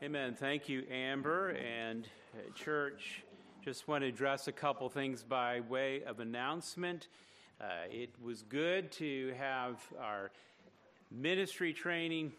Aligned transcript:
Amen. 0.00 0.36
Thank 0.38 0.68
you, 0.68 0.84
Amber. 0.92 1.48
And 1.48 2.06
uh, 2.32 2.52
church, 2.54 3.24
just 3.64 3.88
want 3.88 4.02
to 4.02 4.08
address 4.08 4.46
a 4.46 4.52
couple 4.52 4.88
things 4.88 5.24
by 5.24 5.58
way 5.58 6.04
of 6.04 6.20
announcement. 6.20 7.08
Uh, 7.60 7.64
it 7.90 8.10
was 8.22 8.42
good 8.42 8.92
to 8.92 9.34
have 9.36 9.80
our 10.00 10.30
ministry 11.10 11.72
training 11.72 12.30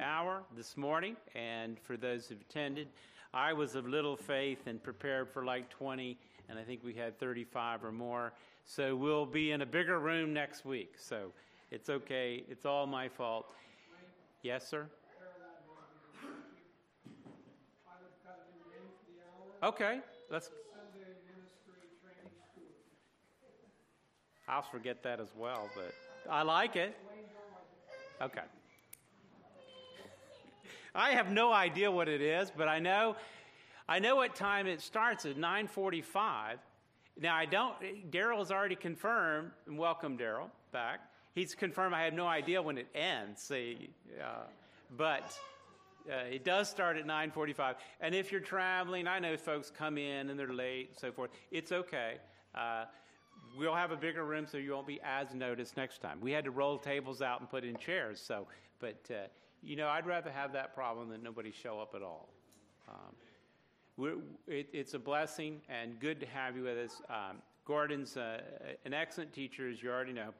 hour 0.00 0.42
this 0.56 0.76
morning, 0.76 1.16
and 1.36 1.78
for 1.78 1.96
those 1.96 2.26
who've 2.26 2.40
attended, 2.40 2.88
I 3.32 3.52
was 3.52 3.76
of 3.76 3.86
little 3.86 4.16
faith 4.16 4.66
and 4.66 4.82
prepared 4.82 5.30
for 5.30 5.44
like 5.44 5.70
20, 5.70 6.18
and 6.48 6.58
I 6.58 6.64
think 6.64 6.80
we 6.82 6.92
had 6.92 7.20
35 7.20 7.84
or 7.84 7.92
more. 7.92 8.32
So 8.64 8.96
we'll 8.96 9.26
be 9.26 9.52
in 9.52 9.62
a 9.62 9.66
bigger 9.66 10.00
room 10.00 10.32
next 10.32 10.64
week. 10.64 10.94
So 10.98 11.30
it's 11.70 11.88
okay. 11.88 12.42
It's 12.48 12.66
all 12.66 12.88
my 12.88 13.08
fault. 13.08 13.46
Yes, 14.42 14.68
sir? 14.68 14.88
Okay, 19.64 20.00
let's. 20.30 20.50
I'll 24.46 24.60
forget 24.60 25.02
that 25.04 25.20
as 25.20 25.28
well, 25.34 25.70
but 25.74 25.94
I 26.30 26.42
like 26.42 26.76
it. 26.76 26.94
Okay. 28.20 28.42
I 30.94 31.12
have 31.12 31.32
no 31.32 31.50
idea 31.50 31.90
what 31.90 32.10
it 32.10 32.20
is, 32.20 32.52
but 32.54 32.68
I 32.68 32.78
know 32.78 33.16
I 33.88 34.00
know 34.00 34.16
what 34.16 34.34
time 34.34 34.66
it 34.66 34.82
starts 34.82 35.24
at 35.24 35.38
9:45. 35.38 36.58
Now 37.18 37.34
I 37.34 37.46
don't 37.46 38.10
Daryl 38.10 38.40
has 38.40 38.52
already 38.52 38.76
confirmed, 38.76 39.50
and 39.66 39.78
welcome 39.78 40.18
Daryl 40.18 40.50
back. 40.72 41.00
He's 41.34 41.54
confirmed 41.54 41.94
I 41.94 42.04
have 42.04 42.12
no 42.12 42.26
idea 42.26 42.60
when 42.60 42.76
it 42.76 42.88
ends. 42.94 43.40
See, 43.40 43.88
uh, 44.22 44.42
but 44.98 45.34
uh, 46.10 46.16
it 46.30 46.44
does 46.44 46.68
start 46.68 46.96
at 46.96 47.06
9:45, 47.06 47.76
and 48.00 48.14
if 48.14 48.30
you're 48.30 48.40
traveling, 48.40 49.06
I 49.06 49.18
know 49.18 49.36
folks 49.36 49.70
come 49.70 49.96
in 49.96 50.30
and 50.30 50.38
they're 50.38 50.52
late 50.52 50.90
and 50.90 50.98
so 50.98 51.12
forth. 51.12 51.30
It's 51.50 51.72
okay. 51.72 52.18
Uh, 52.54 52.84
we'll 53.56 53.74
have 53.74 53.90
a 53.90 53.96
bigger 53.96 54.24
room 54.24 54.46
so 54.46 54.58
you 54.58 54.72
won't 54.72 54.86
be 54.86 55.00
as 55.02 55.34
noticed 55.34 55.76
next 55.76 56.02
time. 56.02 56.20
We 56.20 56.32
had 56.32 56.44
to 56.44 56.50
roll 56.50 56.78
tables 56.78 57.22
out 57.22 57.40
and 57.40 57.48
put 57.48 57.64
in 57.64 57.76
chairs, 57.76 58.20
so 58.20 58.46
but 58.80 59.00
uh, 59.10 59.28
you 59.62 59.76
know 59.76 59.88
I'd 59.88 60.06
rather 60.06 60.30
have 60.30 60.52
that 60.52 60.74
problem 60.74 61.08
than 61.08 61.22
nobody 61.22 61.50
show 61.50 61.80
up 61.80 61.94
at 61.94 62.02
all. 62.02 62.28
Um, 62.88 64.12
it, 64.46 64.68
it's 64.72 64.94
a 64.94 64.98
blessing 64.98 65.60
and 65.68 65.98
good 66.00 66.20
to 66.20 66.26
have 66.26 66.56
you 66.56 66.64
with 66.64 66.78
us. 66.78 67.00
Um, 67.08 67.38
Gordon's 67.64 68.16
uh, 68.16 68.40
an 68.84 68.92
excellent 68.92 69.32
teacher, 69.32 69.70
as 69.70 69.82
you 69.82 69.90
already 69.90 70.12
know, 70.12 70.30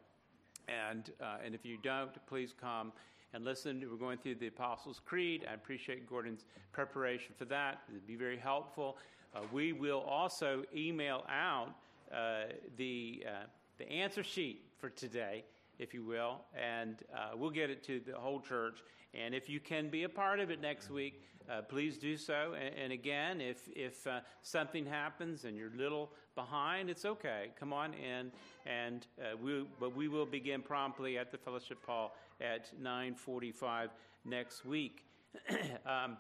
and 0.69 1.11
uh, 1.23 1.37
and 1.45 1.55
if 1.55 1.65
you 1.65 1.79
don't, 1.83 2.11
please 2.27 2.55
come 2.59 2.93
and 3.35 3.45
listen. 3.45 3.85
We're 3.91 3.97
going 3.97 4.19
through 4.19 4.37
the 4.37 4.47
Apostles' 4.47 5.01
Creed. 5.05 5.45
I 5.51 5.55
appreciate 5.55 6.09
Gordon's 6.09 6.45
preparation 6.71 7.35
for 7.37 7.45
that. 7.47 7.81
It'd 7.89 8.07
be 8.07 8.15
very 8.15 8.39
helpful. 8.39 8.97
Uh, 9.35 9.41
we 9.53 9.73
will 9.73 10.03
also 10.03 10.63
email 10.75 11.25
out 11.29 11.75
uh, 12.15 12.45
the, 12.77 13.25
uh, 13.27 13.47
the 13.79 13.91
answer 13.91 14.23
sheet 14.23 14.63
for 14.79 14.89
today, 14.89 15.45
if 15.81 15.93
you 15.93 16.05
will, 16.05 16.43
and 16.57 17.03
uh, 17.13 17.31
we'll 17.37 17.51
get 17.51 17.71
it 17.71 17.83
to 17.83 18.01
the 18.07 18.17
whole 18.17 18.41
church. 18.41 18.79
And 19.15 19.35
if 19.35 19.49
you 19.49 19.59
can 19.59 19.89
be 19.89 20.05
a 20.05 20.09
part 20.09 20.39
of 20.39 20.51
it 20.51 20.61
next 20.61 20.89
week, 20.89 21.21
uh, 21.51 21.63
please 21.63 21.99
do 21.99 22.17
so. 22.17 22.55
And, 22.55 22.75
and 22.75 22.93
again, 22.93 23.41
if, 23.41 23.69
if 23.75 24.07
uh, 24.07 24.21
something 24.43 24.87
happens 24.87 25.45
and 25.45 25.57
you're 25.57 25.73
a 25.73 25.77
little 25.77 26.11
behind, 26.35 26.91
it's 26.91 27.05
okay. 27.05 27.51
Come 27.59 27.73
on 27.73 27.95
in, 27.95 28.33
and 28.67 29.07
we, 29.43 29.65
but 29.79 29.95
we 29.95 30.09
will 30.09 30.27
begin 30.27 30.63
promptly 30.63 31.19
at 31.19 31.31
the 31.31 31.39
Fellowship 31.39 31.85
Hall 31.85 32.17
at 32.41 32.71
9:45 32.83 33.91
next 34.25 34.65
week. 34.65 35.05
um, 35.87 36.17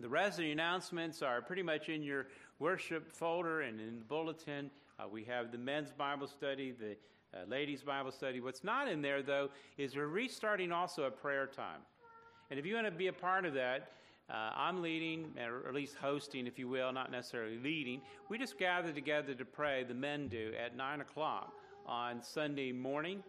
the 0.00 0.08
rest 0.08 0.38
of 0.38 0.44
the 0.44 0.52
announcements 0.52 1.22
are 1.22 1.42
pretty 1.42 1.62
much 1.62 1.88
in 1.88 2.02
your 2.02 2.28
worship 2.58 3.10
folder 3.10 3.62
and 3.62 3.80
in 3.80 3.98
the 3.98 4.04
bulletin. 4.04 4.70
Uh, 4.98 5.08
we 5.08 5.24
have 5.24 5.52
the 5.52 5.58
men's 5.58 5.90
Bible 5.90 6.26
study, 6.26 6.72
the 6.72 6.96
uh, 7.34 7.44
ladies' 7.48 7.82
Bible 7.82 8.10
study. 8.10 8.40
What's 8.40 8.64
not 8.64 8.88
in 8.88 9.02
there, 9.02 9.22
though, 9.22 9.48
is 9.76 9.96
we're 9.96 10.06
restarting 10.06 10.72
also 10.72 11.04
a 11.04 11.10
prayer 11.10 11.46
time. 11.46 11.80
And 12.50 12.58
if 12.58 12.64
you 12.64 12.74
want 12.74 12.86
to 12.86 12.92
be 12.92 13.08
a 13.08 13.12
part 13.12 13.44
of 13.44 13.54
that, 13.54 13.92
uh, 14.30 14.50
I'm 14.54 14.82
leading, 14.82 15.32
or 15.38 15.66
at 15.66 15.74
least 15.74 15.96
hosting, 16.00 16.46
if 16.46 16.58
you 16.58 16.68
will, 16.68 16.92
not 16.92 17.10
necessarily 17.10 17.58
leading. 17.58 18.02
We 18.28 18.36
just 18.36 18.58
gather 18.58 18.92
together 18.92 19.34
to 19.34 19.44
pray, 19.44 19.84
the 19.84 19.94
men 19.94 20.28
do, 20.28 20.52
at 20.62 20.76
9 20.76 21.00
o'clock 21.00 21.52
on 21.86 22.22
Sunday 22.22 22.72
morning 22.72 23.22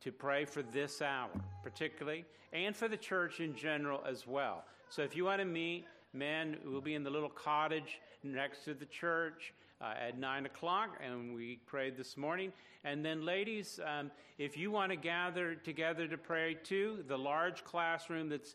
to 0.00 0.10
pray 0.10 0.44
for 0.44 0.62
this 0.62 1.00
hour, 1.00 1.30
particularly, 1.62 2.24
and 2.52 2.74
for 2.74 2.88
the 2.88 2.96
church 2.96 3.38
in 3.38 3.54
general 3.54 4.02
as 4.06 4.26
well. 4.26 4.64
So 4.88 5.02
if 5.02 5.14
you 5.14 5.24
want 5.24 5.40
to 5.40 5.44
meet, 5.44 5.86
men 6.12 6.56
we'll 6.64 6.80
be 6.80 6.94
in 6.94 7.04
the 7.04 7.10
little 7.10 7.28
cottage 7.28 8.00
next 8.24 8.64
to 8.64 8.74
the 8.74 8.86
church. 8.86 9.54
Uh, 9.82 9.94
at 10.00 10.16
9 10.16 10.46
o'clock, 10.46 10.96
and 11.04 11.34
we 11.34 11.56
prayed 11.66 11.96
this 11.96 12.16
morning. 12.16 12.52
And 12.84 13.04
then, 13.04 13.24
ladies, 13.24 13.80
um, 13.84 14.12
if 14.38 14.56
you 14.56 14.70
want 14.70 14.90
to 14.92 14.96
gather 14.96 15.56
together 15.56 16.06
to 16.06 16.16
pray 16.16 16.54
too, 16.54 17.02
the 17.08 17.18
large 17.18 17.64
classroom 17.64 18.28
that's 18.28 18.54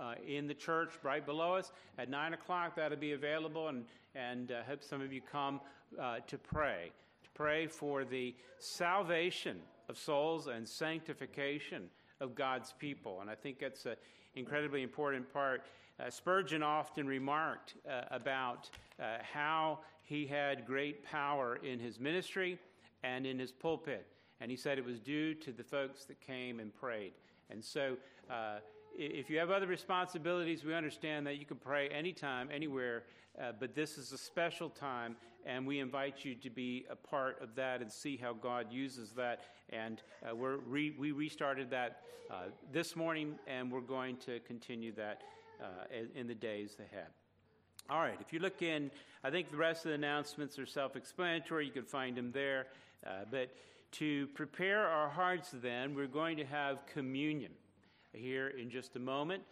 uh, 0.00 0.14
in 0.24 0.46
the 0.46 0.54
church 0.54 0.90
right 1.02 1.26
below 1.26 1.54
us 1.54 1.72
at 1.98 2.08
9 2.08 2.34
o'clock, 2.34 2.76
that'll 2.76 2.96
be 2.96 3.14
available, 3.14 3.66
and, 3.66 3.84
and 4.14 4.52
uh, 4.52 4.62
hope 4.68 4.84
some 4.84 5.00
of 5.00 5.12
you 5.12 5.20
come 5.20 5.60
uh, 6.00 6.18
to 6.28 6.38
pray. 6.38 6.92
To 7.24 7.30
pray 7.30 7.66
for 7.66 8.04
the 8.04 8.36
salvation 8.60 9.58
of 9.88 9.98
souls 9.98 10.46
and 10.46 10.68
sanctification 10.68 11.90
of 12.20 12.36
God's 12.36 12.74
people. 12.78 13.22
And 13.22 13.28
I 13.28 13.34
think 13.34 13.58
that's 13.58 13.86
an 13.86 13.96
incredibly 14.36 14.84
important 14.84 15.32
part. 15.32 15.62
Uh, 15.98 16.08
Spurgeon 16.08 16.62
often 16.62 17.06
remarked 17.06 17.74
uh, 17.88 18.02
about 18.10 18.70
uh, 19.00 19.18
how 19.34 19.80
he 20.10 20.26
had 20.26 20.66
great 20.66 21.04
power 21.04 21.60
in 21.62 21.78
his 21.78 22.00
ministry 22.00 22.58
and 23.04 23.24
in 23.24 23.38
his 23.38 23.52
pulpit. 23.52 24.08
And 24.40 24.50
he 24.50 24.56
said 24.56 24.76
it 24.76 24.84
was 24.84 24.98
due 24.98 25.34
to 25.34 25.52
the 25.52 25.62
folks 25.62 26.04
that 26.06 26.20
came 26.20 26.58
and 26.58 26.74
prayed. 26.74 27.12
And 27.48 27.64
so, 27.64 27.96
uh, 28.28 28.56
if 28.98 29.30
you 29.30 29.38
have 29.38 29.50
other 29.50 29.68
responsibilities, 29.68 30.64
we 30.64 30.74
understand 30.74 31.24
that 31.28 31.36
you 31.36 31.46
can 31.46 31.58
pray 31.58 31.88
anytime, 31.90 32.48
anywhere, 32.52 33.04
uh, 33.40 33.52
but 33.60 33.76
this 33.76 33.98
is 33.98 34.10
a 34.10 34.18
special 34.18 34.68
time, 34.68 35.14
and 35.46 35.64
we 35.64 35.78
invite 35.78 36.24
you 36.24 36.34
to 36.34 36.50
be 36.50 36.86
a 36.90 36.96
part 36.96 37.40
of 37.40 37.54
that 37.54 37.80
and 37.80 37.90
see 37.90 38.16
how 38.16 38.32
God 38.32 38.66
uses 38.72 39.12
that. 39.12 39.44
And 39.68 40.02
uh, 40.28 40.34
we're 40.34 40.56
re- 40.56 40.96
we 40.98 41.12
restarted 41.12 41.70
that 41.70 42.02
uh, 42.28 42.46
this 42.72 42.96
morning, 42.96 43.38
and 43.46 43.70
we're 43.70 43.80
going 43.80 44.16
to 44.26 44.40
continue 44.40 44.92
that 44.96 45.22
uh, 45.62 45.66
in, 45.96 46.08
in 46.22 46.26
the 46.26 46.34
days 46.34 46.76
ahead. 46.80 47.06
All 47.90 47.98
right, 47.98 48.18
if 48.20 48.32
you 48.32 48.38
look 48.38 48.62
in, 48.62 48.88
I 49.24 49.30
think 49.30 49.50
the 49.50 49.56
rest 49.56 49.84
of 49.84 49.88
the 49.88 49.96
announcements 49.96 50.60
are 50.60 50.66
self 50.66 50.94
explanatory. 50.94 51.66
You 51.66 51.72
can 51.72 51.82
find 51.82 52.16
them 52.16 52.30
there. 52.30 52.68
Uh, 53.04 53.24
but 53.28 53.50
to 53.92 54.28
prepare 54.28 54.86
our 54.86 55.08
hearts, 55.08 55.50
then, 55.60 55.96
we're 55.96 56.06
going 56.06 56.36
to 56.36 56.44
have 56.44 56.86
communion 56.86 57.50
here 58.12 58.46
in 58.46 58.70
just 58.70 58.94
a 58.94 59.00
moment. 59.00 59.42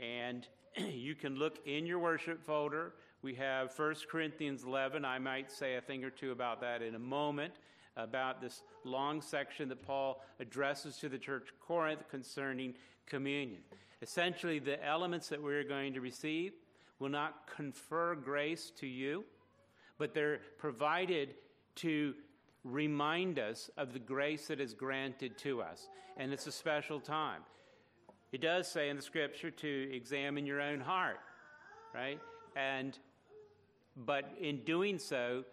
And 0.00 0.48
you 0.78 1.14
can 1.14 1.36
look 1.36 1.58
in 1.66 1.84
your 1.84 1.98
worship 1.98 2.42
folder. 2.42 2.94
We 3.20 3.34
have 3.34 3.78
1 3.78 3.94
Corinthians 4.10 4.64
11. 4.64 5.04
I 5.04 5.18
might 5.18 5.52
say 5.52 5.76
a 5.76 5.82
thing 5.82 6.02
or 6.02 6.08
two 6.08 6.32
about 6.32 6.62
that 6.62 6.80
in 6.80 6.94
a 6.94 6.98
moment, 6.98 7.52
about 7.98 8.40
this 8.40 8.62
long 8.84 9.20
section 9.20 9.68
that 9.68 9.82
Paul 9.82 10.24
addresses 10.40 10.96
to 10.96 11.10
the 11.10 11.18
church 11.18 11.50
of 11.50 11.60
Corinth 11.60 12.08
concerning 12.10 12.72
communion. 13.04 13.60
Essentially, 14.00 14.60
the 14.60 14.82
elements 14.82 15.28
that 15.28 15.42
we're 15.42 15.62
going 15.62 15.92
to 15.92 16.00
receive 16.00 16.52
will 17.02 17.08
not 17.08 17.48
confer 17.56 18.14
grace 18.14 18.70
to 18.78 18.86
you, 18.86 19.24
but 19.98 20.14
they're 20.14 20.38
provided 20.56 21.34
to 21.74 22.14
remind 22.62 23.40
us 23.40 23.68
of 23.76 23.92
the 23.92 23.98
grace 23.98 24.46
that 24.46 24.60
is 24.60 24.72
granted 24.72 25.36
to 25.36 25.60
us. 25.60 25.88
And 26.16 26.32
it's 26.32 26.46
a 26.46 26.52
special 26.52 27.00
time. 27.00 27.40
It 28.30 28.40
does 28.40 28.68
say 28.68 28.88
in 28.88 28.96
the 28.96 29.02
scripture 29.02 29.50
to 29.50 29.90
examine 29.92 30.46
your 30.46 30.60
own 30.60 30.80
heart, 30.80 31.18
right? 31.92 32.20
And 32.54 32.96
but 33.96 34.32
in 34.40 34.58
doing 34.64 34.98
so, 34.98 35.44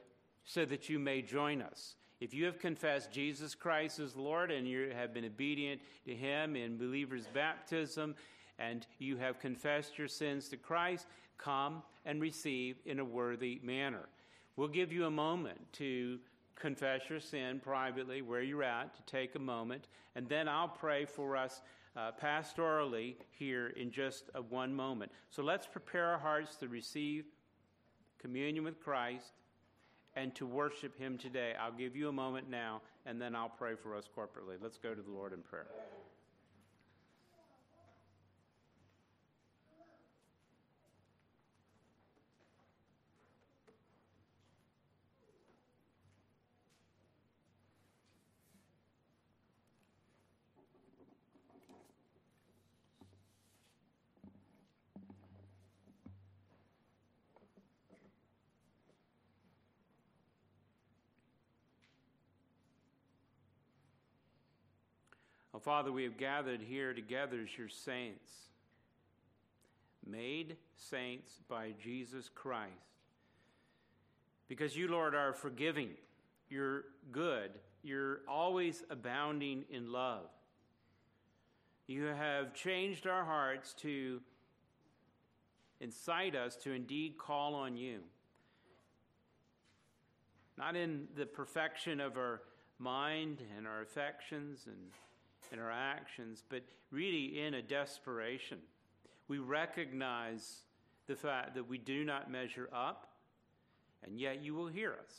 so 0.45 0.65
that 0.65 0.87
you 0.87 0.99
may 0.99 1.21
join 1.21 1.61
us. 1.63 1.95
If 2.21 2.33
you 2.33 2.45
have 2.45 2.59
confessed 2.59 3.11
Jesus 3.11 3.55
Christ 3.55 3.99
as 3.99 4.15
Lord 4.15 4.51
and 4.51 4.67
you 4.67 4.91
have 4.95 5.13
been 5.13 5.25
obedient 5.25 5.81
to 6.05 6.13
Him 6.13 6.55
in 6.55 6.77
believer's 6.77 7.27
baptism, 7.33 8.15
and 8.59 8.85
you 8.99 9.17
have 9.17 9.39
confessed 9.39 9.97
your 9.97 10.07
sins 10.07 10.49
to 10.49 10.57
Christ, 10.57 11.07
come 11.39 11.81
and 12.05 12.21
receive 12.21 12.77
in 12.85 12.99
a 12.99 13.05
worthy 13.05 13.59
manner. 13.63 14.07
We'll 14.55 14.67
give 14.67 14.91
you 14.91 15.05
a 15.05 15.11
moment 15.11 15.59
to 15.73 16.19
confess 16.55 17.09
your 17.09 17.19
sin 17.19 17.59
privately 17.63 18.21
where 18.21 18.41
you're 18.41 18.63
at, 18.63 18.93
to 18.95 19.01
take 19.03 19.35
a 19.35 19.39
moment, 19.39 19.87
and 20.15 20.27
then 20.27 20.47
I'll 20.47 20.67
pray 20.67 21.05
for 21.05 21.37
us 21.37 21.61
uh, 21.95 22.11
pastorally 22.21 23.15
here 23.31 23.67
in 23.75 23.91
just 23.91 24.25
a 24.35 24.41
one 24.41 24.73
moment. 24.73 25.11
So 25.29 25.41
let's 25.41 25.65
prepare 25.65 26.05
our 26.05 26.19
hearts 26.19 26.55
to 26.57 26.67
receive 26.67 27.25
communion 28.19 28.63
with 28.63 28.79
Christ 28.79 29.31
and 30.15 30.35
to 30.35 30.45
worship 30.45 30.97
Him 30.97 31.17
today. 31.17 31.53
I'll 31.59 31.71
give 31.71 31.95
you 31.95 32.09
a 32.09 32.13
moment 32.13 32.49
now, 32.49 32.81
and 33.05 33.21
then 33.21 33.35
I'll 33.35 33.49
pray 33.49 33.75
for 33.75 33.95
us 33.95 34.05
corporately. 34.15 34.55
Let's 34.61 34.77
go 34.77 34.93
to 34.93 35.01
the 35.01 35.11
Lord 35.11 35.33
in 35.33 35.39
prayer. 35.39 35.67
Oh, 65.53 65.59
Father, 65.59 65.91
we 65.91 66.03
have 66.03 66.17
gathered 66.17 66.61
here 66.61 66.93
together 66.93 67.39
as 67.41 67.57
your 67.57 67.69
saints, 67.69 68.29
made 70.05 70.57
saints 70.75 71.31
by 71.49 71.73
Jesus 71.83 72.29
Christ. 72.33 72.73
Because 74.47 74.77
you, 74.77 74.87
Lord, 74.87 75.15
are 75.15 75.33
forgiving, 75.33 75.89
you're 76.49 76.85
good, 77.11 77.51
you're 77.81 78.21
always 78.27 78.83
abounding 78.91 79.65
in 79.71 79.91
love. 79.91 80.27
You 81.87 82.05
have 82.05 82.53
changed 82.53 83.07
our 83.07 83.25
hearts 83.25 83.73
to 83.79 84.21
incite 85.79 86.35
us 86.35 86.55
to 86.57 86.71
indeed 86.71 87.17
call 87.17 87.55
on 87.55 87.75
you. 87.75 87.99
Not 90.57 90.75
in 90.75 91.07
the 91.15 91.25
perfection 91.25 91.99
of 91.99 92.17
our 92.17 92.41
mind 92.77 93.41
and 93.57 93.65
our 93.65 93.81
affections 93.81 94.67
and, 94.67 94.91
and 95.51 95.59
our 95.59 95.71
actions, 95.71 96.43
but 96.49 96.63
really 96.91 97.41
in 97.41 97.55
a 97.55 97.61
desperation. 97.61 98.59
We 99.27 99.37
recognize 99.39 100.61
the 101.07 101.15
fact 101.15 101.55
that 101.55 101.67
we 101.67 101.77
do 101.77 102.03
not 102.03 102.31
measure 102.31 102.69
up, 102.73 103.07
and 104.03 104.19
yet 104.19 104.43
you 104.43 104.53
will 104.53 104.67
hear 104.67 104.93
us. 104.93 105.13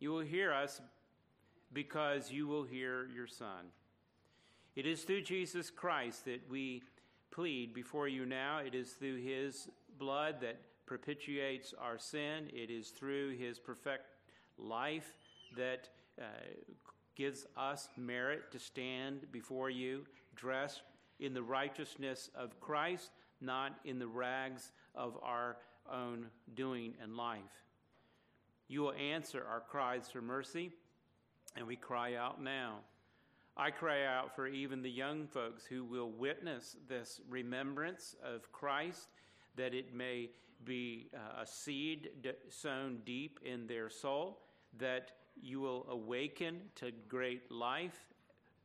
You 0.00 0.10
will 0.10 0.20
hear 0.20 0.52
us 0.52 0.80
because 1.72 2.30
you 2.30 2.46
will 2.46 2.64
hear 2.64 3.08
your 3.14 3.26
Son. 3.26 3.66
It 4.76 4.86
is 4.86 5.02
through 5.02 5.22
Jesus 5.22 5.70
Christ 5.70 6.24
that 6.24 6.40
we 6.50 6.82
plead 7.30 7.74
before 7.74 8.08
you 8.08 8.26
now. 8.26 8.58
It 8.58 8.74
is 8.74 8.92
through 8.92 9.16
his 9.16 9.68
blood 9.98 10.36
that 10.40 10.60
propitiates 10.86 11.74
our 11.80 11.98
sin. 11.98 12.48
It 12.52 12.70
is 12.70 12.90
through 12.90 13.36
his 13.36 13.58
perfect 13.58 14.06
life 14.58 15.14
that 15.56 15.88
uh, 16.20 16.24
gives 17.16 17.46
us 17.56 17.88
merit 17.96 18.50
to 18.52 18.58
stand 18.58 19.30
before 19.32 19.70
you, 19.70 20.04
dressed 20.34 20.82
in 21.20 21.34
the 21.34 21.42
righteousness 21.42 22.30
of 22.34 22.60
Christ, 22.60 23.10
not 23.40 23.78
in 23.84 23.98
the 23.98 24.06
rags 24.06 24.72
of 24.94 25.16
our 25.22 25.56
own 25.92 26.26
doing 26.54 26.94
and 27.02 27.16
life. 27.16 27.40
You 28.68 28.82
will 28.82 28.92
answer 28.92 29.44
our 29.48 29.60
cries 29.60 30.08
for 30.10 30.22
mercy, 30.22 30.72
and 31.56 31.66
we 31.66 31.76
cry 31.76 32.14
out 32.14 32.42
now. 32.42 32.78
I 33.56 33.70
cry 33.70 34.04
out 34.04 34.34
for 34.34 34.48
even 34.48 34.82
the 34.82 34.90
young 34.90 35.28
folks 35.28 35.64
who 35.64 35.84
will 35.84 36.10
witness 36.10 36.76
this 36.88 37.20
remembrance 37.28 38.16
of 38.24 38.50
Christ, 38.50 39.08
that 39.56 39.74
it 39.74 39.94
may 39.94 40.30
be 40.64 41.10
uh, 41.14 41.42
a 41.42 41.46
seed 41.46 42.08
sown 42.48 42.98
deep 43.04 43.38
in 43.44 43.66
their 43.66 43.88
soul, 43.88 44.40
that 44.78 45.12
you 45.40 45.60
will 45.60 45.86
awaken 45.88 46.60
to 46.76 46.90
great 47.08 47.50
life 47.50 48.12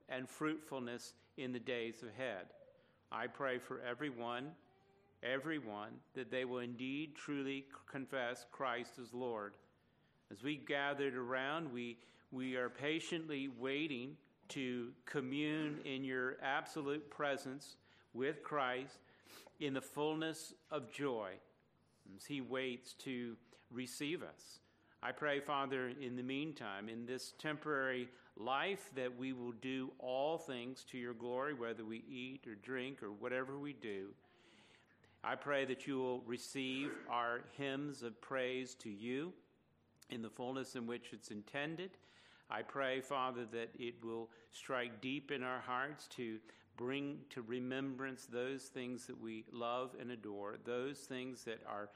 and 0.08 0.28
fruitfulness 0.30 1.14
in 1.38 1.52
the 1.52 1.60
days 1.60 2.04
ahead. 2.04 2.46
I 3.12 3.28
pray 3.28 3.58
for 3.58 3.82
everyone, 3.82 4.52
everyone, 5.24 5.92
that 6.14 6.32
they 6.32 6.46
will 6.46 6.60
indeed 6.60 7.16
truly 7.16 7.66
confess 7.90 8.46
Christ 8.52 9.00
as 9.02 9.14
Lord. 9.14 9.54
As 10.32 10.44
we 10.44 10.58
gathered 10.58 11.16
around, 11.16 11.72
we, 11.72 11.98
we 12.32 12.56
are 12.56 12.70
patiently 12.70 13.50
waiting 13.60 14.16
to 14.50 14.90
commune 15.06 15.80
in 15.86 16.04
your 16.04 16.38
absolute 16.44 17.10
presence 17.10 17.76
with 18.14 18.44
Christ 18.44 18.98
in 19.60 19.74
the 19.74 19.82
fullness 19.82 20.54
of 20.72 20.92
joy 20.92 21.32
as 22.16 22.26
He 22.26 22.42
waits 22.42 22.94
to 22.94 23.36
receive 23.72 24.24
us. 24.24 24.60
I 25.02 25.14
pray, 25.14 25.40
Father, 25.40 25.94
in 26.02 26.18
the 26.18 26.24
meantime, 26.24 26.90
in 26.90 27.06
this 27.06 27.34
temporary 27.40 28.10
life, 28.36 28.90
that 28.96 29.18
we 29.18 29.32
will 29.32 29.54
do 29.54 29.92
all 29.98 30.38
things 30.38 30.84
to 30.92 30.98
your 30.98 31.14
glory, 31.14 31.54
whether 31.54 31.86
we 31.86 32.04
eat 32.10 32.46
or 32.46 32.56
drink 32.56 33.02
or 33.02 33.12
whatever 33.12 33.58
we 33.58 33.72
do. 33.72 34.10
I 35.24 35.36
pray 35.36 35.64
that 35.66 35.88
you 35.88 36.00
will 36.00 36.20
receive 36.22 36.92
our 37.10 37.42
hymns 37.58 38.04
of 38.04 38.20
praise 38.20 38.76
to 38.76 38.90
you 38.90 39.32
in 40.10 40.22
the 40.22 40.30
fullness 40.30 40.76
in 40.76 40.86
which 40.86 41.14
it's 41.14 41.32
intended. 41.32 41.92
I 42.50 42.62
pray, 42.62 43.00
Father, 43.00 43.46
that 43.54 43.70
it 43.78 44.04
will 44.04 44.30
strike 44.52 45.00
deep 45.00 45.32
in 45.32 45.44
our 45.44 45.60
hearts 45.62 46.08
to 46.18 46.40
bring 46.76 47.20
to 47.30 47.42
remembrance 47.42 48.26
those 48.26 48.64
things 48.64 49.06
that 49.08 49.22
we 49.22 49.46
love 49.52 49.96
and 50.00 50.12
adore, 50.12 50.58
those 50.66 51.00
things 51.00 51.44
that 51.44 51.62
are 51.70 51.90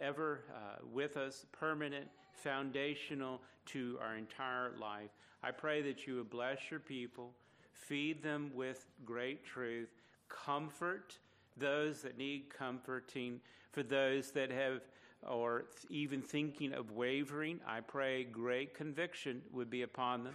ever 0.00 0.44
uh, 0.54 0.84
with 0.92 1.16
us, 1.16 1.46
permanent, 1.52 2.08
foundational 2.42 3.40
to 3.66 3.98
our 4.02 4.16
entire 4.16 4.72
life. 4.80 5.10
I 5.42 5.50
pray 5.50 5.82
that 5.82 6.06
you 6.06 6.16
would 6.16 6.30
bless 6.30 6.58
your 6.70 6.80
people, 6.80 7.30
feed 7.72 8.22
them 8.22 8.50
with 8.54 8.86
great 9.04 9.44
truth, 9.44 9.90
comfort 10.28 11.18
those 11.58 12.02
that 12.02 12.16
need 12.16 12.44
comforting, 12.56 13.40
for 13.72 13.82
those 13.82 14.30
that 14.32 14.50
have 14.50 14.80
or 15.28 15.64
even 15.90 16.22
thinking 16.22 16.72
of 16.72 16.92
wavering, 16.92 17.60
I 17.66 17.80
pray 17.80 18.24
great 18.24 18.74
conviction 18.74 19.42
would 19.52 19.68
be 19.68 19.82
upon 19.82 20.24
them. 20.24 20.34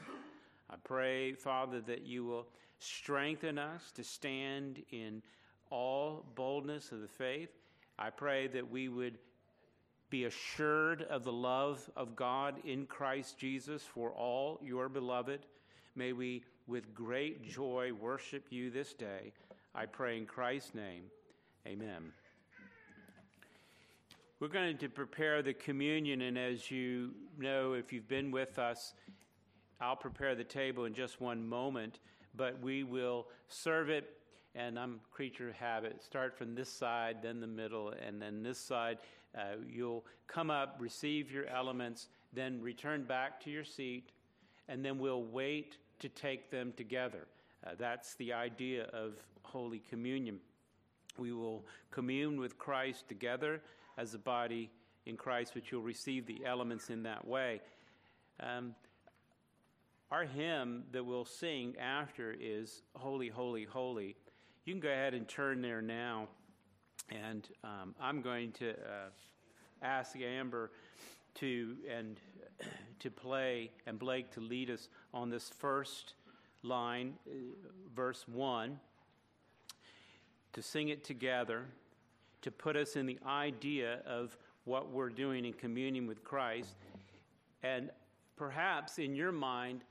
I 0.69 0.75
pray, 0.83 1.33
Father, 1.33 1.79
that 1.81 2.05
you 2.05 2.25
will 2.25 2.47
strengthen 2.79 3.57
us 3.57 3.91
to 3.95 4.03
stand 4.03 4.83
in 4.91 5.21
all 5.69 6.25
boldness 6.35 6.91
of 6.91 6.99
the 6.99 7.07
faith. 7.07 7.49
I 7.97 8.09
pray 8.09 8.47
that 8.47 8.69
we 8.69 8.89
would 8.89 9.17
be 10.13 10.25
assured 10.25 11.01
of 11.09 11.23
the 11.23 11.31
love 11.31 11.89
of 11.95 12.15
God 12.15 12.53
in 12.65 12.85
Christ 12.85 13.35
Jesus 13.39 13.81
for 13.81 14.11
all 14.11 14.59
your 14.63 14.87
beloved. 14.87 15.39
May 15.95 16.13
we, 16.13 16.43
with 16.67 16.93
great 16.93 17.43
joy, 17.49 17.93
worship 17.99 18.45
you 18.51 18.69
this 18.69 18.93
day. 18.93 19.33
I 19.73 19.87
pray 19.87 20.17
in 20.17 20.27
Christ's 20.27 20.75
name. 20.75 21.05
Amen. 21.65 22.13
We're 24.39 24.49
going 24.49 24.77
to 24.77 24.87
prepare 24.87 25.41
the 25.41 25.55
communion, 25.55 26.21
and 26.21 26.37
as 26.37 26.69
you 26.69 27.15
know, 27.39 27.73
if 27.73 27.91
you've 27.91 28.07
been 28.07 28.29
with 28.29 28.59
us, 28.59 28.93
I'll 29.81 29.95
prepare 29.95 30.35
the 30.35 30.43
table 30.43 30.85
in 30.85 30.93
just 30.93 31.21
one 31.21 31.43
moment, 31.43 31.97
but 32.35 32.61
we 32.61 32.83
will 32.83 33.25
serve 33.47 33.89
it, 33.89 34.11
and 34.53 34.77
I'm 34.77 34.99
creature 35.11 35.49
of 35.49 35.55
habit. 35.55 36.03
Start 36.03 36.37
from 36.37 36.53
this 36.53 36.69
side, 36.69 37.23
then 37.23 37.39
the 37.39 37.47
middle, 37.47 37.95
and 38.05 38.21
then 38.21 38.43
this 38.43 38.59
side. 38.59 38.99
Uh, 39.37 39.55
you'll 39.67 40.05
come 40.27 40.49
up, 40.49 40.75
receive 40.79 41.31
your 41.31 41.47
elements, 41.47 42.07
then 42.33 42.61
return 42.61 43.03
back 43.03 43.39
to 43.43 43.49
your 43.49 43.63
seat, 43.63 44.11
and 44.67 44.83
then 44.83 44.99
we'll 44.99 45.23
wait 45.23 45.77
to 45.99 46.09
take 46.09 46.51
them 46.51 46.73
together. 46.77 47.27
Uh, 47.65 47.71
that's 47.77 48.15
the 48.15 48.33
idea 48.33 48.83
of 48.93 49.13
Holy 49.43 49.79
Communion. 49.89 50.39
We 51.17 51.31
will 51.31 51.65
commune 51.91 52.39
with 52.39 52.57
Christ 52.57 53.07
together 53.07 53.61
as 53.97 54.13
a 54.13 54.19
body 54.19 54.69
in 55.05 55.17
Christ, 55.17 55.55
which 55.55 55.71
you'll 55.71 55.81
receive 55.81 56.25
the 56.25 56.45
elements 56.45 56.89
in 56.89 57.03
that 57.03 57.27
way. 57.27 57.61
Um, 58.39 58.75
our 60.11 60.25
hymn 60.25 60.83
that 60.91 61.03
we'll 61.03 61.25
sing 61.25 61.75
after 61.79 62.35
is 62.39 62.81
Holy, 62.95 63.29
Holy, 63.29 63.63
Holy. 63.63 64.15
You 64.65 64.73
can 64.73 64.79
go 64.79 64.89
ahead 64.89 65.13
and 65.13 65.27
turn 65.27 65.61
there 65.61 65.81
now, 65.81 66.27
and 67.09 67.47
um, 67.63 67.95
I'm 68.01 68.21
going 68.21 68.51
to 68.53 68.71
uh, 68.71 69.09
ask 69.81 70.15
Amber 70.19 70.71
to 71.35 71.75
and 71.89 72.19
to 72.99 73.11
play 73.11 73.71
and 73.85 73.99
Blake 73.99 74.31
to 74.31 74.39
lead 74.39 74.69
us 74.69 74.89
on 75.13 75.29
this 75.29 75.49
first 75.49 76.13
line, 76.63 77.13
uh, 77.27 77.31
verse 77.95 78.25
one, 78.27 78.79
to 80.53 80.61
sing 80.61 80.89
it 80.89 81.03
together 81.03 81.65
to 82.43 82.51
put 82.51 82.75
us 82.75 82.95
in 82.95 83.05
the 83.05 83.17
idea 83.25 83.99
of 84.05 84.37
what 84.65 84.91
we're 84.91 85.09
doing 85.09 85.45
in 85.45 85.53
communion 85.53 86.05
with 86.05 86.23
Christ. 86.23 86.75
And 87.63 87.89
perhaps 88.35 88.99
in 88.99 89.15
your 89.15 89.31
mind, 89.31 89.81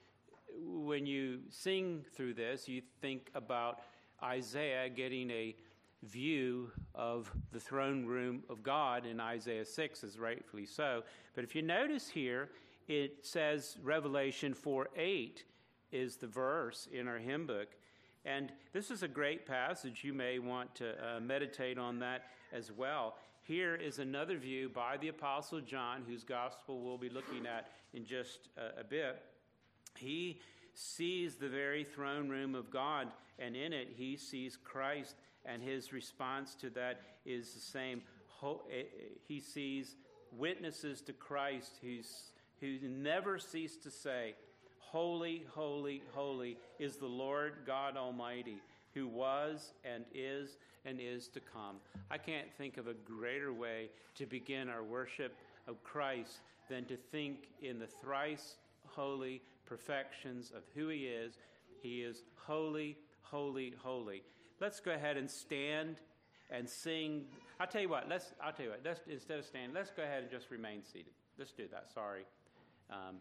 when 0.63 1.07
you 1.07 1.41
sing 1.49 2.05
through 2.15 2.35
this, 2.35 2.69
you 2.69 2.83
think 3.01 3.31
about 3.35 3.81
Isaiah 4.23 4.89
getting 4.91 5.31
a 5.31 5.57
view 6.03 6.71
of 6.95 7.31
the 7.53 7.61
throne 7.61 8.05
room 8.05 8.43
of 8.49 8.63
God 8.63 9.07
in 9.07 9.21
Isaiah 9.21 9.65
6, 9.65 10.05
is 10.05 10.19
rightfully 10.19 10.67
so. 10.67 11.03
But 11.35 11.45
if 11.45 11.55
you 11.55 11.63
notice 11.63 12.09
here, 12.09 12.51
it 12.89 13.25
says 13.25 13.77
Revelation 13.83 14.55
4 14.55 14.89
8 14.97 15.45
is 15.93 16.17
the 16.17 16.27
verse 16.27 16.89
in 16.93 17.07
our 17.07 17.19
hymn 17.19 17.47
book. 17.47 17.69
And 18.25 18.53
this 18.73 18.91
is 18.91 19.03
a 19.03 19.09
great 19.09 19.47
passage. 19.47 20.05
You 20.05 20.13
may 20.13 20.39
want 20.39 20.75
to 20.77 20.93
uh, 20.93 21.21
meditate 21.21 21.79
on 21.79 21.99
that 22.01 22.25
as 22.53 22.71
well. 22.71 23.17
Here 23.43 23.75
is 23.75 23.99
another 23.99 24.39
view 24.39 24.69
by 24.69 24.97
the 24.97 25.09
Apostle 25.09 25.61
John, 25.61 26.05
whose 26.07 26.23
gospel 26.23 26.81
we'll 26.81 26.99
be 26.99 27.09
looking 27.09 27.47
at 27.47 27.71
in 27.93 28.05
just 28.05 28.49
a, 28.57 28.81
a 28.81 28.85
bit. 28.85 29.21
He 29.97 30.41
sees 30.75 31.35
the 31.37 31.49
very 31.49 31.85
throne 31.85 32.29
room 32.29 32.55
of 32.55 32.71
God, 32.71 33.09
and 33.39 33.57
in 33.57 33.73
it 33.73 33.89
he 33.97 34.17
sees 34.17 34.57
Christ, 34.57 35.17
and 35.45 35.63
his 35.63 35.93
response 35.93 36.55
to 36.57 36.71
that 36.71 37.01
is 37.25 37.53
the 37.53 37.61
same. 37.61 38.03
Eh, 38.43 38.47
eh, 38.71 38.83
he 39.27 39.41
sees 39.41 39.97
witnesses 40.37 41.01
to 41.03 41.13
Christ 41.13 41.79
who 42.61 42.79
never 42.83 43.39
cease 43.39 43.77
to 43.79 43.91
say, 43.91 44.35
Holy, 44.79 45.45
holy, 45.55 46.03
holy 46.13 46.59
is 46.79 46.97
the 46.97 47.07
Lord 47.07 47.55
God 47.67 47.97
Almighty, 47.97 48.59
who 48.95 49.07
was 49.07 49.73
and 49.85 50.05
is 50.15 50.57
and 50.85 50.99
is 51.01 51.29
to 51.29 51.41
come. 51.41 51.77
I 52.11 52.19
can't 52.19 52.53
think 52.59 52.77
of 52.77 52.89
a 52.89 52.95
greater 52.95 53.53
way 53.53 53.89
to 54.17 54.27
begin 54.27 54.69
our 54.69 54.83
worship 54.83 55.35
of 55.67 55.83
Christ 55.83 56.41
than 56.69 56.85
to 56.87 56.97
think 56.97 57.49
in 57.63 57.79
the 57.79 57.87
thrice 57.87 58.57
holy 58.87 59.41
perfections 59.65 60.53
of 60.55 60.63
who 60.75 60.89
He 60.89 61.07
is. 61.07 61.35
He 61.83 62.03
is 62.03 62.23
holy, 62.37 62.97
holy, 63.23 63.75
holy. 63.83 64.23
Let's 64.63 64.79
go 64.79 64.93
ahead 64.93 65.17
and 65.17 65.29
stand 65.29 65.97
and 66.49 66.69
sing. 66.69 67.25
I'll 67.59 67.67
tell 67.67 67.83
you 67.83 67.89
what. 67.89 68.09
Let's. 68.09 68.33
I'll 68.41 68.53
tell 68.53 68.67
you 68.67 68.71
what. 68.71 68.83
Let's 68.85 69.01
instead 69.11 69.41
of 69.41 69.45
standing, 69.45 69.75
let's 69.75 69.91
go 69.91 70.05
ahead 70.05 70.23
and 70.23 70.31
just 70.31 70.53
remain 70.53 70.85
seated. 70.85 71.13
Let's 71.37 71.51
do 71.51 71.65
that. 71.73 71.91
Sorry. 71.93 72.23
Um, 72.89 73.17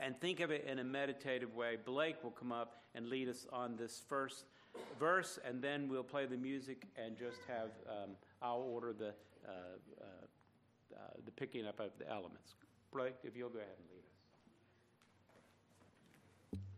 and 0.00 0.18
think 0.18 0.40
of 0.40 0.50
it 0.50 0.66
in 0.68 0.80
a 0.80 0.84
meditative 0.84 1.54
way. 1.54 1.76
Blake 1.82 2.24
will 2.24 2.32
come 2.32 2.50
up 2.50 2.82
and 2.96 3.08
lead 3.08 3.28
us 3.28 3.46
on 3.52 3.76
this 3.76 4.02
first 4.08 4.46
verse, 4.98 5.38
and 5.46 5.62
then 5.62 5.88
we'll 5.88 6.02
play 6.02 6.26
the 6.26 6.36
music 6.36 6.88
and 6.96 7.16
just 7.16 7.38
have. 7.46 7.70
Um, 7.88 8.16
I'll 8.42 8.66
order 8.68 8.92
the 8.92 9.14
uh, 9.46 9.52
uh, 10.00 10.06
uh, 10.92 10.98
the 11.24 11.30
picking 11.30 11.68
up 11.68 11.78
of 11.78 11.90
the 12.00 12.10
elements. 12.10 12.56
Blake, 12.92 13.14
if 13.22 13.36
you'll 13.36 13.48
go 13.48 13.60
ahead 13.60 13.76
and 13.78 13.86
lead 13.94 14.02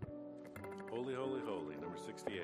us. 0.04 0.90
Holy, 0.90 1.14
holy, 1.14 1.40
holy, 1.46 1.76
number 1.76 1.96
68. 1.96 2.42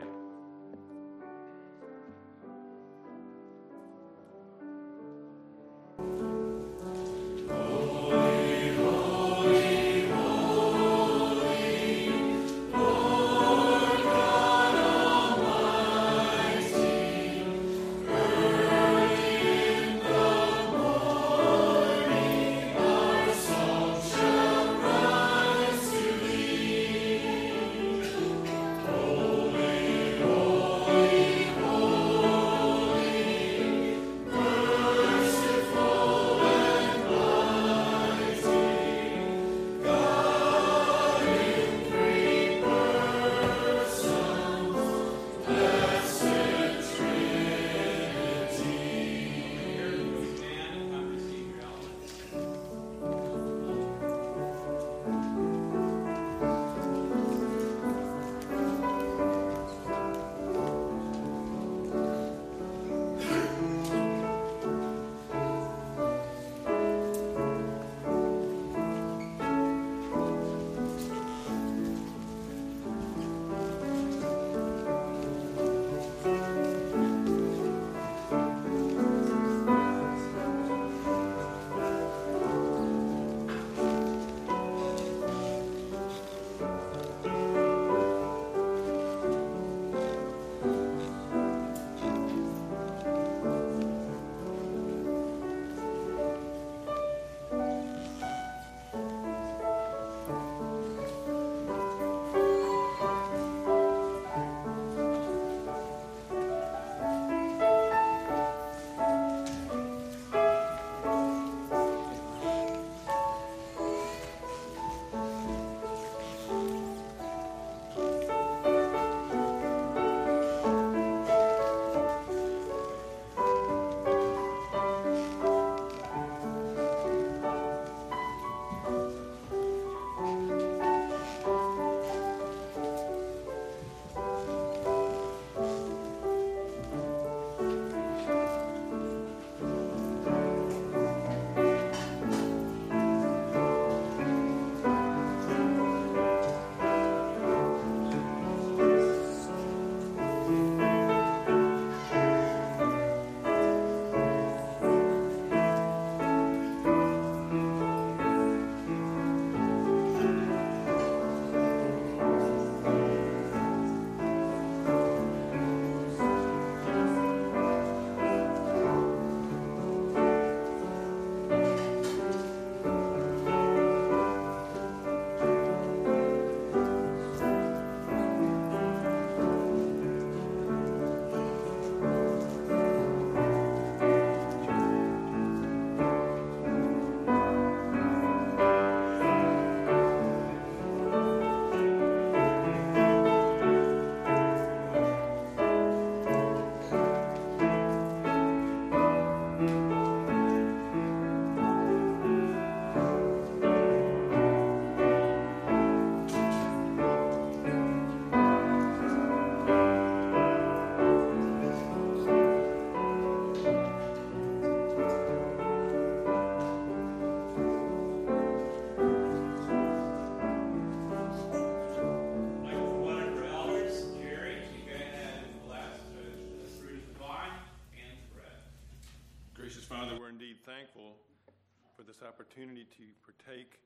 for 232.05 232.13
this 232.13 232.21
opportunity 232.21 232.85
to 232.85 233.05
partake 233.25 233.81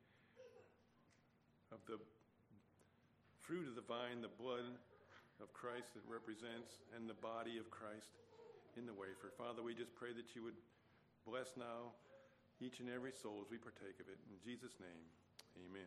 of 1.70 1.78
the 1.86 2.02
fruit 3.46 3.70
of 3.70 3.78
the 3.78 3.86
vine, 3.86 4.18
the 4.18 4.34
blood 4.42 4.66
of 5.38 5.46
Christ 5.54 5.94
that 5.94 6.02
represents, 6.10 6.82
and 6.98 7.06
the 7.06 7.14
body 7.22 7.62
of 7.62 7.70
Christ 7.70 8.18
in 8.74 8.90
the 8.90 8.96
wafer. 8.96 9.30
Father, 9.38 9.62
we 9.62 9.70
just 9.70 9.94
pray 9.94 10.10
that 10.18 10.34
you 10.34 10.42
would 10.42 10.58
bless 11.22 11.54
now 11.54 11.94
each 12.58 12.82
and 12.82 12.90
every 12.90 13.14
soul 13.14 13.38
as 13.38 13.54
we 13.54 13.58
partake 13.58 14.02
of 14.02 14.10
it. 14.10 14.18
In 14.26 14.34
Jesus' 14.42 14.74
name, 14.82 15.04
amen. 15.70 15.86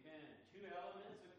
Amen. 0.00 0.24
Two 0.48 0.64
elements 0.64 1.33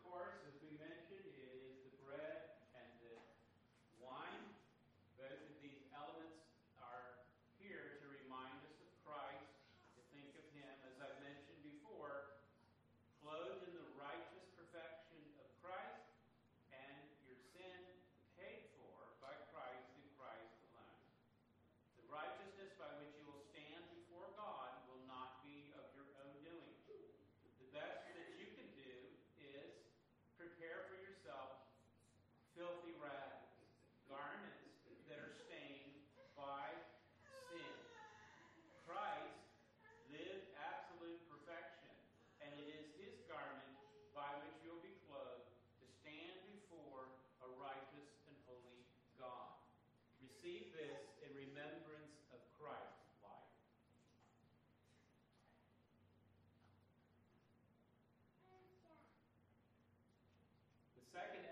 Second 61.15 61.44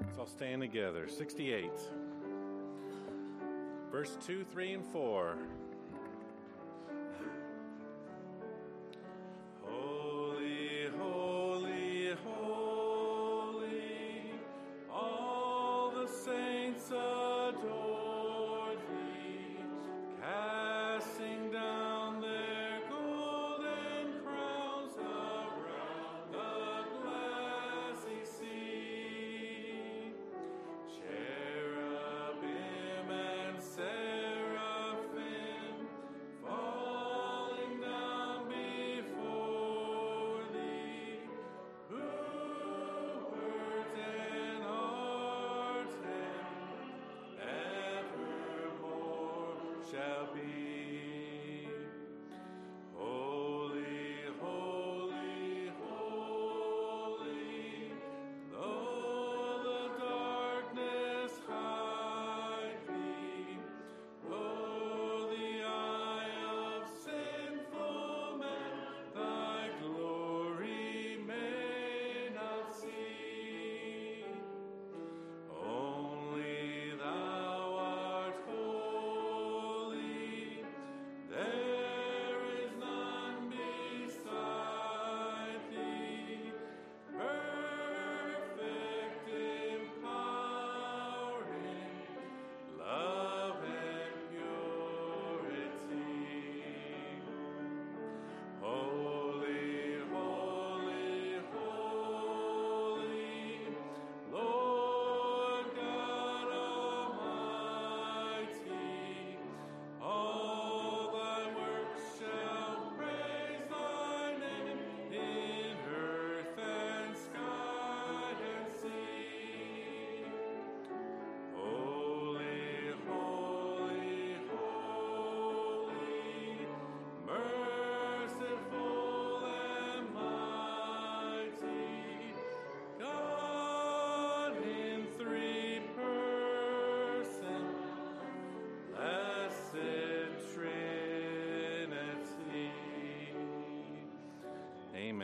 Let's 0.00 0.18
all 0.18 0.26
stand 0.26 0.62
together. 0.62 1.08
68. 1.08 1.70
Verse 3.90 4.16
2, 4.26 4.44
3, 4.52 4.72
and 4.74 4.86
4. 4.86 5.36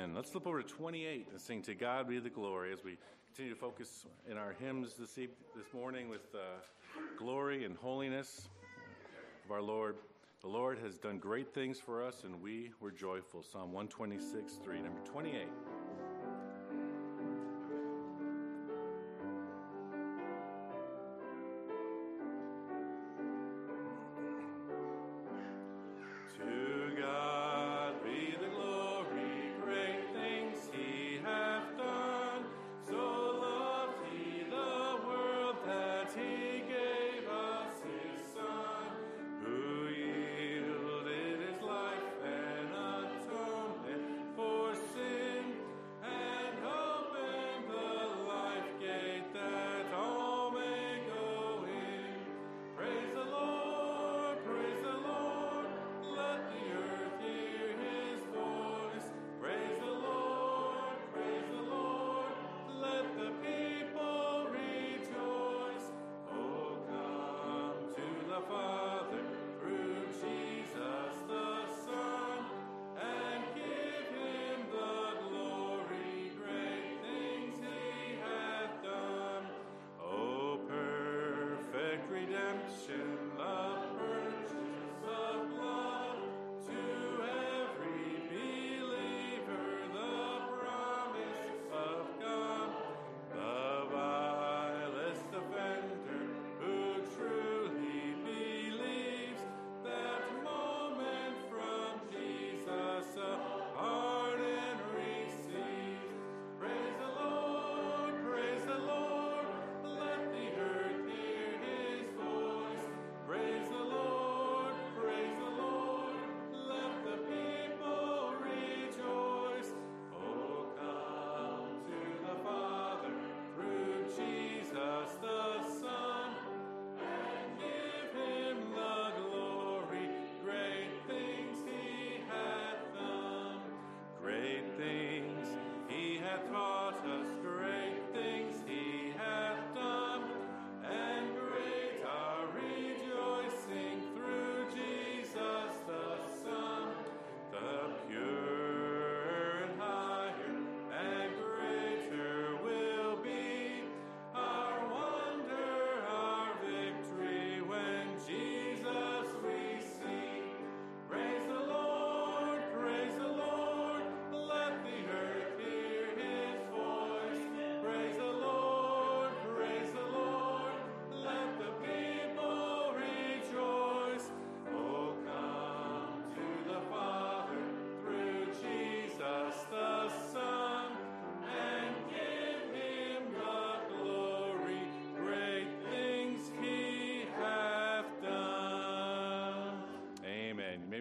Amen. 0.07 0.14
Let's 0.14 0.31
flip 0.31 0.47
over 0.47 0.62
to 0.62 0.69
28 0.69 1.29
and 1.33 1.40
sing 1.40 1.62
To 1.62 1.75
God 1.75 2.09
Be 2.09 2.21
the 2.21 2.31
Glory 2.31 2.73
as 2.73 2.85
we 2.85 2.97
continue 3.27 3.53
to 3.53 3.59
focus 3.59 4.07
in 4.31 4.37
our 4.37 4.55
hymns 4.61 4.95
this, 4.95 5.19
evening, 5.19 5.37
this 5.57 5.66
morning 5.75 6.09
with 6.09 6.33
uh, 6.33 6.38
glory 7.19 7.64
and 7.64 7.77
holiness 7.77 8.49
of 9.45 9.51
our 9.51 9.62
Lord. 9.62 9.97
The 10.42 10.49
Lord 10.49 10.79
has 10.79 10.97
done 10.97 11.19
great 11.19 11.53
things 11.53 11.81
for 11.81 12.05
us, 12.05 12.23
and 12.23 12.40
we 12.40 12.71
were 12.81 12.92
joyful. 12.92 13.42
Psalm 13.42 13.73
126, 13.73 14.59
3, 14.62 14.77
number 14.77 15.01
28. 15.11 15.49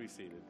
Be 0.05 0.11
seated. 0.11 0.41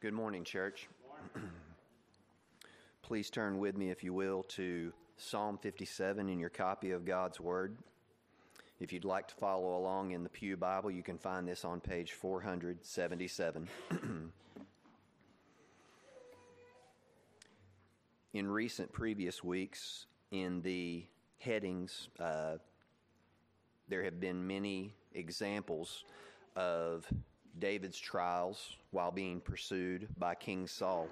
Good 0.00 0.14
morning, 0.14 0.44
church. 0.44 0.88
Please 3.02 3.28
turn 3.28 3.58
with 3.58 3.76
me, 3.76 3.90
if 3.90 4.02
you 4.02 4.14
will, 4.14 4.44
to 4.44 4.94
Psalm 5.18 5.58
57 5.58 6.28
in 6.30 6.38
your 6.38 6.48
copy 6.48 6.92
of 6.92 7.04
God's 7.04 7.38
Word. 7.38 7.76
If 8.80 8.94
you'd 8.94 9.04
like 9.04 9.28
to 9.28 9.34
follow 9.34 9.76
along 9.76 10.12
in 10.12 10.22
the 10.22 10.30
Pew 10.30 10.56
Bible, 10.56 10.90
you 10.90 11.02
can 11.02 11.18
find 11.18 11.46
this 11.46 11.66
on 11.66 11.80
page 11.80 12.12
477. 12.12 13.68
in 18.38 18.48
recent 18.48 18.92
previous 18.92 19.42
weeks, 19.42 20.06
in 20.30 20.62
the 20.62 21.04
headings, 21.40 22.08
uh, 22.20 22.54
there 23.88 24.04
have 24.04 24.20
been 24.20 24.46
many 24.46 24.94
examples 25.12 26.04
of 26.54 27.04
David's 27.58 27.98
trials 27.98 28.76
while 28.92 29.10
being 29.10 29.40
pursued 29.40 30.06
by 30.18 30.36
King 30.36 30.68
Saul. 30.68 31.08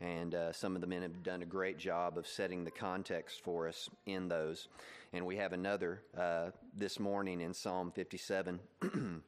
And 0.00 0.34
uh, 0.34 0.50
some 0.52 0.74
of 0.74 0.80
the 0.80 0.86
men 0.86 1.02
have 1.02 1.22
done 1.22 1.42
a 1.42 1.46
great 1.46 1.76
job 1.76 2.16
of 2.16 2.26
setting 2.26 2.64
the 2.64 2.70
context 2.70 3.42
for 3.44 3.68
us 3.68 3.90
in 4.06 4.26
those. 4.26 4.68
And 5.12 5.26
we 5.26 5.36
have 5.36 5.52
another 5.52 6.00
uh, 6.16 6.52
this 6.74 6.98
morning 6.98 7.42
in 7.42 7.52
Psalm 7.52 7.92
57, 7.94 8.58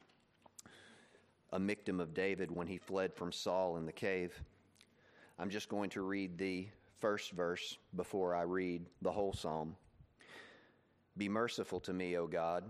a 1.51 1.59
Michtam 1.59 1.99
of 1.99 2.15
David 2.15 2.49
when 2.49 2.65
he 2.65 2.79
fled 2.79 3.13
from 3.13 3.31
Saul 3.31 3.77
in 3.77 3.85
the 3.85 3.91
cave. 3.91 4.33
I'm 5.37 5.51
just 5.51 5.69
going 5.69 5.91
to 5.91 6.01
read 6.01 6.39
the 6.39 6.69
first 6.99 7.31
verse 7.31 7.77
before 7.95 8.35
I 8.35 8.41
read 8.41 8.85
the 9.01 9.11
whole 9.11 9.33
psalm. 9.33 9.75
Be 11.17 11.29
merciful 11.29 11.79
to 11.81 11.93
me, 11.93 12.17
O 12.17 12.27
God. 12.27 12.63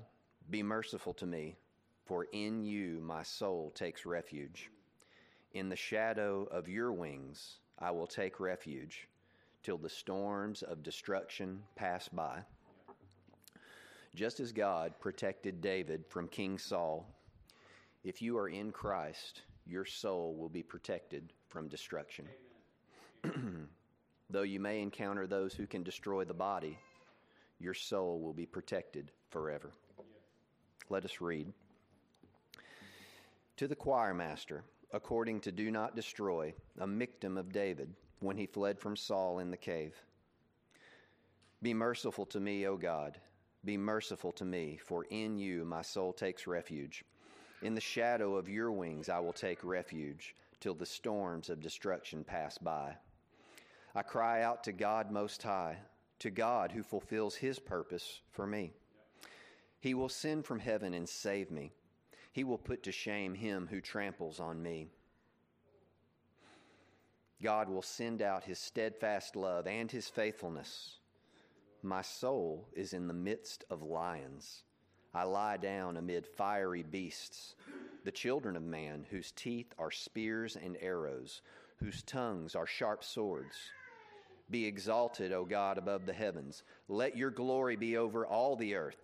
Be 0.50 0.62
merciful 0.62 1.14
to 1.16 1.26
me 1.26 1.56
for 2.06 2.28
in 2.32 2.64
you 2.64 3.02
my 3.02 3.24
soul 3.24 3.72
takes 3.72 4.06
refuge. 4.06 4.70
In 5.54 5.70
the 5.70 5.76
shadow 5.76 6.48
of 6.52 6.70
your 6.70 6.94
wings 6.94 7.58
I 7.80 7.92
will 7.92 8.08
take 8.08 8.40
refuge 8.40 9.08
till 9.64 9.78
the 9.78 9.90
storms 9.90 10.62
of 10.62 10.84
destruction 10.84 11.64
pass 11.76 12.08
by. 12.08 12.40
Just 14.14 14.40
as 14.40 14.52
God 14.52 14.94
protected 15.00 15.62
David 15.62 16.06
from 16.08 16.28
King 16.28 16.58
Saul, 16.58 17.06
if 18.04 18.22
you 18.22 18.38
are 18.38 18.48
in 18.48 18.72
Christ, 18.72 19.42
your 19.66 19.84
soul 19.84 20.36
will 20.36 20.48
be 20.48 20.64
protected 20.64 21.34
from 21.50 21.68
destruction. 21.68 22.26
Though 24.30 24.42
you 24.42 24.60
may 24.60 24.82
encounter 24.82 25.28
those 25.28 25.54
who 25.54 25.68
can 25.68 25.84
destroy 25.84 26.26
the 26.26 26.34
body, 26.34 26.78
your 27.60 27.74
soul 27.74 28.20
will 28.20 28.34
be 28.34 28.46
protected 28.46 29.12
forever. 29.30 29.72
Let 30.90 31.06
us 31.06 31.22
read. 31.22 31.52
To 33.58 33.68
the 33.68 33.76
choir 33.76 34.14
master, 34.14 34.64
according 34.92 35.42
to 35.42 35.52
Do 35.52 35.72
Not 35.72 35.96
Destroy, 35.96 36.54
a 36.80 36.88
Michtam 36.88 37.38
of 37.38 37.52
David, 37.52 37.94
when 38.20 38.38
he 38.38 38.46
fled 38.46 38.80
from 38.80 38.96
Saul 38.96 39.40
in 39.40 39.52
the 39.52 39.58
cave. 39.58 39.96
Be 41.62 41.74
merciful 41.74 42.26
to 42.28 42.40
me, 42.40 42.68
O 42.68 42.78
God. 42.78 43.18
Be 43.64 43.78
merciful 43.78 44.32
to 44.34 44.46
me, 44.46 44.78
for 44.84 45.06
in 45.06 45.38
you 45.38 45.66
my 45.66 45.82
soul 45.82 46.14
takes 46.14 46.48
refuge. 46.48 47.04
In 47.62 47.74
the 47.74 47.82
shadow 47.82 48.36
of 48.36 48.50
your 48.50 48.72
wings 48.72 49.10
I 49.10 49.20
will 49.20 49.34
take 49.34 49.64
refuge, 49.64 50.36
till 50.60 50.76
the 50.76 50.86
storms 50.86 51.50
of 51.50 51.62
destruction 51.62 52.24
pass 52.24 52.58
by. 52.58 52.96
I 53.98 54.02
cry 54.02 54.42
out 54.42 54.66
to 54.66 54.74
God 54.74 55.10
Most 55.10 55.42
High, 55.42 55.78
to 56.20 56.30
God 56.30 56.74
who 56.74 56.84
fulfills 56.84 57.36
his 57.36 57.60
purpose 57.60 58.20
for 58.30 58.46
me. 58.46 58.74
He 59.80 59.94
will 59.94 60.10
send 60.10 60.46
from 60.46 60.60
heaven 60.60 60.94
and 60.94 61.08
save 61.08 61.50
me. 61.50 61.72
He 62.34 62.44
will 62.44 62.58
put 62.58 62.84
to 62.84 62.92
shame 62.92 63.36
him 63.36 63.68
who 63.72 63.80
tramples 63.80 64.42
on 64.42 64.62
me. 64.62 64.88
God 67.42 67.70
will 67.70 67.82
send 67.82 68.22
out 68.22 68.44
his 68.44 68.60
steadfast 68.60 69.38
love 69.38 69.66
and 69.66 69.90
his 69.90 70.10
faithfulness. 70.10 70.98
My 71.82 72.02
soul 72.02 72.68
is 72.74 72.92
in 72.92 73.08
the 73.08 73.14
midst 73.14 73.64
of 73.70 73.82
lions. 73.82 74.64
I 75.14 75.24
lie 75.24 75.56
down 75.56 75.96
amid 75.96 76.28
fiery 76.28 76.84
beasts, 76.84 77.56
the 78.04 78.12
children 78.12 78.58
of 78.58 78.64
man, 78.64 79.06
whose 79.10 79.32
teeth 79.32 79.74
are 79.78 79.92
spears 79.92 80.58
and 80.58 80.76
arrows, 80.82 81.42
whose 81.78 82.04
tongues 82.04 82.56
are 82.56 82.68
sharp 82.68 83.02
swords. 83.02 83.56
Be 84.50 84.66
exalted, 84.66 85.32
O 85.32 85.44
God, 85.44 85.78
above 85.78 86.06
the 86.06 86.14
heavens. 86.14 86.64
Let 86.88 87.18
your 87.18 87.32
glory 87.32 87.76
be 87.76 87.98
over 87.98 88.26
all 88.26 88.56
the 88.56 88.76
earth. 88.76 89.02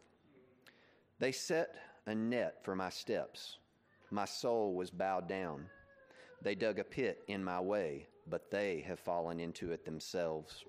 They 1.19 1.31
set 1.31 1.75
a 2.05 2.13
net 2.13 2.63
for 2.63 2.75
my 2.75 2.89
steps. 2.89 3.57
My 4.11 4.25
soul 4.25 4.75
was 4.75 4.89
bowed 4.91 5.27
down. 5.27 5.65
They 6.41 6.55
dug 6.55 6.79
a 6.79 6.83
pit 6.83 7.23
in 7.27 7.43
my 7.43 7.59
way, 7.59 8.07
but 8.27 8.51
they 8.51 8.83
have 8.87 8.99
fallen 8.99 9.39
into 9.39 9.71
it 9.71 9.85
themselves. 9.85 10.65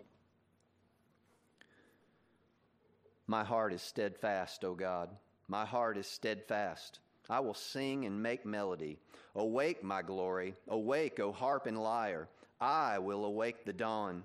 My 3.26 3.44
heart 3.44 3.72
is 3.72 3.82
steadfast, 3.82 4.64
O 4.64 4.74
God. 4.74 5.08
My 5.48 5.64
heart 5.64 5.96
is 5.96 6.06
steadfast. 6.06 7.00
I 7.30 7.40
will 7.40 7.54
sing 7.54 8.04
and 8.04 8.22
make 8.22 8.44
melody. 8.44 8.98
Awake, 9.34 9.82
my 9.82 10.02
glory. 10.02 10.54
Awake, 10.68 11.20
O 11.20 11.32
harp 11.32 11.66
and 11.66 11.82
lyre. 11.82 12.28
I 12.60 12.98
will 12.98 13.24
awake 13.24 13.64
the 13.64 13.72
dawn. 13.72 14.24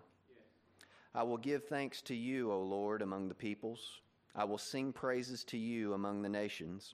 I 1.18 1.24
will 1.24 1.38
give 1.38 1.64
thanks 1.64 2.04
to 2.04 2.16
you, 2.16 2.52
O 2.52 2.62
Lord, 2.62 3.02
among 3.02 3.28
the 3.28 3.34
peoples. 3.34 4.02
I 4.36 4.44
will 4.44 4.60
sing 4.60 4.94
praises 4.94 5.44
to 5.46 5.58
you 5.58 5.96
among 5.96 6.22
the 6.22 6.30
nations, 6.30 6.94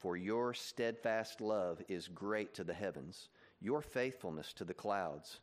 for 0.00 0.16
your 0.16 0.52
steadfast 0.54 1.40
love 1.40 1.80
is 1.88 2.08
great 2.08 2.52
to 2.54 2.64
the 2.64 2.74
heavens, 2.74 3.28
your 3.60 3.80
faithfulness 3.80 4.52
to 4.54 4.64
the 4.64 4.74
clouds. 4.74 5.38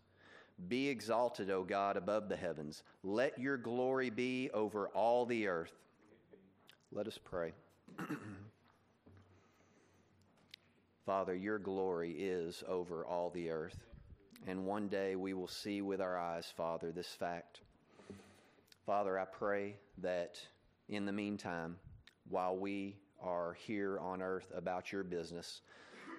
Be 0.68 0.90
exalted, 0.90 1.50
O 1.50 1.64
God, 1.64 1.96
above 1.96 2.28
the 2.28 2.36
heavens. 2.36 2.84
Let 3.02 3.40
your 3.40 3.56
glory 3.56 4.10
be 4.10 4.50
over 4.54 4.90
all 4.90 5.26
the 5.26 5.48
earth. 5.48 5.86
Let 6.92 7.08
us 7.08 7.18
pray. 7.18 7.54
Father, 11.06 11.34
your 11.34 11.60
glory 11.60 12.12
is 12.12 12.62
over 12.68 13.06
all 13.06 13.30
the 13.30 13.52
earth. 13.52 13.86
And 14.46 14.66
one 14.66 14.90
day 14.90 15.16
we 15.16 15.34
will 15.34 15.48
see 15.48 15.82
with 15.82 16.02
our 16.02 16.20
eyes, 16.20 16.52
Father, 16.58 16.92
this 16.92 17.08
fact. 17.08 17.62
Father, 18.88 19.20
I 19.20 19.26
pray 19.26 19.76
that 19.98 20.40
in 20.88 21.06
the 21.06 21.12
meantime, 21.12 21.76
while 22.30 22.56
we 22.56 22.96
are 23.22 23.58
here 23.66 24.00
on 24.00 24.22
earth 24.22 24.50
about 24.56 24.94
your 24.94 25.04
business, 25.04 25.60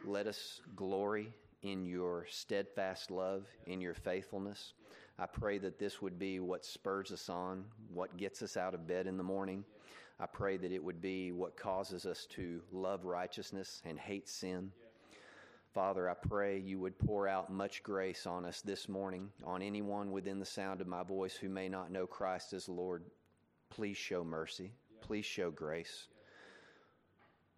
let 0.05 0.27
us 0.27 0.61
glory 0.77 1.33
in 1.63 1.87
your 1.87 2.27
steadfast 2.29 3.11
love, 3.11 3.47
in 3.67 3.81
your 3.81 3.95
faithfulness. 3.95 4.75
I 5.19 5.25
pray 5.25 5.57
that 5.57 5.79
this 5.79 6.03
would 6.03 6.19
be 6.19 6.41
what 6.41 6.63
spurs 6.63 7.11
us 7.11 7.31
on, 7.31 7.65
what 7.91 8.19
gets 8.19 8.43
us 8.43 8.59
out 8.59 8.75
of 8.75 8.87
bed 8.87 9.07
in 9.07 9.17
the 9.17 9.23
morning. 9.23 9.65
I 10.21 10.27
pray 10.27 10.59
that 10.59 10.71
it 10.71 10.85
would 10.85 11.01
be 11.01 11.33
what 11.33 11.57
causes 11.57 12.05
us 12.05 12.27
to 12.33 12.61
love 12.71 13.07
righteousness 13.07 13.81
and 13.87 13.99
hate 13.99 14.29
sin. 14.29 14.73
Father, 15.79 16.11
I 16.11 16.15
pray 16.15 16.59
you 16.59 16.81
would 16.81 16.99
pour 16.99 17.29
out 17.29 17.53
much 17.53 17.85
grace 17.85 18.27
on 18.27 18.45
us 18.45 18.63
this 18.63 18.89
morning, 18.89 19.31
on 19.45 19.63
anyone 19.63 20.11
within 20.11 20.41
the 20.41 20.45
sound 20.45 20.81
of 20.81 20.89
my 20.89 21.05
voice 21.05 21.37
who 21.37 21.49
may 21.49 21.69
not 21.69 21.93
know 21.93 22.05
Christ 22.05 22.53
as 22.53 22.69
Lord 22.69 23.05
please 23.71 23.97
show 23.97 24.25
mercy. 24.25 24.73
Please 25.01 25.25
show 25.25 25.53
grace. 25.53 26.09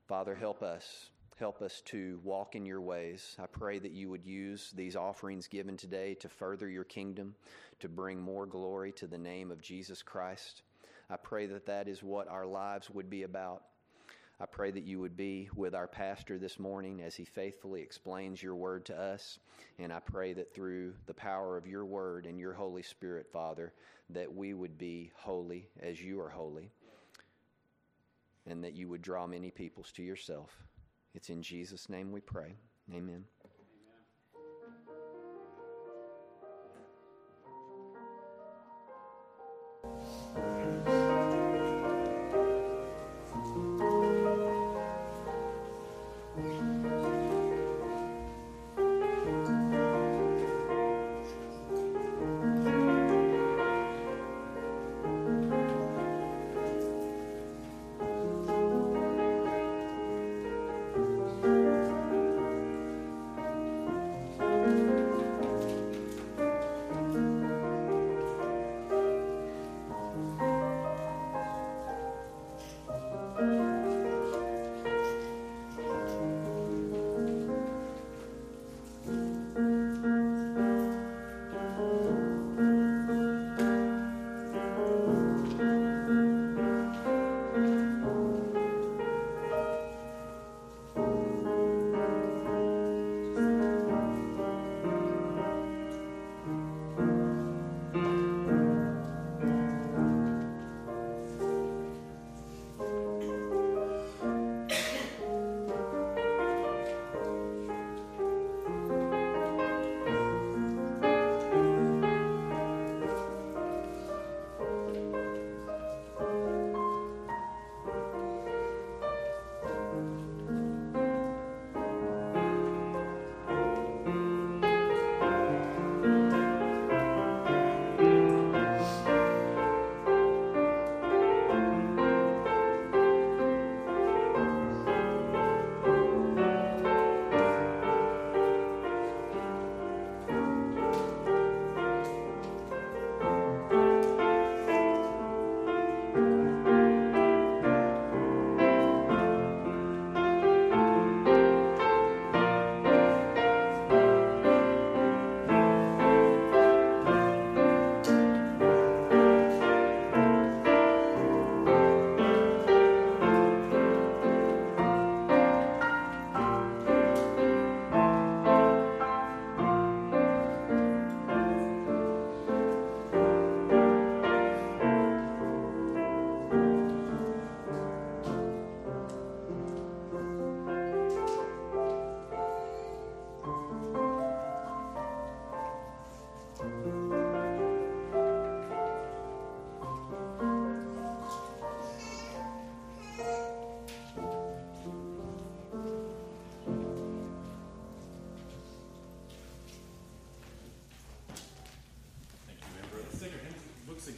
Father, 0.07 0.35
help 0.35 0.63
us. 0.63 1.09
Help 1.39 1.63
us 1.63 1.81
to 1.87 2.21
walk 2.23 2.55
in 2.57 2.67
your 2.67 2.83
ways. 2.83 3.37
I 3.43 3.47
pray 3.47 3.79
that 3.79 3.93
you 3.93 4.11
would 4.11 4.27
use 4.27 4.71
these 4.77 4.97
offerings 4.97 5.49
given 5.49 5.79
today 5.79 6.13
to 6.17 6.29
further 6.29 6.69
your 6.69 6.85
kingdom, 6.85 7.35
to 7.79 7.89
bring 7.89 8.21
more 8.21 8.45
glory 8.45 8.93
to 8.99 9.07
the 9.07 9.17
name 9.17 9.51
of 9.51 9.63
Jesus 9.63 10.03
Christ. 10.03 10.61
I 11.09 11.17
pray 11.17 11.47
that 11.47 11.65
that 11.65 11.89
is 11.89 12.03
what 12.03 12.29
our 12.29 12.45
lives 12.45 12.91
would 12.91 13.09
be 13.09 13.23
about. 13.23 13.63
I 14.41 14.47
pray 14.47 14.71
that 14.71 14.85
you 14.85 14.99
would 15.01 15.19
be 15.19 15.51
with 15.55 15.75
our 15.75 15.87
pastor 15.87 16.39
this 16.39 16.59
morning 16.59 17.03
as 17.03 17.15
he 17.15 17.27
faithfully 17.27 17.83
explains 17.83 18.43
your 18.43 18.55
word 18.55 18.87
to 18.87 18.99
us. 18.99 19.39
And 19.79 19.93
I 19.93 20.01
pray 20.01 20.33
that 20.33 20.55
through 20.55 20.95
the 21.07 21.13
power 21.13 21.59
of 21.59 21.67
your 21.67 21.85
word 21.85 22.25
and 22.25 22.41
your 22.41 22.55
Holy 22.55 22.83
Spirit, 22.83 23.27
Father, 23.31 23.75
that 24.09 24.35
we 24.35 24.55
would 24.55 24.79
be 24.79 25.13
holy 25.15 25.69
as 25.83 26.01
you 26.01 26.21
are 26.21 26.31
holy, 26.31 26.71
and 28.47 28.65
that 28.65 28.75
you 28.75 28.89
would 28.89 29.03
draw 29.03 29.27
many 29.27 29.51
peoples 29.51 29.93
to 29.93 30.03
yourself. 30.03 30.51
It's 31.15 31.29
in 31.29 31.43
Jesus' 31.43 31.91
name 31.91 32.11
we 32.11 32.21
pray. 32.21 32.57
Amen. 32.95 33.25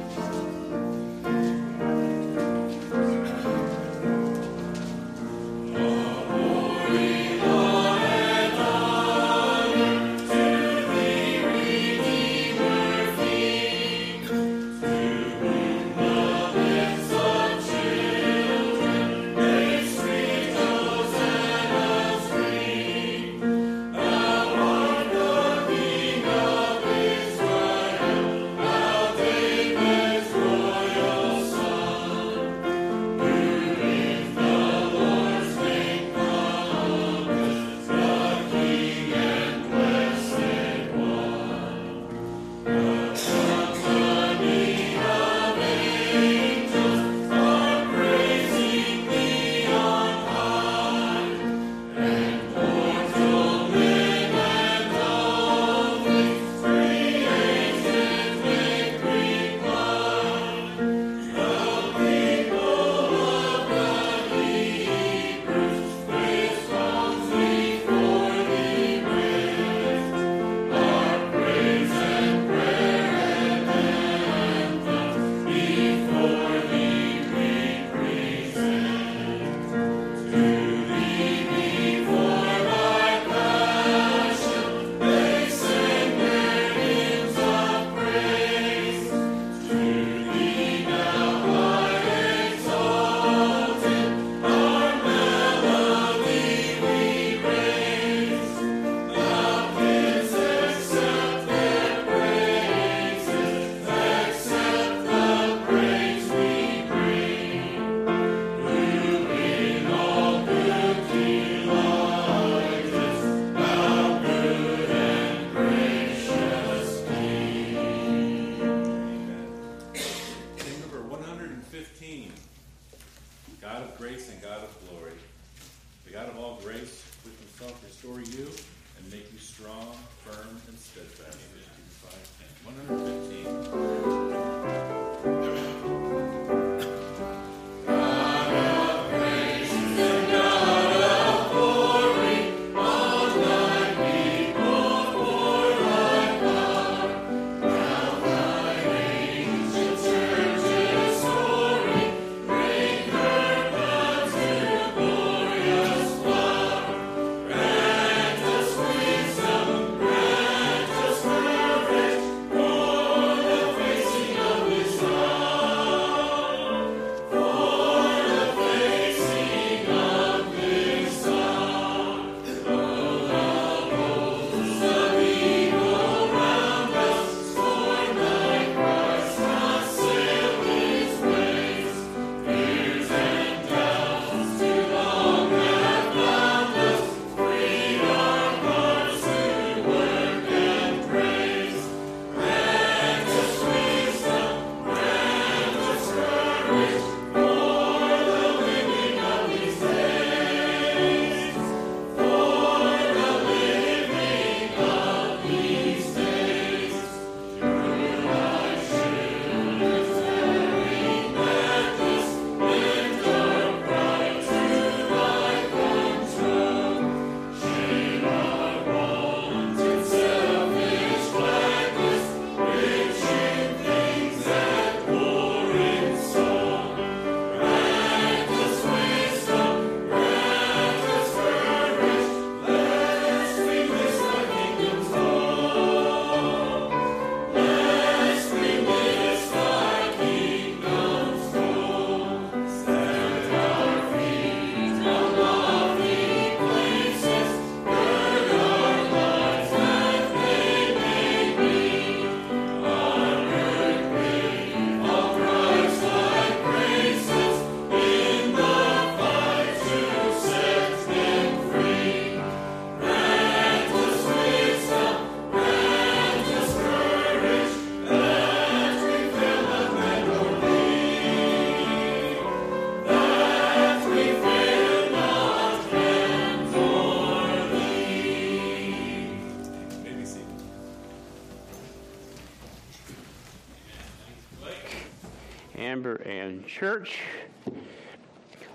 Church. 286.77 287.21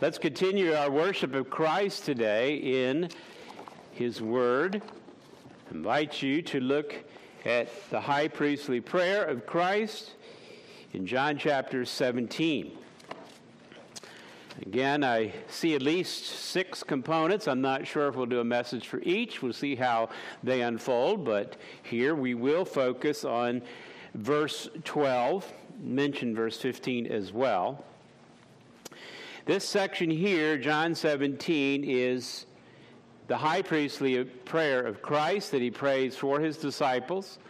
Let's 0.00 0.18
continue 0.18 0.74
our 0.74 0.90
worship 0.90 1.36
of 1.36 1.48
Christ 1.48 2.04
today 2.04 2.56
in 2.56 3.08
His 3.92 4.20
Word. 4.20 4.82
I 5.70 5.72
invite 5.72 6.20
you 6.20 6.42
to 6.42 6.58
look 6.58 6.96
at 7.44 7.68
the 7.90 8.00
high 8.00 8.26
priestly 8.26 8.80
prayer 8.80 9.24
of 9.24 9.46
Christ 9.46 10.14
in 10.92 11.06
John 11.06 11.38
chapter 11.38 11.84
17. 11.84 12.76
Again, 14.62 15.04
I 15.04 15.32
see 15.46 15.76
at 15.76 15.82
least 15.82 16.24
six 16.24 16.82
components. 16.82 17.46
I'm 17.46 17.60
not 17.60 17.86
sure 17.86 18.08
if 18.08 18.16
we'll 18.16 18.26
do 18.26 18.40
a 18.40 18.44
message 18.44 18.88
for 18.88 18.98
each. 19.02 19.42
We'll 19.42 19.52
see 19.52 19.76
how 19.76 20.08
they 20.42 20.62
unfold, 20.62 21.24
but 21.24 21.54
here 21.84 22.16
we 22.16 22.34
will 22.34 22.64
focus 22.64 23.24
on 23.24 23.62
verse 24.14 24.68
12, 24.82 25.52
mention 25.80 26.34
verse 26.34 26.58
15 26.58 27.06
as 27.06 27.32
well. 27.32 27.84
This 29.44 29.68
section 29.68 30.08
here, 30.08 30.56
John 30.56 30.94
17, 30.94 31.82
is 31.82 32.46
the 33.26 33.36
high 33.36 33.62
priestly 33.62 34.22
prayer 34.22 34.86
of 34.86 35.02
Christ 35.02 35.50
that 35.50 35.60
he 35.60 35.68
prays 35.68 36.14
for 36.14 36.38
his 36.38 36.56
disciples. 36.56 37.40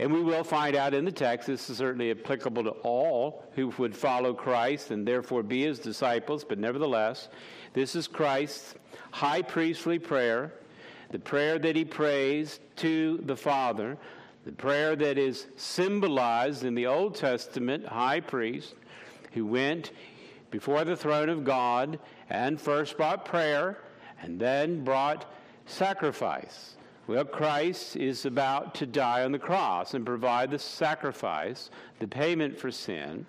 And 0.00 0.12
we 0.12 0.20
will 0.20 0.42
find 0.42 0.74
out 0.74 0.94
in 0.94 1.04
the 1.04 1.12
text, 1.12 1.46
this 1.46 1.70
is 1.70 1.76
certainly 1.76 2.10
applicable 2.10 2.64
to 2.64 2.70
all 2.82 3.44
who 3.54 3.68
would 3.78 3.94
follow 3.94 4.34
Christ 4.34 4.90
and 4.90 5.06
therefore 5.06 5.44
be 5.44 5.62
his 5.62 5.78
disciples, 5.78 6.42
but 6.42 6.58
nevertheless, 6.58 7.28
this 7.74 7.94
is 7.94 8.08
Christ's 8.08 8.74
high 9.12 9.42
priestly 9.42 10.00
prayer, 10.00 10.52
the 11.10 11.20
prayer 11.20 11.60
that 11.60 11.76
he 11.76 11.84
prays 11.84 12.58
to 12.76 13.18
the 13.18 13.36
Father, 13.36 13.96
the 14.44 14.50
prayer 14.50 14.96
that 14.96 15.16
is 15.16 15.46
symbolized 15.54 16.64
in 16.64 16.74
the 16.74 16.86
Old 16.86 17.14
Testament 17.14 17.86
high 17.86 18.18
priest 18.18 18.74
who 19.32 19.46
went 19.46 19.92
before 20.50 20.84
the 20.84 20.96
throne 20.96 21.28
of 21.28 21.44
God 21.44 21.98
and 22.30 22.60
first 22.60 22.96
brought 22.96 23.24
prayer 23.24 23.78
and 24.22 24.40
then 24.40 24.84
brought 24.84 25.32
sacrifice. 25.66 26.74
Well, 27.06 27.24
Christ 27.24 27.96
is 27.96 28.26
about 28.26 28.74
to 28.76 28.86
die 28.86 29.24
on 29.24 29.32
the 29.32 29.38
cross 29.38 29.94
and 29.94 30.04
provide 30.04 30.50
the 30.50 30.58
sacrifice, 30.58 31.70
the 32.00 32.08
payment 32.08 32.58
for 32.58 32.70
sin, 32.70 33.24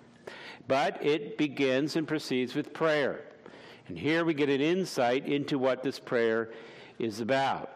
but 0.68 1.04
it 1.04 1.38
begins 1.38 1.96
and 1.96 2.06
proceeds 2.06 2.54
with 2.54 2.74
prayer. 2.74 3.24
And 3.88 3.98
here 3.98 4.24
we 4.24 4.34
get 4.34 4.50
an 4.50 4.60
insight 4.60 5.26
into 5.26 5.58
what 5.58 5.82
this 5.82 5.98
prayer 5.98 6.50
is 6.98 7.20
about. 7.20 7.70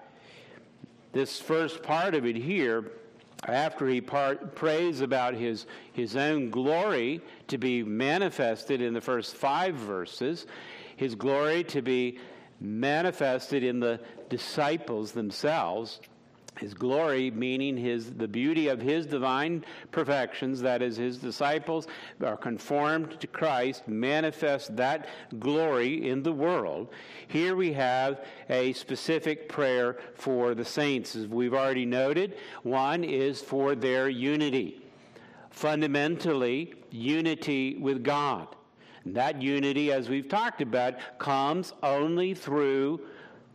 This 1.13 1.41
first 1.41 1.83
part 1.83 2.15
of 2.15 2.27
it 2.27 2.37
here 2.37 2.93
after 3.49 3.89
he 3.89 4.01
part, 4.01 4.55
prays 4.55 5.01
about 5.01 5.35
his, 5.35 5.67
his 5.93 6.17
own 6.17 6.51
glory 6.51 7.21
to 7.49 7.59
be 7.59 7.83
manifested 7.83 8.81
in 8.81 8.95
the 8.95 9.01
first 9.01 9.35
five 9.35 9.75
verses, 9.75 10.47
his 10.97 11.15
glory 11.15 11.65
to 11.65 11.83
be 11.83 12.19
manifested 12.61 13.63
in 13.63 13.81
the 13.81 14.01
disciples 14.29 15.13
themselves, 15.13 16.01
his 16.59 16.75
glory 16.75 17.31
meaning 17.31 17.77
his 17.77 18.13
the 18.13 18.29
beauty 18.29 18.69
of 18.69 18.81
his 18.81 19.07
divine 19.07 19.65
perfections 19.91 20.61
that 20.61 20.83
is 20.83 20.97
his 20.97 21.19
disciples 21.19 21.87
are 22.23 22.37
conformed 22.37 23.19
to 23.21 23.27
christ 23.27 23.87
manifest 23.89 24.77
that 24.77 25.09
glory 25.39 26.09
in 26.09 26.23
the 26.23 26.33
world. 26.33 26.89
Here 27.29 27.57
we 27.57 27.73
have 27.73 28.25
a 28.49 28.73
specific 28.73 29.49
prayer 29.49 29.99
for 30.15 30.55
the 30.55 30.65
saints. 30.65 31.17
As 31.17 31.27
we've 31.27 31.55
already 31.55 31.87
noted 31.87 32.37
one 32.63 33.05
is 33.05 33.41
for 33.41 33.75
their 33.75 34.09
unity. 34.09 34.83
Fundamentally 35.51 36.75
unity 36.91 37.77
with 37.77 38.03
god. 38.03 38.49
And 39.05 39.15
that 39.17 39.43
unity 39.43 39.93
as 39.93 40.09
we've 40.09 40.29
talked 40.29 40.63
about 40.63 40.95
comes 41.19 41.73
only 41.83 42.35
through 42.35 43.01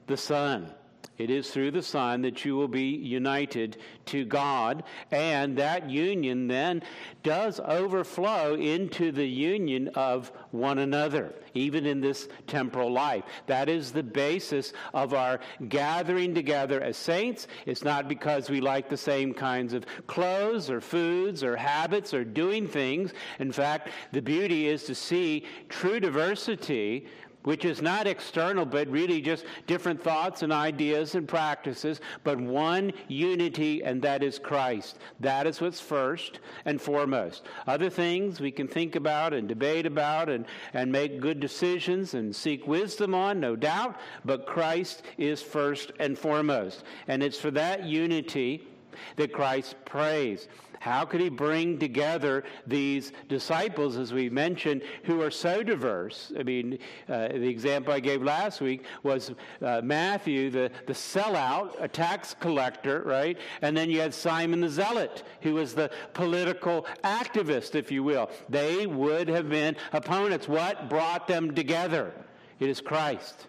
the 0.08 0.18
son 0.18 0.74
it 1.20 1.30
is 1.30 1.52
through 1.52 1.72
the 1.72 1.84
Son 1.84 2.22
that 2.22 2.46
you 2.46 2.56
will 2.56 2.70
be 2.70 2.96
united 2.96 3.78
to 4.06 4.24
God. 4.26 4.84
And 5.12 5.58
that 5.58 5.90
union 5.90 6.48
then 6.48 6.82
does 7.24 7.60
overflow 7.60 8.56
into 8.56 9.12
the 9.12 9.28
union 9.28 9.90
of 9.96 10.32
one 10.52 10.80
another, 10.80 11.36
even 11.54 11.86
in 11.86 12.00
this 12.00 12.30
temporal 12.48 12.92
life. 12.92 13.26
That 13.48 13.68
is 13.68 13.92
the 13.92 14.02
basis 14.02 14.72
of 14.94 15.14
our 15.14 15.42
gathering 15.68 16.34
together 16.34 16.82
as 16.82 16.96
saints. 16.96 17.48
It's 17.66 17.84
not 17.84 18.08
because 18.08 18.50
we 18.50 18.62
like 18.62 18.90
the 18.90 18.98
same 18.98 19.34
kinds 19.34 19.74
of 19.74 19.86
clothes 20.08 20.70
or 20.70 20.80
foods 20.80 21.44
or 21.44 21.58
habits 21.58 22.14
or 22.14 22.24
doing 22.24 22.66
things. 22.66 23.12
In 23.40 23.52
fact, 23.52 23.90
the 24.14 24.22
beauty 24.22 24.68
is 24.68 24.86
to 24.86 24.96
see 24.96 25.46
true 25.68 26.00
diversity 26.00 27.08
which 27.50 27.66
is 27.66 27.82
not 27.82 28.06
external, 28.06 28.64
but 28.64 28.88
really 28.90 29.20
just 29.20 29.44
different 29.66 30.00
thoughts 30.00 30.44
and 30.44 30.54
ideas 30.54 31.16
and 31.16 31.28
practices, 31.28 32.00
but 32.24 32.40
one 32.40 32.94
unity, 33.08 33.84
and 33.84 34.04
that 34.04 34.22
is 34.22 34.38
Christ. 34.38 35.00
That 35.20 35.48
is 35.48 35.60
what's 35.60 35.82
first 35.82 36.42
and 36.66 36.80
foremost. 36.80 37.48
Other 37.66 37.90
things 37.90 38.40
we 38.40 38.52
can 38.52 38.68
think 38.68 38.96
about 38.96 39.34
and 39.34 39.48
debate 39.48 39.88
about 39.88 40.30
and, 40.30 40.46
and 40.76 40.92
make 40.92 41.22
good 41.22 41.40
decisions 41.40 42.14
and 42.14 42.36
seek 42.36 42.68
wisdom 42.68 43.16
on, 43.16 43.40
no 43.40 43.56
doubt, 43.56 44.00
but 44.24 44.46
Christ 44.46 45.02
is 45.18 45.42
first 45.42 45.92
and 46.00 46.20
foremost. 46.20 46.84
And 47.08 47.24
it's 47.24 47.40
for 47.40 47.50
that 47.50 47.84
unity 47.84 48.68
that 49.16 49.34
Christ 49.34 49.76
prays. 49.86 50.48
How 50.80 51.04
could 51.04 51.20
he 51.20 51.30
bring 51.30 51.78
together 51.78 52.44
these 52.66 53.12
disciples, 53.28 53.98
as 53.98 54.14
we 54.14 54.30
mentioned, 54.30 54.82
who 55.04 55.22
are 55.22 55.32
so 55.32 55.62
diverse? 55.62 56.32
I 56.40 56.44
mean, 56.44 56.80
uh, 57.08 57.28
the 57.30 57.48
example 57.48 57.94
I 57.94 58.00
gave 58.00 58.24
last 58.24 58.62
week 58.62 58.86
was 59.04 59.32
uh, 59.62 59.82
Matthew, 59.84 60.50
the, 60.50 60.72
the 60.88 60.94
sellout, 60.94 61.82
a 61.82 61.88
tax 61.88 62.34
collector, 62.40 63.04
right? 63.06 63.38
And 63.62 63.76
then 63.76 63.90
you 63.90 64.00
had 64.00 64.14
Simon 64.14 64.62
the 64.62 64.70
Zealot, 64.70 65.24
who 65.42 65.56
was 65.56 65.76
the 65.76 65.92
political 66.14 66.86
activist, 67.04 67.76
if 67.76 67.92
you 67.92 68.02
will. 68.02 68.30
They 68.48 68.88
would 68.88 69.28
have 69.28 69.50
been 69.50 69.76
opponents. 69.92 70.48
What 70.48 70.90
brought 70.90 71.28
them 71.28 71.54
together? 71.54 72.14
It 72.60 72.70
is 72.70 72.80
Christ, 72.80 73.48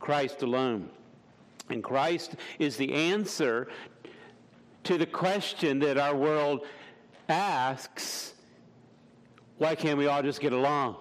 Christ 0.00 0.42
alone. 0.42 0.88
And 1.68 1.82
Christ 1.82 2.34
is 2.58 2.76
the 2.76 2.92
answer 2.92 3.68
to 4.84 4.98
the 4.98 5.06
question 5.06 5.78
that 5.80 5.98
our 5.98 6.14
world 6.14 6.66
asks 7.28 8.32
why 9.62 9.76
can't 9.76 9.96
we 9.96 10.08
all 10.08 10.24
just 10.24 10.40
get 10.40 10.52
along? 10.52 10.96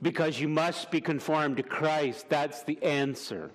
Because 0.00 0.40
you 0.40 0.48
must 0.48 0.90
be 0.90 1.02
conformed 1.02 1.58
to 1.58 1.62
Christ. 1.62 2.30
That's 2.30 2.62
the 2.62 2.82
answer. 2.82 3.50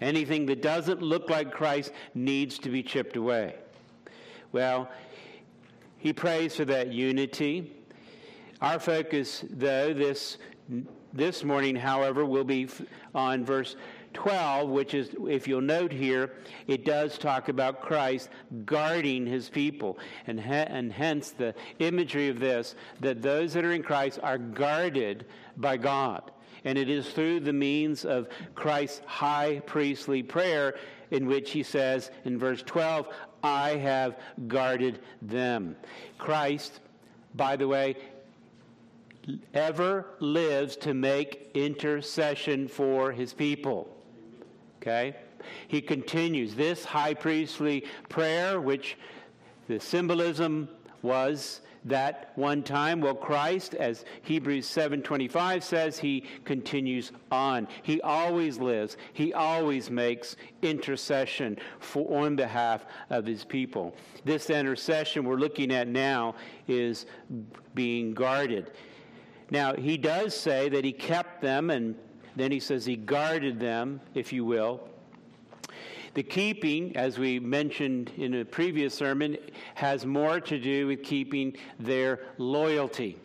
Anything 0.00 0.46
that 0.46 0.62
doesn't 0.62 1.02
look 1.02 1.28
like 1.28 1.50
Christ 1.50 1.90
needs 2.14 2.58
to 2.60 2.68
be 2.68 2.80
chipped 2.84 3.16
away. 3.16 3.56
Well, 4.52 4.88
he 5.98 6.12
prays 6.12 6.54
for 6.54 6.64
that 6.66 6.92
unity. 6.92 7.72
Our 8.60 8.78
focus, 8.78 9.44
though, 9.50 9.92
this, 9.92 10.38
this 11.12 11.42
morning, 11.42 11.74
however, 11.74 12.24
will 12.24 12.44
be 12.44 12.68
on 13.16 13.44
verse 13.44 13.74
12, 14.14 14.68
which 14.68 14.94
is, 14.94 15.10
if 15.28 15.48
you'll 15.48 15.60
note 15.60 15.92
here, 15.92 16.32
it 16.66 16.84
does 16.84 17.18
talk 17.18 17.48
about 17.48 17.80
Christ 17.80 18.28
guarding 18.64 19.26
his 19.26 19.48
people. 19.48 19.98
And, 20.26 20.40
and 20.40 20.92
hence 20.92 21.30
the 21.30 21.54
imagery 21.78 22.28
of 22.28 22.38
this 22.38 22.74
that 23.00 23.22
those 23.22 23.52
that 23.54 23.64
are 23.64 23.72
in 23.72 23.82
Christ 23.82 24.18
are 24.22 24.38
guarded 24.38 25.26
by 25.56 25.76
God. 25.76 26.30
And 26.64 26.78
it 26.78 26.88
is 26.88 27.08
through 27.08 27.40
the 27.40 27.52
means 27.52 28.04
of 28.04 28.28
Christ's 28.54 29.02
high 29.06 29.62
priestly 29.66 30.22
prayer 30.22 30.76
in 31.10 31.26
which 31.26 31.50
he 31.50 31.62
says 31.62 32.10
in 32.24 32.38
verse 32.38 32.62
12, 32.62 33.08
I 33.42 33.70
have 33.70 34.18
guarded 34.46 35.00
them. 35.20 35.76
Christ, 36.18 36.80
by 37.34 37.56
the 37.56 37.66
way, 37.66 37.96
ever 39.54 40.06
lives 40.20 40.76
to 40.76 40.94
make 40.94 41.50
intercession 41.54 42.68
for 42.68 43.12
his 43.12 43.32
people. 43.32 43.88
Okay? 44.82 45.14
He 45.68 45.80
continues 45.80 46.54
this 46.54 46.84
high 46.84 47.14
priestly 47.14 47.84
prayer, 48.08 48.60
which 48.60 48.98
the 49.68 49.78
symbolism 49.78 50.68
was 51.02 51.60
that 51.84 52.30
one 52.36 52.62
time 52.62 53.00
well 53.00 53.14
christ 53.14 53.74
as 53.74 54.04
hebrews 54.22 54.68
7.25 54.68 55.62
says 55.62 55.98
he 55.98 56.24
continues 56.44 57.10
on. 57.32 57.66
He 57.82 58.00
always 58.02 58.58
lives. 58.58 58.96
He 59.12 59.32
always 59.32 59.90
makes 59.90 60.36
intercession 60.62 61.58
for 61.80 62.24
on 62.24 62.36
behalf 62.36 62.86
of 63.10 63.26
his 63.26 63.44
people. 63.44 63.96
This 64.24 64.48
intercession 64.48 65.24
we're 65.24 65.36
looking 65.36 65.72
at 65.72 65.88
now 65.88 66.36
is 66.68 67.06
being 67.74 68.14
guarded. 68.14 68.70
Now 69.50 69.74
he 69.74 69.96
does 69.96 70.36
say 70.36 70.68
that 70.68 70.84
he 70.84 70.92
kept 70.92 71.42
them 71.42 71.70
and 71.70 71.96
then 72.36 72.50
he 72.50 72.60
says 72.60 72.84
he 72.84 72.96
guarded 72.96 73.60
them, 73.60 74.00
if 74.14 74.32
you 74.32 74.44
will. 74.44 74.88
The 76.14 76.22
keeping, 76.22 76.96
as 76.96 77.18
we 77.18 77.40
mentioned 77.40 78.12
in 78.16 78.34
a 78.34 78.44
previous 78.44 78.94
sermon, 78.94 79.38
has 79.74 80.04
more 80.04 80.40
to 80.40 80.58
do 80.58 80.86
with 80.86 81.02
keeping 81.02 81.56
their 81.78 82.20
loyalty, 82.36 83.18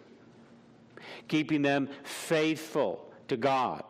keeping 1.27 1.61
them 1.61 1.89
faithful 2.03 3.05
to 3.27 3.35
God. 3.35 3.83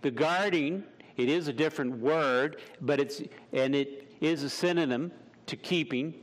The 0.00 0.10
guarding, 0.10 0.84
it 1.16 1.28
is 1.28 1.48
a 1.48 1.52
different 1.52 1.98
word, 1.98 2.60
but 2.80 2.98
it's 2.98 3.22
and 3.52 3.74
it 3.74 4.08
is 4.20 4.42
a 4.42 4.50
synonym 4.50 5.12
to 5.46 5.56
keeping, 5.56 6.14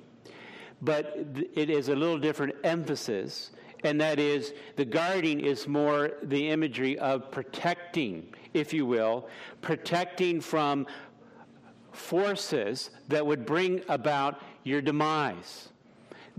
but 0.82 1.16
it 1.54 1.70
is 1.70 1.90
a 1.90 1.96
little 1.96 2.18
different 2.18 2.56
emphasis, 2.64 3.52
and 3.84 4.00
that 4.02 4.20
is 4.20 4.54
the 4.76 4.86
guarding 4.86 5.40
is 5.40 5.68
more 5.68 6.12
the 6.24 6.50
imagery 6.50 6.98
of 7.00 7.32
protecting, 7.32 8.34
if 8.54 8.74
you 8.74 8.86
will, 8.86 9.28
protecting 9.62 10.42
from 10.42 10.88
forces 11.92 12.90
that 13.08 13.26
would 13.26 13.46
bring 13.46 13.82
about 13.90 14.42
your 14.64 14.82
demise. 14.82 15.70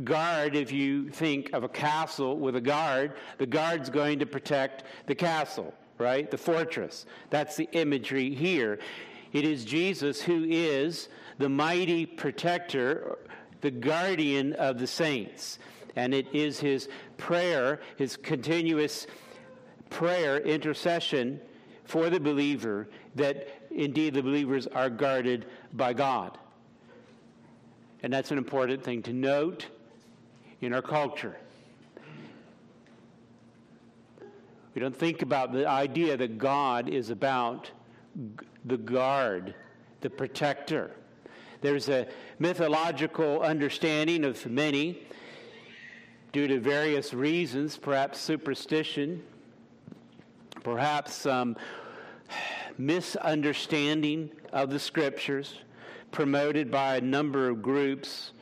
Guard, 0.05 0.57
if 0.57 0.73
you 0.73 1.11
think 1.11 1.53
of 1.53 1.65
a 1.65 1.69
castle 1.69 2.39
with 2.39 2.57
a 2.57 2.61
guard, 2.61 3.13
the 3.39 3.47
guard's 3.47 3.91
going 3.91 4.21
to 4.21 4.27
protect 4.27 4.85
the 5.07 5.15
castle, 5.15 5.75
right? 5.99 6.31
The 6.31 6.39
fortress. 6.39 7.05
That's 7.29 7.57
the 7.57 7.69
imagery 7.73 8.35
here. 8.35 8.79
It 9.33 9.45
is 9.45 9.65
Jesus 9.65 10.23
who 10.23 10.45
is 10.45 11.09
the 11.39 11.49
mighty 11.49 12.07
protector, 12.07 13.19
the 13.61 13.71
guardian 13.71 14.55
of 14.55 14.79
the 14.79 14.87
saints. 14.87 15.59
And 15.97 16.15
it 16.15 16.27
is 16.33 16.59
his 16.59 16.89
prayer, 17.19 17.81
his 17.97 18.17
continuous 18.17 19.07
prayer, 19.91 20.39
intercession 20.39 21.41
for 21.85 22.09
the 22.09 22.21
believer 22.21 22.89
that 23.15 23.49
indeed 23.71 24.15
the 24.15 24.23
believers 24.23 24.67
are 24.67 24.89
guarded 24.89 25.47
by 25.73 25.93
God. 25.93 26.39
And 28.03 28.13
that's 28.13 28.31
an 28.31 28.39
important 28.39 28.83
thing 28.83 29.03
to 29.03 29.13
note 29.13 29.67
in 30.61 30.73
our 30.73 30.83
culture. 30.83 31.37
We 34.75 34.81
don't 34.81 34.97
think 34.97 35.23
about 35.23 35.53
the 35.53 35.69
idea 35.69 36.17
that 36.17 36.39
God 36.39 36.89
is 36.89 37.11
about 37.11 37.71
the 38.65 38.79
guard, 38.79 39.55
the 40.01 40.09
protector. 40.11 40.93
There's 41.61 41.89
a 41.89 42.09
mythological 42.39 43.43
understanding 43.43 44.25
of 44.25 44.45
many, 44.47 45.03
due 46.33 46.49
to 46.49 46.59
various 46.59 47.13
reasons, 47.13 47.77
perhaps 47.77 48.19
superstition, 48.19 49.23
perhaps 50.65 51.15
some 51.15 51.57
misunderstanding 52.79 54.31
of 54.53 54.71
the 54.71 54.79
scriptures 54.79 55.59
promoted 56.11 56.71
by 56.71 56.97
a 56.97 57.01
number 57.01 57.49
of 57.49 57.63
groups 57.63 58.33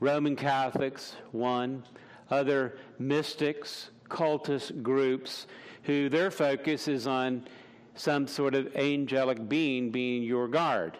Roman 0.00 0.36
Catholics, 0.36 1.16
one, 1.32 1.82
other 2.30 2.76
mystics, 2.98 3.90
cultist 4.10 4.82
groups, 4.82 5.46
who 5.84 6.10
their 6.10 6.30
focus 6.30 6.88
is 6.88 7.06
on 7.06 7.46
some 7.94 8.26
sort 8.26 8.54
of 8.54 8.74
angelic 8.76 9.48
being 9.48 9.90
being 9.90 10.22
your 10.22 10.46
guard, 10.48 10.98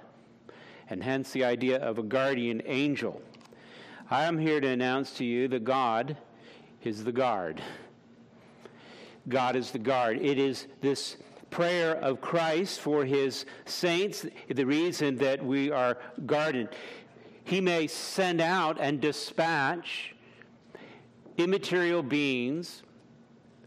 and 0.89 1.03
hence 1.03 1.33
the 1.33 1.45
idea 1.45 1.79
of 1.79 1.99
a 1.99 2.03
guardian 2.03 2.63
angel. 2.65 3.21
I 4.11 4.25
am 4.25 4.39
here 4.39 4.61
to 4.61 4.69
announce 4.69 5.17
to 5.17 5.25
you 5.25 5.49
that 5.49 5.65
God 5.65 6.19
is 6.83 7.05
the 7.05 7.13
guard. 7.13 7.63
God 9.29 9.57
is 9.57 9.71
the 9.71 9.79
guard. 9.79 10.21
It 10.21 10.39
is 10.39 10.67
this 10.83 11.17
prayer 11.49 11.97
of 11.97 12.21
Christ 12.21 12.81
for 12.81 13.07
his 13.07 13.47
saints, 13.65 14.27
the 14.49 14.67
reason 14.67 15.17
that 15.17 15.43
we 15.43 15.71
are 15.71 15.97
guarded. 16.27 16.69
He 17.45 17.63
may 17.63 17.87
send 17.87 18.43
out 18.43 18.79
and 18.79 19.01
dispatch 19.01 20.15
immaterial 21.39 22.03
beings, 22.03 22.84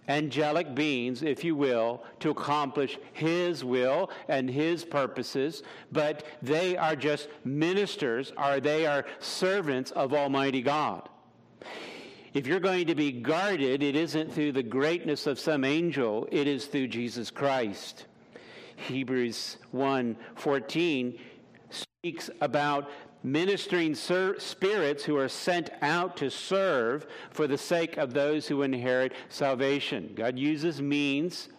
angelic 0.08 0.74
beings, 0.74 1.24
if 1.24 1.44
you 1.44 1.56
will, 1.56 2.04
to 2.20 2.30
accomplish 2.30 2.98
his 3.14 3.64
will 3.64 4.10
and 4.28 4.50
his 4.50 4.86
purposes, 4.86 5.64
but 5.92 6.26
they 6.42 6.78
are 6.78 6.96
just 6.96 7.28
ministers 7.44 8.32
or 8.38 8.60
they 8.60 8.86
are 8.86 9.06
servants 9.20 9.92
of 9.92 10.14
Almighty 10.14 10.62
God. 10.62 11.10
If 12.34 12.46
you're 12.46 12.60
going 12.60 12.88
to 12.88 12.96
be 12.96 13.12
guarded, 13.12 13.82
it 13.82 13.96
isn't 13.96 14.34
through 14.34 14.52
the 14.52 14.64
greatness 14.64 15.28
of 15.28 15.40
some 15.40 15.64
angel, 15.64 16.28
it 16.32 16.48
is 16.48 16.66
through 16.66 16.90
Jesus 16.90 17.32
Christ. 17.32 18.06
Hebrews 18.76 19.58
1:14 19.74 21.20
speaks 21.70 22.30
about 22.40 22.90
ministering 23.32 23.94
spirits 23.94 25.04
who 25.04 25.18
are 25.18 25.30
sent 25.30 25.70
out 25.82 26.18
to 26.18 26.30
serve 26.30 27.06
for 27.30 27.48
the 27.48 27.58
sake 27.58 27.98
of 27.98 28.14
those 28.14 28.48
who 28.48 28.62
inherit 28.62 29.14
salvation. 29.30 30.12
God 30.16 30.40
uses 30.40 30.82
means 30.82 31.50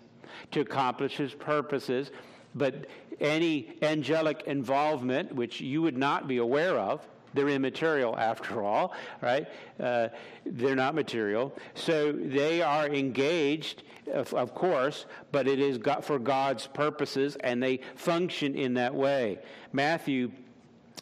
to 0.51 0.61
accomplish 0.61 1.17
his 1.17 1.35
purposes, 1.35 2.11
but 2.55 2.87
any 3.21 3.77
angelic 3.83 4.43
involvement, 4.47 5.35
which 5.35 5.61
you 5.61 5.83
would 5.83 5.97
not 5.97 6.27
be 6.29 6.39
aware 6.39 6.79
of, 6.79 7.07
they're 7.35 7.49
immaterial 7.49 8.17
after 8.17 8.63
all, 8.63 8.95
right? 9.21 9.47
Uh, 9.79 10.09
they're 10.47 10.75
not 10.75 10.95
material. 10.95 11.55
So 11.75 12.13
they 12.13 12.63
are 12.63 12.89
engaged, 12.89 13.83
of, 14.13 14.33
of 14.33 14.55
course, 14.55 15.05
but 15.31 15.47
it 15.47 15.61
is 15.61 15.77
got 15.77 16.05
for 16.05 16.19
God's 16.19 16.67
purposes, 16.67 17.37
and 17.41 17.63
they 17.63 17.81
function 17.97 18.55
in 18.55 18.75
that 18.75 18.95
way. 18.95 19.39
Matthew 19.73 20.31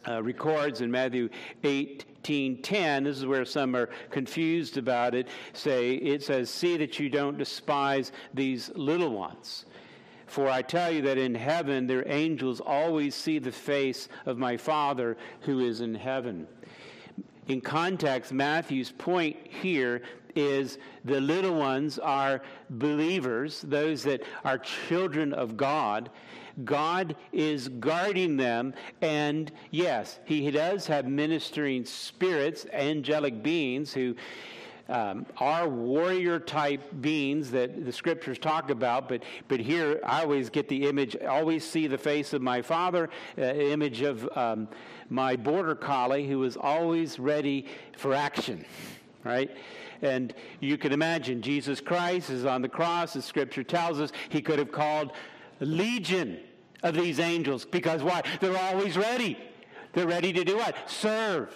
uh, 0.07 0.23
records 0.23 0.81
in 0.81 0.89
Matthew 0.91 1.29
18:10. 1.63 3.03
This 3.03 3.17
is 3.17 3.25
where 3.25 3.45
some 3.45 3.75
are 3.75 3.89
confused 4.09 4.77
about 4.77 5.13
it. 5.13 5.27
Say 5.53 5.95
it 5.95 6.23
says, 6.23 6.49
"See 6.49 6.77
that 6.77 6.99
you 6.99 7.09
don't 7.09 7.37
despise 7.37 8.11
these 8.33 8.69
little 8.75 9.11
ones." 9.11 9.65
For 10.27 10.49
I 10.49 10.61
tell 10.61 10.91
you 10.91 11.01
that 11.03 11.17
in 11.17 11.35
heaven 11.35 11.87
their 11.87 12.07
angels 12.07 12.59
always 12.59 13.15
see 13.15 13.39
the 13.39 13.51
face 13.51 14.09
of 14.25 14.37
my 14.37 14.57
Father 14.57 15.17
who 15.41 15.59
is 15.59 15.79
in 15.79 15.95
heaven. 15.95 16.47
In 17.47 17.61
context, 17.61 18.33
Matthew's 18.33 18.91
point 18.91 19.37
here 19.47 20.01
is 20.35 20.77
the 21.05 21.19
little 21.19 21.55
ones 21.55 21.97
are 21.97 22.41
believers, 22.69 23.61
those 23.61 24.03
that 24.03 24.21
are 24.43 24.57
children 24.57 25.33
of 25.33 25.55
God. 25.55 26.09
God 26.63 27.15
is 27.31 27.69
guarding 27.69 28.37
them, 28.37 28.73
and 29.01 29.51
yes, 29.71 30.19
He 30.25 30.49
does 30.51 30.87
have 30.87 31.05
ministering 31.05 31.85
spirits, 31.85 32.65
angelic 32.73 33.43
beings 33.43 33.93
who 33.93 34.15
um, 34.89 35.25
are 35.37 35.67
warrior 35.67 36.39
type 36.39 36.81
beings 37.01 37.51
that 37.51 37.85
the 37.85 37.91
scriptures 37.91 38.39
talk 38.39 38.69
about, 38.69 39.09
but, 39.09 39.23
but 39.47 39.59
here 39.59 39.99
I 40.03 40.21
always 40.21 40.49
get 40.49 40.69
the 40.69 40.87
image, 40.87 41.15
always 41.27 41.63
see 41.63 41.87
the 41.87 41.97
face 41.97 42.33
of 42.33 42.41
my 42.41 42.61
father, 42.61 43.09
uh, 43.37 43.41
image 43.41 44.01
of 44.01 44.29
um, 44.37 44.67
my 45.09 45.35
border 45.35 45.75
collie 45.75 46.27
who 46.27 46.39
was 46.39 46.57
always 46.57 47.19
ready 47.19 47.65
for 47.97 48.13
action, 48.13 48.65
right? 49.23 49.51
And 50.01 50.33
you 50.59 50.77
can 50.77 50.91
imagine 50.91 51.41
Jesus 51.41 51.81
Christ 51.81 52.29
is 52.29 52.45
on 52.45 52.61
the 52.61 52.69
cross, 52.69 53.15
as 53.15 53.25
scripture 53.25 53.63
tells 53.63 53.99
us, 53.99 54.11
he 54.29 54.41
could 54.41 54.59
have 54.59 54.71
called 54.71 55.11
legion 55.59 56.39
of 56.83 56.95
these 56.95 57.19
angels 57.19 57.65
because 57.65 58.03
why? 58.03 58.23
They're 58.39 58.57
always 58.57 58.97
ready. 58.97 59.37
They're 59.93 60.07
ready 60.07 60.33
to 60.33 60.43
do 60.43 60.57
what? 60.57 60.75
Serve. 60.89 61.49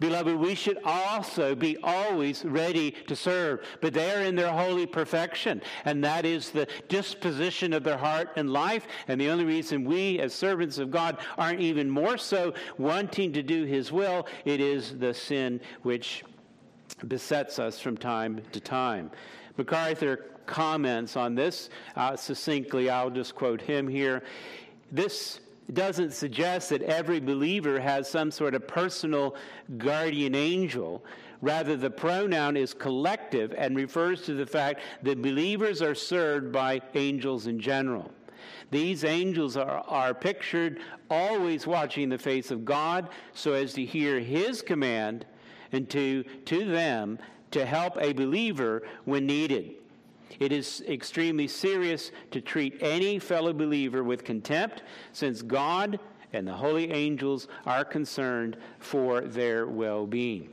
Beloved, 0.00 0.36
we 0.36 0.54
should 0.54 0.78
also 0.84 1.54
be 1.54 1.76
always 1.82 2.44
ready 2.44 2.90
to 3.06 3.14
serve, 3.14 3.64
but 3.80 3.94
they 3.94 4.12
are 4.12 4.22
in 4.22 4.34
their 4.34 4.50
holy 4.50 4.86
perfection, 4.86 5.62
and 5.84 6.02
that 6.02 6.24
is 6.24 6.50
the 6.50 6.66
disposition 6.88 7.72
of 7.72 7.84
their 7.84 7.96
heart 7.96 8.30
and 8.36 8.52
life. 8.52 8.86
And 9.08 9.20
the 9.20 9.28
only 9.28 9.44
reason 9.44 9.84
we, 9.84 10.18
as 10.18 10.34
servants 10.34 10.78
of 10.78 10.90
God, 10.90 11.18
aren't 11.38 11.60
even 11.60 11.88
more 11.88 12.18
so 12.18 12.54
wanting 12.76 13.32
to 13.34 13.42
do 13.42 13.64
His 13.64 13.92
will, 13.92 14.26
it 14.44 14.60
is 14.60 14.98
the 14.98 15.14
sin 15.14 15.60
which 15.82 16.24
besets 17.06 17.58
us 17.58 17.80
from 17.80 17.96
time 17.96 18.42
to 18.52 18.60
time. 18.60 19.10
MacArthur 19.56 20.26
comments 20.46 21.16
on 21.16 21.34
this 21.34 21.70
uh, 21.96 22.16
succinctly. 22.16 22.90
I'll 22.90 23.10
just 23.10 23.34
quote 23.34 23.60
him 23.60 23.88
here. 23.88 24.22
This 24.92 25.40
doesn't 25.72 26.12
suggest 26.12 26.70
that 26.70 26.82
every 26.82 27.20
believer 27.20 27.80
has 27.80 28.08
some 28.08 28.30
sort 28.30 28.54
of 28.54 28.66
personal 28.68 29.34
guardian 29.78 30.34
angel. 30.34 31.04
Rather, 31.40 31.76
the 31.76 31.90
pronoun 31.90 32.56
is 32.56 32.74
collective 32.74 33.54
and 33.56 33.76
refers 33.76 34.22
to 34.22 34.34
the 34.34 34.46
fact 34.46 34.80
that 35.02 35.22
believers 35.22 35.82
are 35.82 35.94
served 35.94 36.52
by 36.52 36.80
angels 36.94 37.46
in 37.46 37.58
general. 37.58 38.10
These 38.70 39.04
angels 39.04 39.56
are, 39.56 39.84
are 39.86 40.14
pictured 40.14 40.80
always 41.10 41.66
watching 41.66 42.08
the 42.08 42.18
face 42.18 42.50
of 42.50 42.64
God 42.64 43.08
so 43.32 43.52
as 43.52 43.72
to 43.74 43.84
hear 43.84 44.20
his 44.20 44.62
command 44.62 45.26
and 45.72 45.88
to, 45.90 46.24
to 46.46 46.64
them 46.64 47.18
to 47.50 47.64
help 47.64 47.96
a 48.00 48.12
believer 48.12 48.82
when 49.04 49.26
needed. 49.26 49.74
It 50.40 50.52
is 50.52 50.82
extremely 50.88 51.48
serious 51.48 52.10
to 52.30 52.40
treat 52.40 52.76
any 52.80 53.18
fellow 53.18 53.52
believer 53.52 54.02
with 54.02 54.24
contempt, 54.24 54.82
since 55.12 55.42
God 55.42 55.98
and 56.32 56.46
the 56.46 56.52
holy 56.52 56.90
angels 56.90 57.48
are 57.64 57.84
concerned 57.84 58.56
for 58.78 59.20
their 59.20 59.66
well 59.66 60.06
being. 60.06 60.50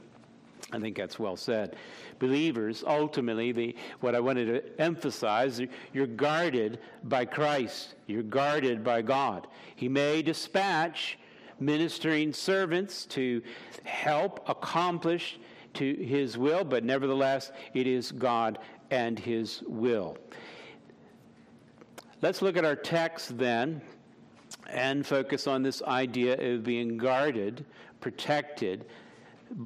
I 0.72 0.80
think 0.80 0.96
that's 0.96 1.20
well 1.20 1.36
said. 1.36 1.76
Believers, 2.20 2.84
ultimately, 2.86 3.52
the, 3.52 3.76
what 4.00 4.16
I 4.16 4.20
wanted 4.20 4.46
to 4.46 4.82
emphasize, 4.82 5.62
you're 5.92 6.08
guarded 6.08 6.80
by 7.04 7.26
Christ. 7.26 7.96
You're 8.08 8.24
guarded 8.24 8.84
by 8.84 9.02
God. 9.02 9.48
He 9.76 9.90
may 9.90 10.22
dispatch 10.22 11.18
ministering 11.60 12.32
servants 12.32 13.06
to 13.08 13.42
help 13.84 14.48
accomplish 14.48 15.40
to 15.74 15.94
his 15.96 16.38
will, 16.38 16.64
but 16.64 16.84
nevertheless, 16.84 17.52
it 17.74 17.88
is 17.88 18.12
God 18.12 18.60
and 18.92 19.18
his 19.18 19.64
will. 19.68 20.18
Let's 22.22 22.42
look 22.42 22.56
at 22.56 22.66
our 22.66 22.76
text 22.76 23.38
then 23.38 23.82
and 24.70 25.06
focus 25.06 25.48
on 25.48 25.64
this 25.64 25.82
idea 25.82 26.54
of 26.54 26.64
being 26.64 26.98
guarded, 26.98 27.66
protected 28.00 28.86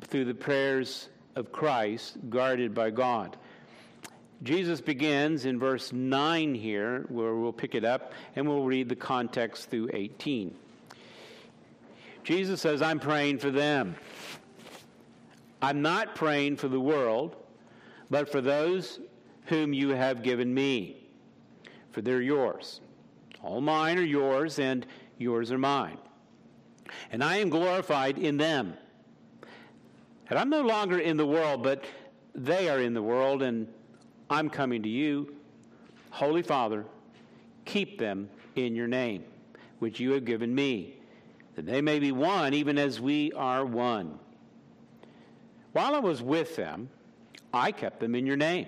through 0.01 0.25
the 0.25 0.33
prayers 0.33 1.09
of 1.35 1.51
Christ, 1.51 2.17
guarded 2.29 2.73
by 2.73 2.91
God. 2.91 3.35
Jesus 4.43 4.79
begins 4.79 5.45
in 5.45 5.59
verse 5.59 5.91
9 5.91 6.55
here, 6.55 7.05
where 7.09 7.35
we'll 7.35 7.53
pick 7.53 7.75
it 7.75 7.83
up, 7.83 8.13
and 8.35 8.47
we'll 8.47 8.63
read 8.63 8.89
the 8.89 8.95
context 8.95 9.69
through 9.69 9.89
18. 9.93 10.55
Jesus 12.23 12.61
says, 12.61 12.81
I'm 12.81 12.99
praying 12.99 13.39
for 13.39 13.51
them. 13.51 13.95
I'm 15.61 15.81
not 15.81 16.15
praying 16.15 16.57
for 16.57 16.67
the 16.67 16.79
world, 16.79 17.35
but 18.09 18.31
for 18.31 18.41
those 18.41 18.99
whom 19.45 19.73
you 19.73 19.89
have 19.89 20.23
given 20.23 20.53
me, 20.53 21.07
for 21.91 22.01
they're 22.01 22.21
yours. 22.21 22.81
All 23.41 23.61
mine 23.61 23.97
are 23.97 24.03
yours, 24.03 24.59
and 24.59 24.85
yours 25.17 25.51
are 25.51 25.57
mine. 25.57 25.97
And 27.11 27.23
I 27.23 27.37
am 27.37 27.49
glorified 27.49 28.17
in 28.17 28.37
them. 28.37 28.75
And 30.29 30.39
I'm 30.39 30.49
no 30.49 30.61
longer 30.61 30.99
in 30.99 31.17
the 31.17 31.25
world, 31.25 31.61
but 31.61 31.85
they 32.33 32.69
are 32.69 32.79
in 32.79 32.93
the 32.93 33.01
world, 33.01 33.43
and 33.43 33.67
I'm 34.29 34.49
coming 34.49 34.81
to 34.83 34.89
you. 34.89 35.35
Holy 36.09 36.41
Father, 36.41 36.85
keep 37.65 37.99
them 37.99 38.29
in 38.55 38.75
your 38.75 38.87
name, 38.87 39.23
which 39.79 39.99
you 39.99 40.11
have 40.11 40.25
given 40.25 40.53
me, 40.53 40.97
that 41.55 41.65
they 41.65 41.81
may 41.81 41.99
be 41.99 42.11
one, 42.11 42.53
even 42.53 42.77
as 42.77 42.99
we 42.99 43.31
are 43.33 43.65
one. 43.65 44.17
While 45.73 45.93
I 45.93 45.99
was 45.99 46.21
with 46.21 46.55
them, 46.55 46.89
I 47.53 47.71
kept 47.71 47.99
them 47.99 48.15
in 48.15 48.25
your 48.25 48.37
name, 48.37 48.67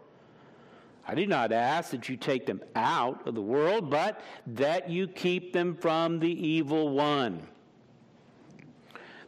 I 1.07 1.15
do 1.15 1.25
not 1.25 1.51
ask 1.51 1.91
that 1.91 2.09
you 2.09 2.17
take 2.17 2.45
them 2.45 2.61
out 2.75 3.27
of 3.27 3.35
the 3.35 3.41
world, 3.41 3.89
but 3.89 4.21
that 4.47 4.89
you 4.89 5.07
keep 5.07 5.53
them 5.53 5.75
from 5.75 6.19
the 6.19 6.31
evil 6.31 6.89
one. 6.89 7.47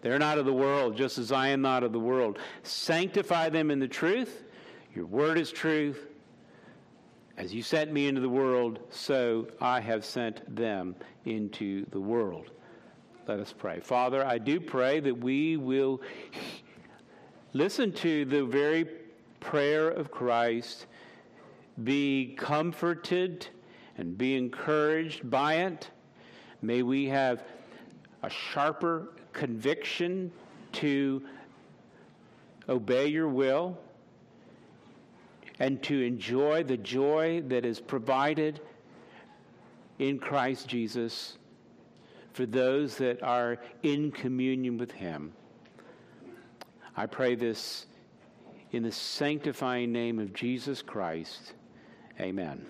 They're 0.02 0.20
not 0.20 0.38
of 0.38 0.46
the 0.46 0.54
world, 0.54 0.98
just 0.98 1.18
as 1.18 1.32
I 1.32 1.48
am 1.48 1.62
not 1.62 1.84
of 1.84 1.94
the 1.94 2.00
world. 2.00 2.38
Sanctify 2.64 3.50
them 3.50 3.72
in 3.72 3.80
the 3.80 3.88
truth. 3.88 4.44
Your 4.94 5.06
word 5.06 5.40
is 5.40 5.52
truth. 5.52 6.08
As 7.38 7.54
you 7.54 7.64
sent 7.64 7.92
me 7.92 8.08
into 8.08 8.22
the 8.22 8.30
world, 8.30 8.80
so 8.92 9.48
I 9.60 9.80
have 9.80 10.06
sent 10.06 10.56
them 10.56 10.96
into 11.26 11.86
the 11.90 12.00
world. 12.00 12.52
Let 13.28 13.40
us 13.40 13.54
pray. 13.58 13.80
Father, 13.80 14.24
I 14.24 14.38
do 14.38 14.60
pray 14.60 15.00
that 15.00 15.18
we 15.18 15.58
will 15.58 16.02
listen 17.54 17.92
to 17.94 18.26
the 18.26 18.44
very 18.44 18.86
prayer 19.40 19.90
of 19.90 20.12
Christ, 20.12 20.86
be 21.82 22.36
comforted 22.38 23.48
and 23.98 24.18
be 24.18 24.36
encouraged 24.36 25.30
by 25.30 25.56
it. 25.56 25.90
May 26.62 26.84
we 26.84 27.08
have 27.08 27.44
a 28.22 28.30
sharper 28.30 29.10
conviction 29.34 30.32
to 30.74 31.24
obey 32.70 33.08
your 33.08 33.28
will 33.28 33.78
and 35.60 35.82
to 35.84 36.02
enjoy 36.02 36.64
the 36.64 36.78
joy 36.78 37.42
that 37.48 37.66
is 37.66 37.80
provided 37.80 38.60
in 40.00 40.20
Christ 40.20 40.68
Jesus 40.68 41.38
for 42.34 42.46
those 42.46 42.98
that 42.98 43.22
are 43.22 43.58
in 43.84 44.12
communion 44.12 44.78
with 44.78 44.92
Him. 44.92 45.34
I 46.96 47.06
pray 47.06 47.36
this 47.36 47.86
in 48.72 48.84
the 48.84 48.92
sanctifying 48.92 49.92
name 49.92 50.20
of 50.20 50.34
Jesus 50.34 50.82
Christ. 50.82 51.54
Amen. 52.20 52.66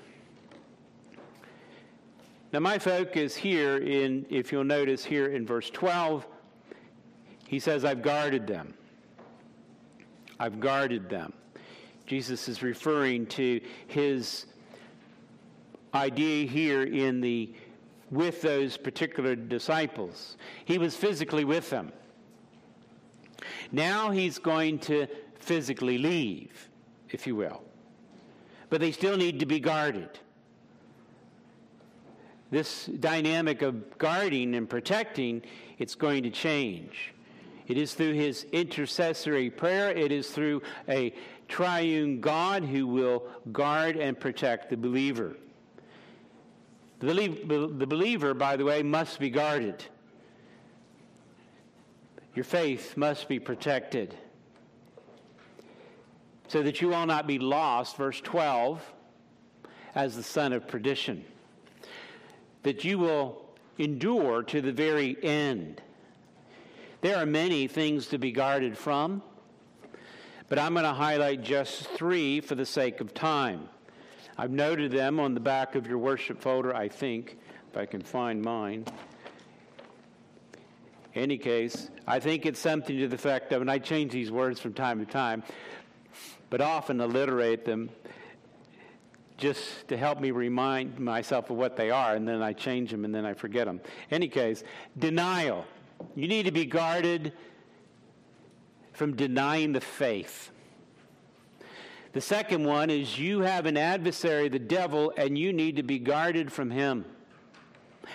Now, 2.52 2.60
my 2.60 2.78
focus 2.78 3.36
here, 3.36 3.78
in, 3.78 4.26
if 4.30 4.52
you'll 4.52 4.64
notice 4.64 5.04
here 5.04 5.28
in 5.28 5.46
verse 5.46 5.70
12, 5.72 6.26
he 7.48 7.60
says, 7.60 7.84
I've 7.84 8.02
guarded 8.02 8.46
them. 8.46 8.74
I've 10.40 10.60
guarded 10.60 11.10
them. 11.10 11.34
Jesus 12.06 12.48
is 12.48 12.62
referring 12.62 13.26
to 13.28 13.60
his 13.88 14.46
idea 15.94 16.48
here 16.48 16.84
in 16.84 17.22
the 17.22 17.54
with 18.12 18.42
those 18.42 18.78
particular 18.78 19.36
disciples. 19.36 20.38
He 20.66 20.78
was 20.78 20.96
physically 20.96 21.46
with 21.46 21.70
them. 21.72 21.92
Now 23.72 24.12
he's 24.12 24.38
going 24.38 24.80
to 24.80 25.08
physically 25.40 25.98
leave, 25.98 26.70
if 27.10 27.26
you 27.26 27.36
will. 27.36 27.64
But 28.74 28.82
they 28.82 28.92
still 28.92 29.18
need 29.18 29.42
to 29.42 29.46
be 29.46 29.60
guarded. 29.60 30.10
This 32.50 32.88
dynamic 32.88 33.62
of 33.62 34.00
guarding 34.00 34.56
and 34.56 34.68
protecting, 34.68 35.44
it's 35.78 35.94
going 35.94 36.24
to 36.24 36.32
change. 36.32 37.14
It 37.68 37.78
is 37.78 37.94
through 37.94 38.14
his 38.14 38.48
intercessory 38.52 39.52
prayer. 39.52 39.92
It 39.92 40.12
is 40.12 40.32
through 40.32 40.64
a 40.90 41.14
triune 41.48 42.20
God 42.20 42.64
who 42.64 42.88
will 42.88 43.28
guard 43.52 43.96
and 43.96 44.20
protect 44.20 44.72
the 44.72 44.78
believer. 44.78 45.38
The 46.98 47.86
believer, 47.88 48.34
by 48.34 48.58
the 48.58 48.66
way, 48.66 48.82
must 48.82 49.20
be 49.20 49.30
guarded. 49.30 49.86
Your 52.34 52.44
faith 52.44 52.98
must 52.98 53.28
be 53.28 53.38
protected 53.38 54.16
so 56.54 56.62
that 56.62 56.82
you 56.82 56.90
will 56.90 57.08
not 57.08 57.26
be 57.26 57.40
lost, 57.40 57.98
verse 57.98 58.22
12, 58.22 58.80
as 59.96 60.16
the 60.16 60.22
son 60.22 60.54
of 60.54 60.68
perdition. 60.68 61.26
That 62.62 62.84
you 62.84 63.00
will 63.00 63.44
endure 63.80 64.44
to 64.44 64.62
the 64.62 64.72
very 64.72 65.18
end. 65.24 65.82
There 67.02 67.18
are 67.18 67.26
many 67.26 67.66
things 67.66 68.06
to 68.10 68.20
be 68.20 68.32
guarded 68.32 68.78
from, 68.78 69.24
but 70.48 70.60
I'm 70.60 70.74
going 70.74 70.86
to 70.86 70.94
highlight 70.94 71.42
just 71.42 71.88
three 71.88 72.40
for 72.40 72.54
the 72.54 72.68
sake 72.68 73.02
of 73.02 73.16
time. 73.16 73.68
I've 74.38 74.52
noted 74.52 74.92
them 74.92 75.20
on 75.20 75.34
the 75.34 75.40
back 75.40 75.74
of 75.74 75.88
your 75.88 75.98
worship 75.98 76.40
folder, 76.40 76.76
I 76.76 76.88
think, 76.88 77.40
if 77.72 77.78
I 77.78 77.88
can 77.88 78.02
find 78.02 78.44
mine. 78.44 78.86
In 81.16 81.24
Any 81.24 81.40
case, 81.40 81.90
I 82.06 82.20
think 82.20 82.46
it's 82.46 82.60
something 82.60 82.96
to 82.98 83.08
the 83.08 83.16
effect 83.16 83.52
of, 83.54 83.62
and 83.62 83.72
I 83.72 83.80
change 83.80 84.12
these 84.12 84.32
words 84.32 84.60
from 84.60 84.74
time 84.74 85.00
to 85.04 85.12
time, 85.12 85.42
but 86.54 86.62
often 86.62 87.02
alliterate 87.02 87.66
them 87.66 87.90
just 89.38 89.88
to 89.88 89.98
help 89.98 90.22
me 90.22 90.30
remind 90.30 91.00
myself 91.00 91.50
of 91.50 91.58
what 91.58 91.76
they 91.76 91.90
are, 91.90 92.14
and 92.14 92.28
then 92.28 92.44
I 92.44 92.54
change 92.54 92.92
them 92.92 93.06
and 93.06 93.16
then 93.16 93.26
I 93.26 93.34
forget 93.34 93.66
them. 93.66 93.82
Any 94.12 94.28
case, 94.28 94.64
denial. 95.00 95.66
You 96.16 96.28
need 96.28 96.46
to 96.46 96.52
be 96.52 96.66
guarded 96.66 97.34
from 98.92 99.16
denying 99.16 99.74
the 99.74 99.82
faith. 99.82 100.52
The 102.12 102.22
second 102.22 102.66
one 102.66 102.92
is 102.92 103.18
you 103.18 103.40
have 103.40 103.66
an 103.66 103.76
adversary, 103.76 104.48
the 104.48 104.60
devil, 104.60 105.12
and 105.18 105.36
you 105.36 105.54
need 105.54 105.78
to 105.78 105.84
be 105.84 105.98
guarded 105.98 106.52
from 106.52 106.70
him. 106.70 107.04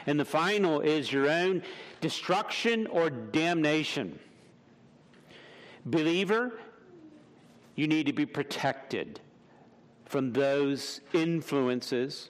And 0.06 0.20
the 0.20 0.24
final 0.24 0.80
is 0.80 1.12
your 1.12 1.28
own 1.28 1.64
destruction 2.00 2.86
or 2.86 3.10
damnation. 3.10 4.20
Believer, 5.84 6.52
you 7.78 7.86
need 7.86 8.06
to 8.06 8.12
be 8.12 8.26
protected 8.26 9.20
from 10.04 10.32
those 10.32 11.00
influences. 11.12 12.28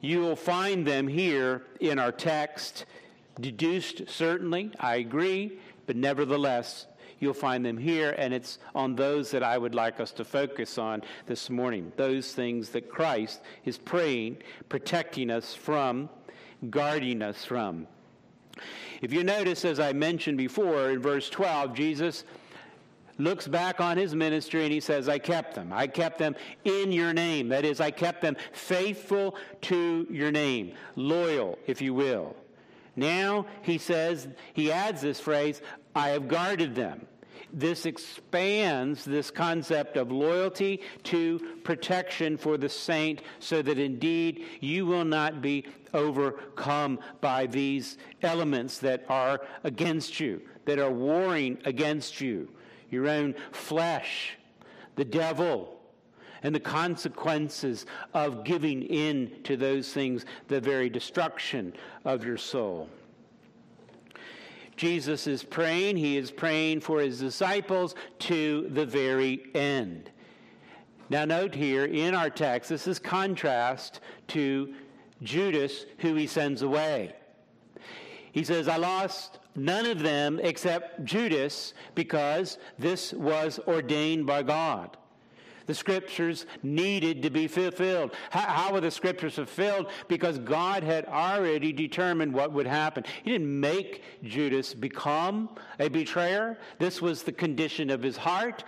You 0.00 0.20
will 0.20 0.34
find 0.34 0.86
them 0.86 1.06
here 1.06 1.66
in 1.78 1.98
our 1.98 2.10
text 2.10 2.86
deduced, 3.38 4.08
certainly, 4.08 4.70
I 4.80 4.96
agree, 4.96 5.58
but 5.84 5.94
nevertheless, 5.94 6.86
you'll 7.20 7.34
find 7.34 7.62
them 7.62 7.76
here, 7.76 8.14
and 8.16 8.32
it's 8.32 8.58
on 8.74 8.96
those 8.96 9.30
that 9.32 9.42
I 9.42 9.58
would 9.58 9.74
like 9.74 10.00
us 10.00 10.10
to 10.12 10.24
focus 10.24 10.78
on 10.78 11.02
this 11.26 11.50
morning. 11.50 11.92
Those 11.96 12.32
things 12.32 12.70
that 12.70 12.88
Christ 12.88 13.42
is 13.66 13.76
praying, 13.76 14.38
protecting 14.70 15.30
us 15.30 15.54
from, 15.54 16.08
guarding 16.70 17.20
us 17.20 17.44
from. 17.44 17.86
If 19.02 19.12
you 19.12 19.22
notice, 19.22 19.66
as 19.66 19.78
I 19.78 19.92
mentioned 19.92 20.38
before, 20.38 20.88
in 20.88 21.02
verse 21.02 21.28
12, 21.28 21.74
Jesus 21.74 22.24
looks 23.18 23.48
back 23.48 23.80
on 23.80 23.96
his 23.96 24.14
ministry 24.14 24.62
and 24.62 24.72
he 24.72 24.80
says, 24.80 25.08
I 25.08 25.18
kept 25.18 25.54
them. 25.54 25.72
I 25.72 25.86
kept 25.88 26.18
them 26.18 26.36
in 26.64 26.92
your 26.92 27.12
name. 27.12 27.48
That 27.48 27.64
is, 27.64 27.80
I 27.80 27.90
kept 27.90 28.22
them 28.22 28.36
faithful 28.52 29.36
to 29.62 30.06
your 30.08 30.30
name, 30.30 30.74
loyal, 30.96 31.58
if 31.66 31.82
you 31.82 31.92
will. 31.92 32.36
Now 32.96 33.46
he 33.62 33.78
says, 33.78 34.28
he 34.54 34.72
adds 34.72 35.02
this 35.02 35.20
phrase, 35.20 35.60
I 35.94 36.10
have 36.10 36.28
guarded 36.28 36.74
them. 36.74 37.06
This 37.52 37.86
expands 37.86 39.04
this 39.04 39.30
concept 39.30 39.96
of 39.96 40.12
loyalty 40.12 40.82
to 41.04 41.38
protection 41.64 42.36
for 42.36 42.58
the 42.58 42.68
saint 42.68 43.22
so 43.38 43.62
that 43.62 43.78
indeed 43.78 44.44
you 44.60 44.84
will 44.84 45.04
not 45.04 45.40
be 45.40 45.64
overcome 45.94 46.98
by 47.22 47.46
these 47.46 47.96
elements 48.22 48.78
that 48.78 49.04
are 49.08 49.40
against 49.64 50.20
you, 50.20 50.42
that 50.66 50.78
are 50.78 50.90
warring 50.90 51.56
against 51.64 52.20
you 52.20 52.48
your 52.90 53.08
own 53.08 53.34
flesh, 53.52 54.36
the 54.96 55.04
devil, 55.04 55.78
and 56.42 56.54
the 56.54 56.60
consequences 56.60 57.86
of 58.14 58.44
giving 58.44 58.82
in 58.82 59.30
to 59.44 59.56
those 59.56 59.92
things, 59.92 60.24
the 60.46 60.60
very 60.60 60.88
destruction 60.88 61.72
of 62.04 62.24
your 62.24 62.36
soul. 62.36 62.88
Jesus 64.76 65.26
is 65.26 65.42
praying. 65.42 65.96
He 65.96 66.16
is 66.16 66.30
praying 66.30 66.80
for 66.80 67.00
his 67.00 67.18
disciples 67.18 67.96
to 68.20 68.68
the 68.70 68.86
very 68.86 69.42
end. 69.54 70.10
Now, 71.10 71.24
note 71.24 71.54
here 71.54 71.86
in 71.86 72.14
our 72.14 72.30
text, 72.30 72.68
this 72.68 72.86
is 72.86 72.98
contrast 72.98 74.00
to 74.28 74.74
Judas, 75.22 75.86
who 75.98 76.14
he 76.14 76.26
sends 76.26 76.62
away. 76.62 77.14
He 78.30 78.44
says, 78.44 78.68
I 78.68 78.76
lost 78.76 79.37
none 79.58 79.86
of 79.86 80.00
them 80.00 80.40
except 80.42 81.04
Judas 81.04 81.74
because 81.94 82.58
this 82.78 83.12
was 83.12 83.58
ordained 83.66 84.26
by 84.26 84.42
God. 84.42 84.96
The 85.68 85.74
scriptures 85.74 86.46
needed 86.62 87.22
to 87.22 87.30
be 87.30 87.46
fulfilled. 87.46 88.14
How, 88.30 88.40
how, 88.40 88.72
were 88.72 88.80
the 88.80 88.90
scriptures 88.90 89.34
fulfilled? 89.34 89.90
Because 90.08 90.38
God 90.38 90.82
had 90.82 91.04
already 91.04 91.74
determined 91.74 92.32
what 92.32 92.52
would 92.52 92.66
happen. 92.66 93.04
He 93.22 93.32
didn't 93.32 93.60
make 93.60 94.02
Judas 94.24 94.72
become 94.72 95.50
a 95.78 95.88
betrayer. 95.88 96.56
This 96.78 97.02
was 97.02 97.22
the 97.22 97.32
condition 97.32 97.90
of 97.90 98.02
his 98.02 98.16
heart. 98.16 98.64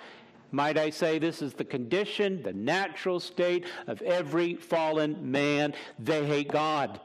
Might 0.53 0.77
I 0.77 0.91
say, 0.91 1.19
this 1.19 1.41
is 1.41 1.55
the 1.55 1.65
condition, 1.65 2.43
the 2.43 2.53
natural 2.53 3.19
state 3.19 3.65
of 3.87 4.03
every 4.03 4.57
fallen 4.57 5.31
man. 5.31 5.73
They 5.99 6.27
hate 6.27 6.49
God. 6.49 7.01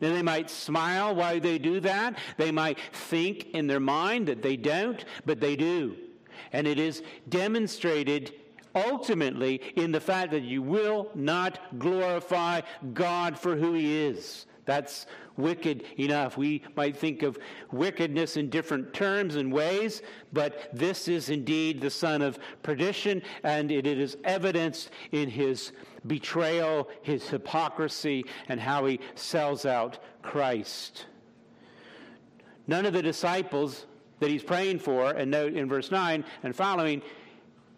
Now, 0.00 0.12
they 0.12 0.22
might 0.22 0.50
smile 0.50 1.14
while 1.14 1.40
they 1.40 1.58
do 1.58 1.80
that. 1.80 2.18
They 2.36 2.50
might 2.50 2.78
think 2.92 3.50
in 3.50 3.66
their 3.66 3.80
mind 3.80 4.28
that 4.28 4.42
they 4.42 4.56
don't, 4.56 5.04
but 5.24 5.40
they 5.40 5.56
do. 5.56 5.96
And 6.52 6.66
it 6.66 6.78
is 6.78 7.02
demonstrated 7.28 8.32
ultimately 8.74 9.60
in 9.76 9.92
the 9.92 10.00
fact 10.00 10.32
that 10.32 10.42
you 10.42 10.62
will 10.62 11.10
not 11.14 11.78
glorify 11.78 12.60
God 12.92 13.38
for 13.38 13.56
who 13.56 13.74
He 13.74 14.04
is. 14.04 14.46
That's 14.64 15.06
wicked 15.36 15.84
enough. 15.98 16.36
We 16.36 16.62
might 16.76 16.96
think 16.96 17.22
of 17.22 17.38
wickedness 17.70 18.36
in 18.36 18.50
different 18.50 18.94
terms 18.94 19.36
and 19.36 19.52
ways, 19.52 20.02
but 20.32 20.70
this 20.72 21.08
is 21.08 21.28
indeed 21.28 21.80
the 21.80 21.90
son 21.90 22.22
of 22.22 22.38
perdition, 22.62 23.22
and 23.42 23.70
it 23.70 23.86
is 23.86 24.16
evidenced 24.24 24.90
in 25.12 25.28
his 25.28 25.72
betrayal, 26.06 26.88
his 27.02 27.28
hypocrisy, 27.28 28.24
and 28.48 28.60
how 28.60 28.84
he 28.86 29.00
sells 29.14 29.66
out 29.66 29.98
Christ. 30.22 31.06
None 32.66 32.86
of 32.86 32.92
the 32.92 33.02
disciples 33.02 33.86
that 34.20 34.30
he's 34.30 34.42
praying 34.42 34.78
for, 34.78 35.10
and 35.10 35.30
note 35.30 35.54
in 35.54 35.68
verse 35.68 35.90
9 35.90 36.24
and 36.42 36.56
following, 36.56 37.02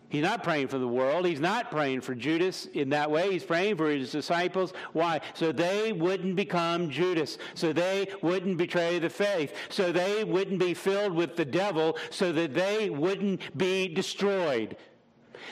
He's 0.08 0.22
not 0.22 0.44
praying 0.44 0.68
for 0.68 0.78
the 0.78 0.86
world. 0.86 1.26
He's 1.26 1.40
not 1.40 1.70
praying 1.70 2.02
for 2.02 2.14
Judas 2.14 2.66
in 2.66 2.90
that 2.90 3.10
way. 3.10 3.32
He's 3.32 3.44
praying 3.44 3.76
for 3.76 3.90
his 3.90 4.12
disciples. 4.12 4.72
Why? 4.92 5.20
So 5.34 5.50
they 5.50 5.92
wouldn't 5.92 6.36
become 6.36 6.90
Judas. 6.90 7.38
So 7.54 7.72
they 7.72 8.06
wouldn't 8.22 8.56
betray 8.56 9.00
the 9.00 9.10
faith. 9.10 9.52
So 9.68 9.90
they 9.90 10.22
wouldn't 10.22 10.60
be 10.60 10.74
filled 10.74 11.12
with 11.12 11.34
the 11.34 11.44
devil. 11.44 11.98
So 12.10 12.30
that 12.32 12.54
they 12.54 12.88
wouldn't 12.88 13.56
be 13.58 13.88
destroyed. 13.88 14.76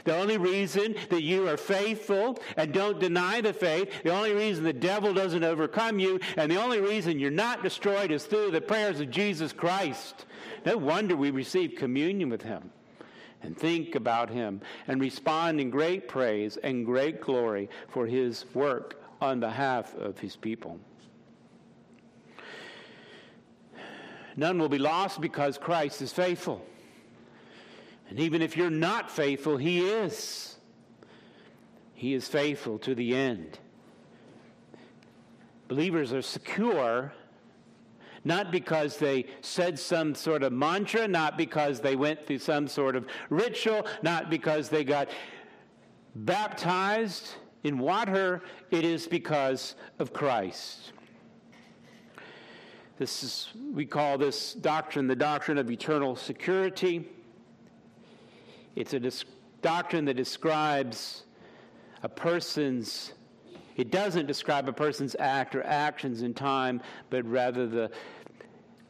The 0.04 0.16
only 0.16 0.38
reason 0.38 0.94
that 1.10 1.22
you 1.22 1.48
are 1.48 1.56
faithful 1.56 2.38
and 2.56 2.72
don't 2.72 3.00
deny 3.00 3.40
the 3.40 3.52
faith, 3.52 4.02
the 4.02 4.10
only 4.10 4.32
reason 4.32 4.64
the 4.64 4.72
devil 4.72 5.14
doesn't 5.14 5.44
overcome 5.44 5.98
you, 5.98 6.20
and 6.36 6.50
the 6.50 6.62
only 6.62 6.80
reason 6.80 7.18
you're 7.18 7.30
not 7.30 7.62
destroyed 7.62 8.10
is 8.10 8.24
through 8.24 8.50
the 8.50 8.60
prayers 8.60 9.00
of 9.00 9.10
Jesus 9.10 9.52
Christ. 9.52 10.26
No 10.64 10.76
wonder 10.76 11.16
we 11.16 11.30
receive 11.30 11.74
communion 11.76 12.28
with 12.30 12.42
him 12.42 12.70
and 13.42 13.56
think 13.56 13.94
about 13.94 14.30
him 14.30 14.60
and 14.88 15.00
respond 15.00 15.60
in 15.60 15.70
great 15.70 16.08
praise 16.08 16.56
and 16.56 16.86
great 16.86 17.20
glory 17.20 17.68
for 17.88 18.06
his 18.06 18.46
work 18.54 19.02
on 19.20 19.40
behalf 19.40 19.94
of 19.96 20.18
his 20.18 20.34
people. 20.36 20.80
None 24.36 24.58
will 24.58 24.68
be 24.68 24.78
lost 24.78 25.20
because 25.20 25.58
Christ 25.58 26.02
is 26.02 26.12
faithful. 26.12 26.64
And 28.08 28.20
even 28.20 28.42
if 28.42 28.56
you're 28.56 28.70
not 28.70 29.10
faithful, 29.10 29.56
he 29.56 29.80
is. 29.80 30.56
He 31.94 32.14
is 32.14 32.28
faithful 32.28 32.78
to 32.80 32.94
the 32.94 33.14
end. 33.14 33.58
Believers 35.68 36.12
are 36.12 36.22
secure 36.22 37.12
not 38.24 38.50
because 38.50 38.96
they 38.96 39.26
said 39.42 39.78
some 39.78 40.14
sort 40.14 40.42
of 40.42 40.52
mantra, 40.52 41.06
not 41.06 41.36
because 41.36 41.80
they 41.80 41.94
went 41.94 42.26
through 42.26 42.38
some 42.38 42.66
sort 42.66 42.96
of 42.96 43.06
ritual, 43.28 43.86
not 44.02 44.30
because 44.30 44.68
they 44.68 44.82
got 44.82 45.08
baptized 46.14 47.34
in 47.64 47.78
water. 47.78 48.42
It 48.70 48.84
is 48.84 49.06
because 49.06 49.74
of 49.98 50.12
Christ. 50.12 50.92
This 52.96 53.22
is, 53.22 53.48
we 53.72 53.84
call 53.84 54.16
this 54.16 54.54
doctrine 54.54 55.06
the 55.06 55.16
doctrine 55.16 55.58
of 55.58 55.70
eternal 55.70 56.16
security. 56.16 57.08
It's 58.76 58.92
a 58.94 59.00
doctrine 59.62 60.04
that 60.06 60.14
describes 60.14 61.24
a 62.02 62.08
person's 62.08 63.12
it 63.76 63.90
doesn't 63.90 64.26
describe 64.26 64.68
a 64.68 64.72
person's 64.72 65.16
act 65.18 65.56
or 65.56 65.64
actions 65.64 66.22
in 66.22 66.32
time, 66.32 66.80
but 67.10 67.26
rather 67.26 67.66
the 67.66 67.90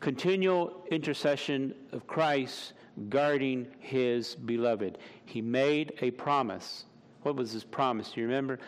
continual 0.01 0.85
intercession 0.91 1.75
of 1.93 2.07
Christ 2.07 2.75
guarding 3.09 3.67
his 3.81 4.35
beloved. 4.35 4.99
He 5.25 5.41
made 5.41 5.95
a 6.03 6.11
promise. 6.11 6.85
What 7.23 7.37
was 7.37 7.53
his 7.53 7.65
promise? 7.65 8.13
Do 8.13 8.21
you 8.21 8.27
remember? 8.27 8.59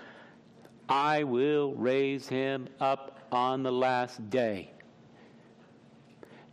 I 0.88 1.24
will 1.24 1.74
raise 1.74 2.28
him 2.28 2.68
up 2.80 3.20
on 3.30 3.62
the 3.62 3.72
last 3.72 4.30
day. 4.30 4.70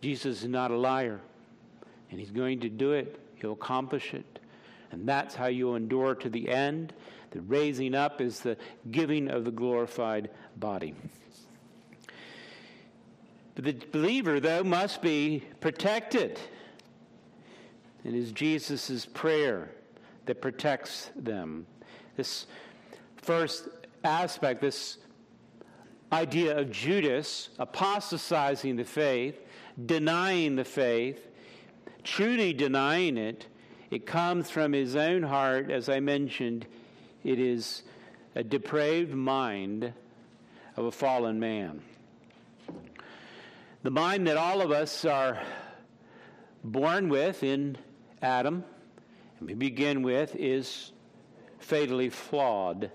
Jesus 0.02 0.44
is 0.44 0.50
not 0.50 0.72
a 0.72 0.78
liar, 0.78 1.22
and 2.12 2.20
he's 2.20 2.32
going 2.32 2.60
to 2.60 2.70
do 2.70 2.92
it. 2.92 3.20
He'll 3.36 3.54
accomplish 3.54 4.14
it. 4.14 4.33
And 4.94 5.10
that's 5.10 5.34
how 5.34 5.48
you 5.48 5.74
endure 5.74 6.14
to 6.16 6.30
the 6.30 6.48
end. 6.48 6.94
The 7.32 7.42
raising 7.42 7.96
up 7.96 8.22
is 8.22 8.40
the 8.42 8.58
giving 8.92 9.28
of 9.28 9.44
the 9.44 9.52
glorified 9.52 10.30
body. 10.56 10.94
But 13.56 13.66
the 13.66 13.74
believer, 13.92 14.40
though, 14.40 14.64
must 14.64 15.02
be 15.02 15.44
protected. 15.60 16.40
It 18.04 18.14
is 18.14 18.32
Jesus' 18.32 19.08
prayer 19.08 19.72
that 20.28 20.42
protects 20.42 21.10
them. 21.16 21.66
This 22.16 22.46
first 23.18 23.68
aspect, 24.04 24.62
this 24.62 25.00
idea 26.12 26.56
of 26.56 26.70
Judas 26.70 27.50
apostatizing 27.58 28.76
the 28.76 28.84
faith, 28.84 29.42
denying 29.84 30.56
the 30.56 30.66
faith, 30.66 31.28
truly 32.04 32.54
denying 32.54 33.18
it, 33.18 33.48
it 33.94 34.08
comes 34.08 34.50
from 34.50 34.74
his 34.74 34.96
own 34.96 35.22
heart, 35.22 35.70
as 35.70 35.88
I 35.88 36.00
mentioned. 36.00 36.66
It 37.24 37.40
is 37.40 37.84
a 38.34 38.44
depraved 38.44 39.14
mind 39.14 39.94
of 40.76 40.86
a 40.86 40.92
fallen 40.92 41.40
man. 41.40 41.80
The 43.84 43.92
mind 43.92 44.26
that 44.26 44.36
all 44.36 44.62
of 44.62 44.72
us 44.72 45.06
are 45.06 45.40
born 46.64 47.08
with 47.08 47.44
in 47.44 47.78
Adam, 48.20 48.64
and 49.40 49.48
we 49.48 49.54
begin 49.54 50.02
with, 50.02 50.36
is 50.38 50.92
fatally 51.60 52.10
flawed. 52.10 52.90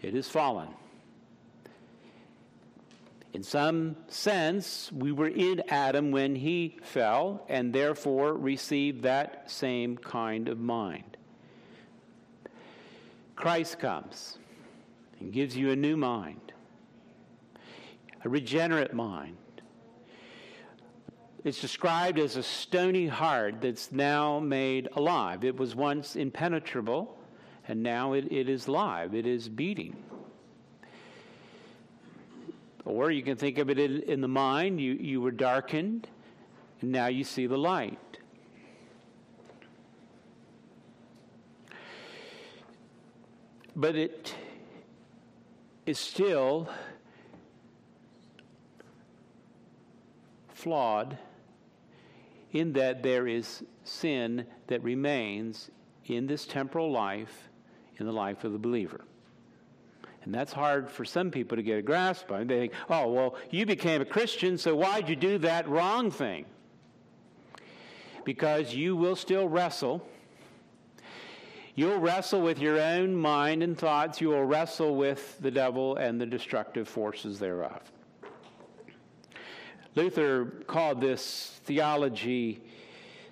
It 0.00 0.14
is 0.14 0.26
fallen. 0.26 0.68
In 3.32 3.42
some 3.42 3.96
sense, 4.08 4.92
we 4.92 5.10
were 5.10 5.28
in 5.28 5.62
Adam 5.68 6.10
when 6.10 6.36
he 6.36 6.76
fell 6.82 7.46
and 7.48 7.72
therefore 7.72 8.34
received 8.34 9.02
that 9.02 9.50
same 9.50 9.96
kind 9.96 10.48
of 10.48 10.58
mind. 10.58 11.16
Christ 13.34 13.78
comes 13.78 14.38
and 15.18 15.32
gives 15.32 15.56
you 15.56 15.70
a 15.70 15.76
new 15.76 15.96
mind, 15.96 16.52
a 18.24 18.28
regenerate 18.28 18.92
mind. 18.92 19.38
It's 21.42 21.60
described 21.60 22.18
as 22.18 22.36
a 22.36 22.42
stony 22.42 23.06
heart 23.06 23.62
that's 23.62 23.90
now 23.90 24.38
made 24.38 24.88
alive. 24.94 25.42
It 25.42 25.56
was 25.56 25.74
once 25.74 26.16
impenetrable, 26.16 27.18
and 27.66 27.82
now 27.82 28.12
it, 28.12 28.30
it 28.30 28.48
is 28.48 28.68
live, 28.68 29.14
it 29.14 29.26
is 29.26 29.48
beating. 29.48 29.96
Or 32.84 33.10
you 33.10 33.22
can 33.22 33.36
think 33.36 33.58
of 33.58 33.70
it 33.70 33.78
in, 33.78 34.02
in 34.02 34.20
the 34.20 34.28
mind 34.28 34.80
you, 34.80 34.94
you 34.94 35.20
were 35.20 35.30
darkened, 35.30 36.08
and 36.80 36.90
now 36.90 37.06
you 37.06 37.24
see 37.24 37.46
the 37.46 37.58
light. 37.58 37.98
But 43.74 43.96
it 43.96 44.34
is 45.86 45.98
still 45.98 46.68
flawed 50.48 51.18
in 52.52 52.74
that 52.74 53.02
there 53.02 53.26
is 53.26 53.64
sin 53.84 54.46
that 54.66 54.82
remains 54.82 55.70
in 56.06 56.26
this 56.26 56.44
temporal 56.46 56.90
life, 56.90 57.48
in 57.98 58.06
the 58.06 58.12
life 58.12 58.44
of 58.44 58.52
the 58.52 58.58
believer. 58.58 59.04
And 60.24 60.32
that's 60.32 60.52
hard 60.52 60.90
for 60.90 61.04
some 61.04 61.30
people 61.30 61.56
to 61.56 61.62
get 61.62 61.78
a 61.78 61.82
grasp 61.82 62.30
on. 62.30 62.46
They 62.46 62.60
think, 62.60 62.72
oh, 62.88 63.10
well, 63.10 63.36
you 63.50 63.66
became 63.66 64.00
a 64.00 64.04
Christian, 64.04 64.56
so 64.56 64.74
why'd 64.76 65.08
you 65.08 65.16
do 65.16 65.38
that 65.38 65.68
wrong 65.68 66.10
thing? 66.10 66.44
Because 68.24 68.72
you 68.72 68.94
will 68.94 69.16
still 69.16 69.48
wrestle. 69.48 70.06
You'll 71.74 71.98
wrestle 71.98 72.40
with 72.40 72.60
your 72.60 72.80
own 72.80 73.16
mind 73.16 73.62
and 73.62 73.76
thoughts. 73.76 74.20
You 74.20 74.28
will 74.28 74.44
wrestle 74.44 74.94
with 74.94 75.38
the 75.40 75.50
devil 75.50 75.96
and 75.96 76.20
the 76.20 76.26
destructive 76.26 76.86
forces 76.86 77.38
thereof. 77.38 77.80
Luther 79.94 80.44
called 80.66 81.00
this 81.00 81.60
theology 81.64 82.62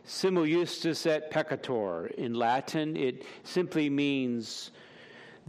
simul 0.04 0.46
justus 0.46 1.06
et 1.06 1.30
peccator. 1.30 2.10
In 2.12 2.34
Latin, 2.34 2.96
it 2.96 3.24
simply 3.44 3.88
means 3.88 4.72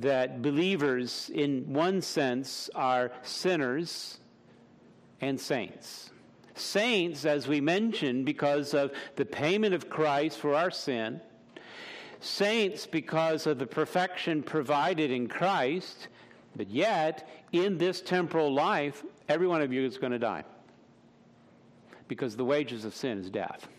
that 0.01 0.41
believers, 0.41 1.31
in 1.33 1.73
one 1.73 2.01
sense, 2.01 2.69
are 2.75 3.11
sinners 3.23 4.19
and 5.21 5.39
saints. 5.39 6.11
Saints, 6.55 7.25
as 7.25 7.47
we 7.47 7.61
mentioned, 7.61 8.25
because 8.25 8.73
of 8.73 8.91
the 9.15 9.25
payment 9.25 9.73
of 9.73 9.89
Christ 9.89 10.37
for 10.37 10.53
our 10.53 10.71
sin. 10.71 11.21
Saints, 12.19 12.85
because 12.85 13.47
of 13.47 13.57
the 13.57 13.65
perfection 13.65 14.43
provided 14.43 15.11
in 15.11 15.27
Christ. 15.27 16.07
But 16.55 16.69
yet, 16.69 17.27
in 17.51 17.77
this 17.77 18.01
temporal 18.01 18.53
life, 18.53 19.03
every 19.29 19.47
one 19.47 19.61
of 19.61 19.71
you 19.71 19.85
is 19.85 19.97
going 19.97 20.11
to 20.11 20.19
die 20.19 20.43
because 22.07 22.35
the 22.35 22.43
wages 22.43 22.83
of 22.83 22.93
sin 22.93 23.19
is 23.19 23.29
death. 23.29 23.69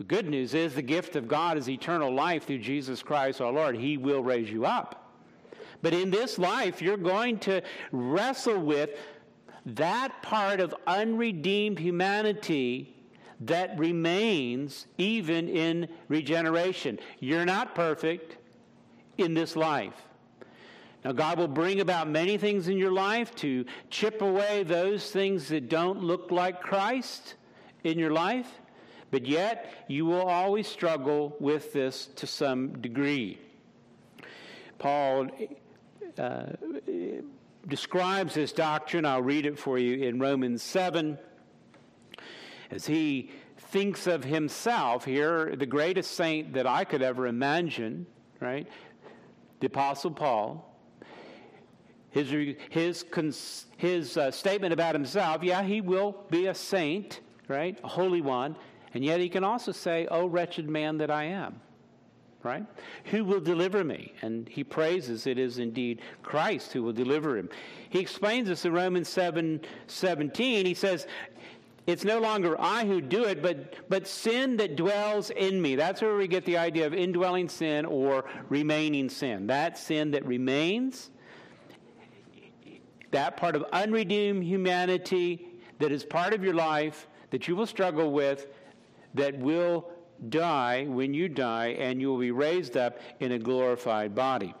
The 0.00 0.04
good 0.04 0.30
news 0.30 0.54
is 0.54 0.74
the 0.74 0.80
gift 0.80 1.14
of 1.14 1.28
God 1.28 1.58
is 1.58 1.68
eternal 1.68 2.10
life 2.10 2.46
through 2.46 2.60
Jesus 2.60 3.02
Christ 3.02 3.42
our 3.42 3.52
Lord. 3.52 3.76
He 3.76 3.98
will 3.98 4.22
raise 4.22 4.50
you 4.50 4.64
up. 4.64 5.12
But 5.82 5.92
in 5.92 6.10
this 6.10 6.38
life, 6.38 6.80
you're 6.80 6.96
going 6.96 7.38
to 7.40 7.60
wrestle 7.92 8.58
with 8.60 8.98
that 9.66 10.22
part 10.22 10.58
of 10.60 10.74
unredeemed 10.86 11.78
humanity 11.78 12.96
that 13.40 13.78
remains 13.78 14.86
even 14.96 15.50
in 15.50 15.86
regeneration. 16.08 16.98
You're 17.18 17.44
not 17.44 17.74
perfect 17.74 18.38
in 19.18 19.34
this 19.34 19.54
life. 19.54 20.06
Now, 21.04 21.12
God 21.12 21.36
will 21.36 21.46
bring 21.46 21.82
about 21.82 22.08
many 22.08 22.38
things 22.38 22.68
in 22.68 22.78
your 22.78 22.92
life 22.92 23.34
to 23.36 23.66
chip 23.90 24.22
away 24.22 24.62
those 24.62 25.10
things 25.10 25.48
that 25.48 25.68
don't 25.68 26.02
look 26.02 26.30
like 26.30 26.62
Christ 26.62 27.34
in 27.84 27.98
your 27.98 28.12
life, 28.12 28.50
but 29.10 29.26
yet 29.26 29.72
you 29.88 30.06
will 30.06 30.26
always 30.26 30.66
struggle 30.66 31.36
with 31.40 31.72
this 31.72 32.06
to 32.16 32.26
some 32.26 32.80
degree. 32.80 33.38
Paul 34.78 35.28
uh, 36.18 36.46
describes 37.66 38.34
this 38.34 38.52
doctrine, 38.52 39.04
I'll 39.04 39.22
read 39.22 39.46
it 39.46 39.58
for 39.58 39.78
you 39.78 40.06
in 40.06 40.18
Romans 40.18 40.62
7, 40.62 41.18
as 42.70 42.86
he 42.86 43.30
thinks 43.56 44.06
of 44.06 44.24
himself 44.24 45.04
here, 45.04 45.54
the 45.56 45.66
greatest 45.66 46.12
saint 46.12 46.54
that 46.54 46.66
I 46.66 46.84
could 46.84 47.02
ever 47.02 47.26
imagine, 47.26 48.06
right? 48.40 48.66
The 49.60 49.66
Apostle 49.66 50.12
Paul 50.12 50.70
his, 52.10 52.28
his, 52.70 53.04
his 53.76 54.16
uh, 54.16 54.30
statement 54.30 54.72
about 54.72 54.94
himself, 54.94 55.42
yeah, 55.42 55.62
he 55.62 55.80
will 55.80 56.16
be 56.28 56.46
a 56.46 56.54
saint, 56.54 57.20
right? 57.48 57.78
A 57.84 57.88
holy 57.88 58.20
one. 58.20 58.56
And 58.94 59.04
yet 59.04 59.20
he 59.20 59.28
can 59.28 59.44
also 59.44 59.72
say, 59.72 60.06
Oh, 60.10 60.26
wretched 60.26 60.68
man 60.68 60.98
that 60.98 61.10
I 61.10 61.24
am, 61.24 61.60
right? 62.42 62.64
Who 63.06 63.24
will 63.24 63.40
deliver 63.40 63.84
me? 63.84 64.12
And 64.22 64.48
he 64.48 64.64
praises 64.64 65.26
it 65.26 65.38
is 65.38 65.58
indeed 65.58 66.00
Christ 66.22 66.72
who 66.72 66.82
will 66.82 66.92
deliver 66.92 67.36
him. 67.36 67.48
He 67.88 68.00
explains 68.00 68.48
this 68.48 68.64
in 68.64 68.72
Romans 68.72 69.08
7 69.08 69.60
17. 69.86 70.66
He 70.66 70.74
says, 70.74 71.06
it's 71.86 72.04
no 72.04 72.20
longer 72.20 72.60
I 72.60 72.84
who 72.84 73.00
do 73.00 73.24
it, 73.24 73.42
but, 73.42 73.88
but 73.88 74.06
sin 74.06 74.56
that 74.58 74.76
dwells 74.76 75.30
in 75.30 75.60
me. 75.60 75.76
That's 75.76 76.02
where 76.02 76.14
we 76.16 76.28
get 76.28 76.44
the 76.44 76.58
idea 76.58 76.86
of 76.86 76.94
indwelling 76.94 77.48
sin 77.48 77.84
or 77.84 78.26
remaining 78.48 79.08
sin. 79.08 79.46
That 79.48 79.78
sin 79.78 80.10
that 80.12 80.24
remains 80.24 81.10
that 83.10 83.36
part 83.36 83.56
of 83.56 83.64
unredeemed 83.72 84.44
humanity 84.44 85.48
that 85.80 85.90
is 85.90 86.04
part 86.04 86.32
of 86.32 86.44
your 86.44 86.54
life 86.54 87.08
that 87.30 87.48
you 87.48 87.56
will 87.56 87.66
struggle 87.66 88.12
with, 88.12 88.46
that 89.14 89.38
will 89.38 89.90
die 90.28 90.86
when 90.86 91.14
you 91.14 91.28
die, 91.28 91.68
and 91.78 92.00
you 92.00 92.10
will 92.10 92.18
be 92.18 92.30
raised 92.30 92.76
up 92.76 92.98
in 93.20 93.32
a 93.32 93.38
glorified 93.38 94.14
body. 94.14 94.54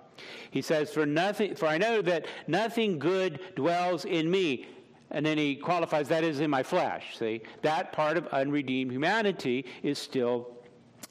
He 0.50 0.62
says, 0.62 0.90
For 0.90 1.06
nothing 1.06 1.54
for 1.54 1.66
I 1.66 1.78
know 1.78 2.02
that 2.02 2.26
nothing 2.46 2.98
good 2.98 3.40
dwells 3.54 4.04
in 4.04 4.30
me. 4.30 4.66
And 5.12 5.26
then 5.26 5.38
he 5.38 5.56
qualifies 5.56 6.08
that 6.08 6.22
is 6.22 6.40
in 6.40 6.50
my 6.50 6.62
flesh. 6.62 7.18
See? 7.18 7.42
That 7.62 7.92
part 7.92 8.16
of 8.16 8.26
unredeemed 8.28 8.92
humanity 8.92 9.64
is 9.82 9.98
still 9.98 10.48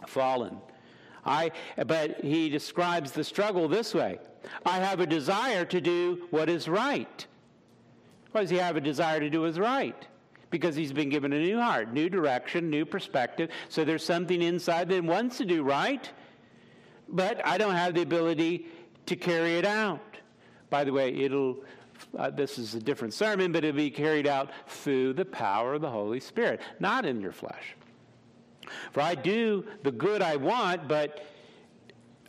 fallen. 0.08 0.58
I 1.26 1.52
but 1.86 2.24
he 2.24 2.50
describes 2.50 3.12
the 3.12 3.24
struggle 3.24 3.68
this 3.68 3.94
way. 3.94 4.20
I 4.66 4.78
have 4.78 5.02
a 5.02 5.06
desire 5.06 5.66
to 5.66 5.82
do 5.82 6.28
what 6.30 6.50
is 6.50 6.70
right. 6.70 7.28
Why 8.32 8.42
does 8.42 8.50
he 8.50 8.58
have 8.58 8.78
a 8.78 8.82
desire 8.82 9.20
to 9.20 9.30
do 9.30 9.42
what 9.42 9.50
is 9.50 9.60
right? 9.60 10.08
Because 10.50 10.76
he's 10.76 10.94
been 10.94 11.10
given 11.10 11.32
a 11.34 11.40
new 11.40 11.60
heart, 11.60 11.94
new 11.94 12.10
direction, 12.10 12.70
new 12.70 12.86
perspective. 12.86 13.52
So 13.70 13.86
there's 13.86 14.04
something 14.04 14.42
inside 14.42 14.90
that 14.90 15.04
wants 15.04 15.38
to 15.38 15.46
do 15.46 15.64
right, 15.64 16.10
but 17.08 17.46
I 17.46 17.58
don't 17.58 17.76
have 17.76 17.94
the 17.94 18.02
ability 18.02 18.66
to 19.06 19.16
carry 19.16 19.58
it 19.58 19.66
out. 19.66 20.02
By 20.70 20.84
the 20.84 20.92
way, 20.92 21.14
it'll 21.14 21.58
uh, 22.18 22.30
this 22.30 22.58
is 22.58 22.76
a 22.76 22.80
different 22.80 23.14
sermon, 23.14 23.52
but 23.52 23.64
it'll 23.64 23.76
be 23.76 23.90
carried 23.90 24.28
out 24.28 24.52
through 24.68 25.14
the 25.14 25.26
power 25.26 25.74
of 25.76 25.82
the 25.82 25.90
Holy 25.90 26.20
Spirit, 26.20 26.62
not 26.80 27.06
in 27.06 27.22
your 27.22 27.32
flesh. 27.32 27.76
For 28.92 29.02
I 29.02 29.16
do 29.16 29.66
the 29.84 29.92
good 29.92 30.22
I 30.22 30.36
want, 30.36 30.88
but 30.88 31.26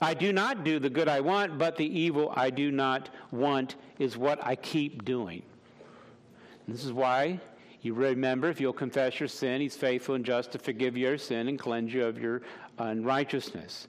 I 0.00 0.14
do 0.14 0.32
not 0.32 0.64
do 0.64 0.78
the 0.78 0.90
good 0.90 1.08
I 1.08 1.20
want, 1.20 1.58
but 1.58 1.76
the 1.76 1.86
evil 1.86 2.32
I 2.34 2.50
do 2.50 2.70
not 2.70 3.10
want 3.30 3.76
is 3.98 4.16
what 4.16 4.44
I 4.44 4.56
keep 4.56 5.04
doing. 5.04 5.42
This 6.66 6.84
is 6.84 6.92
why 6.92 7.40
you 7.82 7.94
remember 7.94 8.48
if 8.48 8.60
you'll 8.60 8.72
confess 8.72 9.18
your 9.20 9.28
sin, 9.28 9.60
he's 9.60 9.76
faithful 9.76 10.14
and 10.14 10.24
just 10.24 10.52
to 10.52 10.58
forgive 10.58 10.96
your 10.96 11.16
sin 11.16 11.48
and 11.48 11.58
cleanse 11.58 11.94
you 11.94 12.04
of 12.04 12.18
your 12.20 12.42
unrighteousness. 12.78 13.88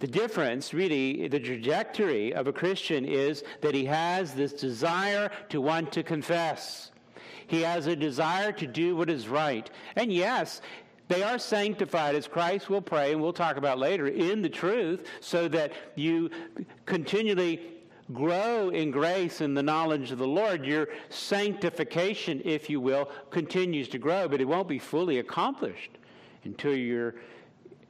The 0.00 0.06
difference, 0.06 0.74
really, 0.74 1.28
the 1.28 1.40
trajectory 1.40 2.34
of 2.34 2.46
a 2.46 2.52
Christian 2.52 3.04
is 3.04 3.44
that 3.60 3.74
he 3.74 3.84
has 3.84 4.34
this 4.34 4.52
desire 4.52 5.30
to 5.50 5.60
want 5.60 5.92
to 5.92 6.02
confess. 6.02 6.90
He 7.46 7.62
has 7.62 7.86
a 7.86 7.96
desire 7.96 8.52
to 8.52 8.66
do 8.66 8.96
what 8.96 9.10
is 9.10 9.28
right. 9.28 9.70
And 9.96 10.12
yes, 10.12 10.60
they 11.08 11.22
are 11.22 11.38
sanctified, 11.38 12.14
as 12.14 12.26
Christ 12.26 12.70
will 12.70 12.80
pray, 12.80 13.12
and 13.12 13.20
we'll 13.20 13.34
talk 13.34 13.56
about 13.56 13.78
later, 13.78 14.06
in 14.08 14.40
the 14.40 14.48
truth, 14.48 15.06
so 15.20 15.48
that 15.48 15.72
you 15.94 16.30
continually 16.86 17.60
grow 18.12 18.68
in 18.68 18.90
grace 18.90 19.40
and 19.40 19.56
the 19.56 19.62
knowledge 19.62 20.10
of 20.10 20.18
the 20.18 20.26
Lord, 20.26 20.64
your 20.64 20.88
sanctification, 21.08 22.42
if 22.44 22.68
you 22.68 22.80
will, 22.80 23.10
continues 23.30 23.88
to 23.88 23.98
grow, 23.98 24.28
but 24.28 24.40
it 24.40 24.44
won't 24.44 24.68
be 24.68 24.78
fully 24.78 25.18
accomplished 25.18 25.90
until 26.44 26.74
you're 26.74 27.14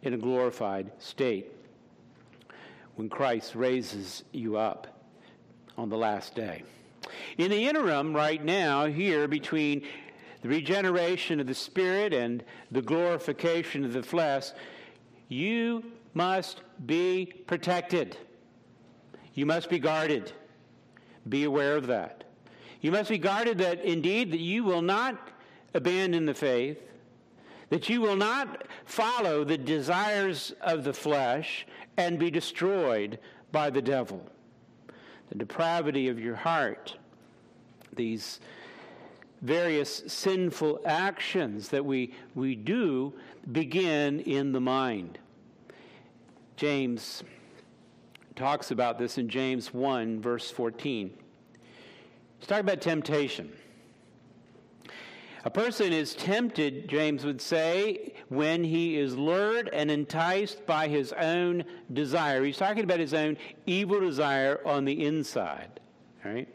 in 0.02 0.14
a 0.14 0.18
glorified 0.18 0.90
state 0.98 1.50
when 2.96 3.08
Christ 3.08 3.54
raises 3.54 4.22
you 4.32 4.56
up 4.56 4.86
on 5.76 5.88
the 5.88 5.96
last 5.96 6.34
day. 6.34 6.62
In 7.38 7.50
the 7.50 7.68
interim, 7.68 8.14
right 8.14 8.42
now, 8.42 8.86
here 8.86 9.26
between 9.26 9.84
the 10.42 10.48
regeneration 10.48 11.40
of 11.40 11.46
the 11.46 11.54
Spirit 11.54 12.12
and 12.12 12.44
the 12.70 12.82
glorification 12.82 13.84
of 13.84 13.92
the 13.92 14.02
flesh, 14.02 14.50
you 15.28 15.84
must 16.12 16.60
be 16.86 17.26
protected. 17.46 18.16
You 19.34 19.46
must 19.46 19.68
be 19.68 19.78
guarded. 19.78 20.32
Be 21.28 21.44
aware 21.44 21.76
of 21.76 21.88
that. 21.88 22.24
You 22.80 22.92
must 22.92 23.10
be 23.10 23.18
guarded 23.18 23.58
that 23.58 23.84
indeed 23.84 24.30
that 24.32 24.40
you 24.40 24.62
will 24.64 24.82
not 24.82 25.30
abandon 25.72 26.26
the 26.26 26.34
faith, 26.34 26.78
that 27.70 27.88
you 27.88 28.00
will 28.00 28.16
not 28.16 28.64
follow 28.84 29.42
the 29.42 29.58
desires 29.58 30.54
of 30.60 30.84
the 30.84 30.92
flesh 30.92 31.66
and 31.96 32.18
be 32.18 32.30
destroyed 32.30 33.18
by 33.52 33.70
the 33.70 33.82
devil. 33.82 34.24
The 35.30 35.38
depravity 35.38 36.08
of 36.08 36.20
your 36.20 36.36
heart, 36.36 36.96
these 37.94 38.40
various 39.42 40.02
sinful 40.06 40.80
actions 40.84 41.68
that 41.68 41.84
we, 41.84 42.14
we 42.34 42.54
do 42.54 43.12
begin 43.50 44.20
in 44.20 44.52
the 44.52 44.60
mind. 44.60 45.18
James 46.56 47.24
talks 48.36 48.70
about 48.70 48.98
this 48.98 49.18
in 49.18 49.28
James 49.28 49.72
1, 49.72 50.20
verse 50.20 50.50
14. 50.50 51.10
He's 52.38 52.48
talking 52.48 52.64
about 52.64 52.80
temptation. 52.80 53.52
A 55.44 55.50
person 55.50 55.92
is 55.92 56.14
tempted, 56.14 56.88
James 56.88 57.24
would 57.24 57.40
say, 57.40 58.14
when 58.28 58.64
he 58.64 58.96
is 58.96 59.14
lured 59.14 59.68
and 59.72 59.90
enticed 59.90 60.64
by 60.64 60.88
his 60.88 61.12
own 61.12 61.64
desire. 61.92 62.42
He's 62.42 62.56
talking 62.56 62.84
about 62.84 62.98
his 62.98 63.12
own 63.12 63.36
evil 63.66 64.00
desire 64.00 64.60
on 64.64 64.86
the 64.86 65.04
inside. 65.04 65.80
Right? 66.24 66.48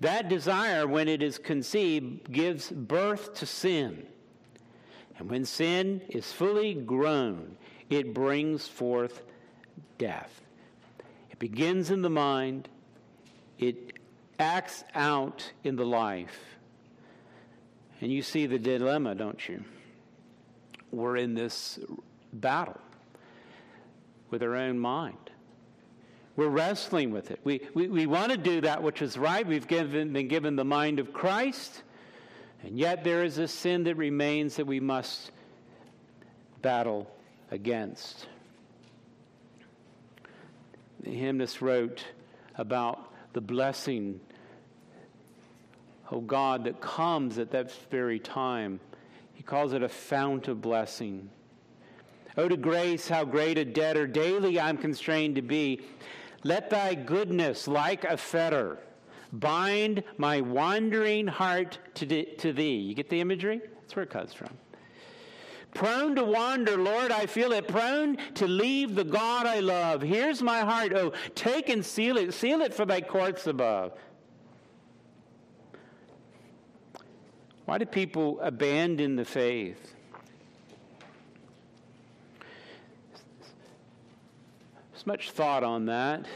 That 0.00 0.28
desire, 0.28 0.86
when 0.86 1.08
it 1.08 1.22
is 1.22 1.38
conceived, 1.38 2.30
gives 2.30 2.70
birth 2.70 3.32
to 3.34 3.46
sin. 3.46 4.06
And 5.18 5.30
when 5.30 5.46
sin 5.46 6.02
is 6.10 6.30
fully 6.30 6.74
grown, 6.74 7.56
it 7.88 8.12
brings 8.12 8.68
forth 8.68 9.22
death. 9.96 10.43
Begins 11.44 11.90
in 11.90 12.00
the 12.00 12.08
mind, 12.08 12.70
it 13.58 13.98
acts 14.38 14.82
out 14.94 15.52
in 15.62 15.76
the 15.76 15.84
life. 15.84 16.40
And 18.00 18.10
you 18.10 18.22
see 18.22 18.46
the 18.46 18.58
dilemma, 18.58 19.14
don't 19.14 19.46
you? 19.46 19.62
We're 20.90 21.18
in 21.18 21.34
this 21.34 21.78
battle 22.32 22.80
with 24.30 24.42
our 24.42 24.54
own 24.54 24.78
mind. 24.78 25.18
We're 26.34 26.48
wrestling 26.48 27.10
with 27.10 27.30
it. 27.30 27.40
We, 27.44 27.60
we, 27.74 27.88
we 27.88 28.06
want 28.06 28.32
to 28.32 28.38
do 28.38 28.62
that 28.62 28.82
which 28.82 29.02
is 29.02 29.18
right. 29.18 29.46
We've 29.46 29.68
given, 29.68 30.14
been 30.14 30.28
given 30.28 30.56
the 30.56 30.64
mind 30.64 30.98
of 30.98 31.12
Christ, 31.12 31.82
and 32.62 32.78
yet 32.78 33.04
there 33.04 33.22
is 33.22 33.36
a 33.36 33.48
sin 33.48 33.84
that 33.84 33.96
remains 33.96 34.56
that 34.56 34.66
we 34.66 34.80
must 34.80 35.30
battle 36.62 37.14
against. 37.50 38.28
The 41.04 41.10
hymnist 41.10 41.60
wrote 41.60 42.02
about 42.56 43.12
the 43.34 43.42
blessing, 43.42 44.20
oh 46.10 46.22
God, 46.22 46.64
that 46.64 46.80
comes 46.80 47.36
at 47.38 47.50
that 47.50 47.70
very 47.90 48.18
time. 48.18 48.80
He 49.34 49.42
calls 49.42 49.74
it 49.74 49.82
a 49.82 49.88
fount 49.88 50.48
of 50.48 50.62
blessing. 50.62 51.28
Oh, 52.38 52.48
to 52.48 52.56
grace, 52.56 53.06
how 53.06 53.26
great 53.26 53.58
a 53.58 53.66
debtor 53.66 54.06
daily 54.06 54.58
I'm 54.58 54.78
constrained 54.78 55.36
to 55.36 55.42
be. 55.42 55.82
Let 56.42 56.70
thy 56.70 56.94
goodness, 56.94 57.68
like 57.68 58.04
a 58.04 58.16
fetter, 58.16 58.78
bind 59.30 60.04
my 60.16 60.40
wandering 60.40 61.26
heart 61.26 61.78
to, 61.96 62.24
to 62.36 62.52
thee. 62.54 62.76
You 62.76 62.94
get 62.94 63.10
the 63.10 63.20
imagery? 63.20 63.60
That's 63.82 63.94
where 63.94 64.04
it 64.04 64.10
comes 64.10 64.32
from. 64.32 64.56
Prone 65.74 66.14
to 66.14 66.24
wander, 66.24 66.76
Lord, 66.76 67.10
I 67.10 67.26
feel 67.26 67.52
it. 67.52 67.66
Prone 67.66 68.16
to 68.34 68.46
leave 68.46 68.94
the 68.94 69.04
God 69.04 69.46
I 69.46 69.58
love. 69.58 70.02
Here's 70.02 70.40
my 70.40 70.60
heart. 70.60 70.92
Oh, 70.94 71.12
take 71.34 71.68
and 71.68 71.84
seal 71.84 72.16
it. 72.16 72.32
Seal 72.32 72.60
it 72.62 72.72
for 72.72 72.86
thy 72.86 73.00
courts 73.00 73.48
above. 73.48 73.92
Why 77.64 77.78
do 77.78 77.86
people 77.86 78.38
abandon 78.40 79.16
the 79.16 79.24
faith? 79.24 79.94
There's 84.92 85.06
much 85.06 85.30
thought 85.30 85.64
on 85.64 85.86
that. 85.86 86.26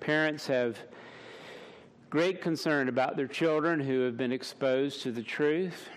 Parents 0.00 0.46
have 0.46 0.78
great 2.10 2.40
concern 2.40 2.88
about 2.88 3.16
their 3.16 3.26
children 3.26 3.80
who 3.80 4.02
have 4.02 4.16
been 4.16 4.32
exposed 4.32 5.02
to 5.02 5.10
the 5.10 5.22
truth, 5.22 5.88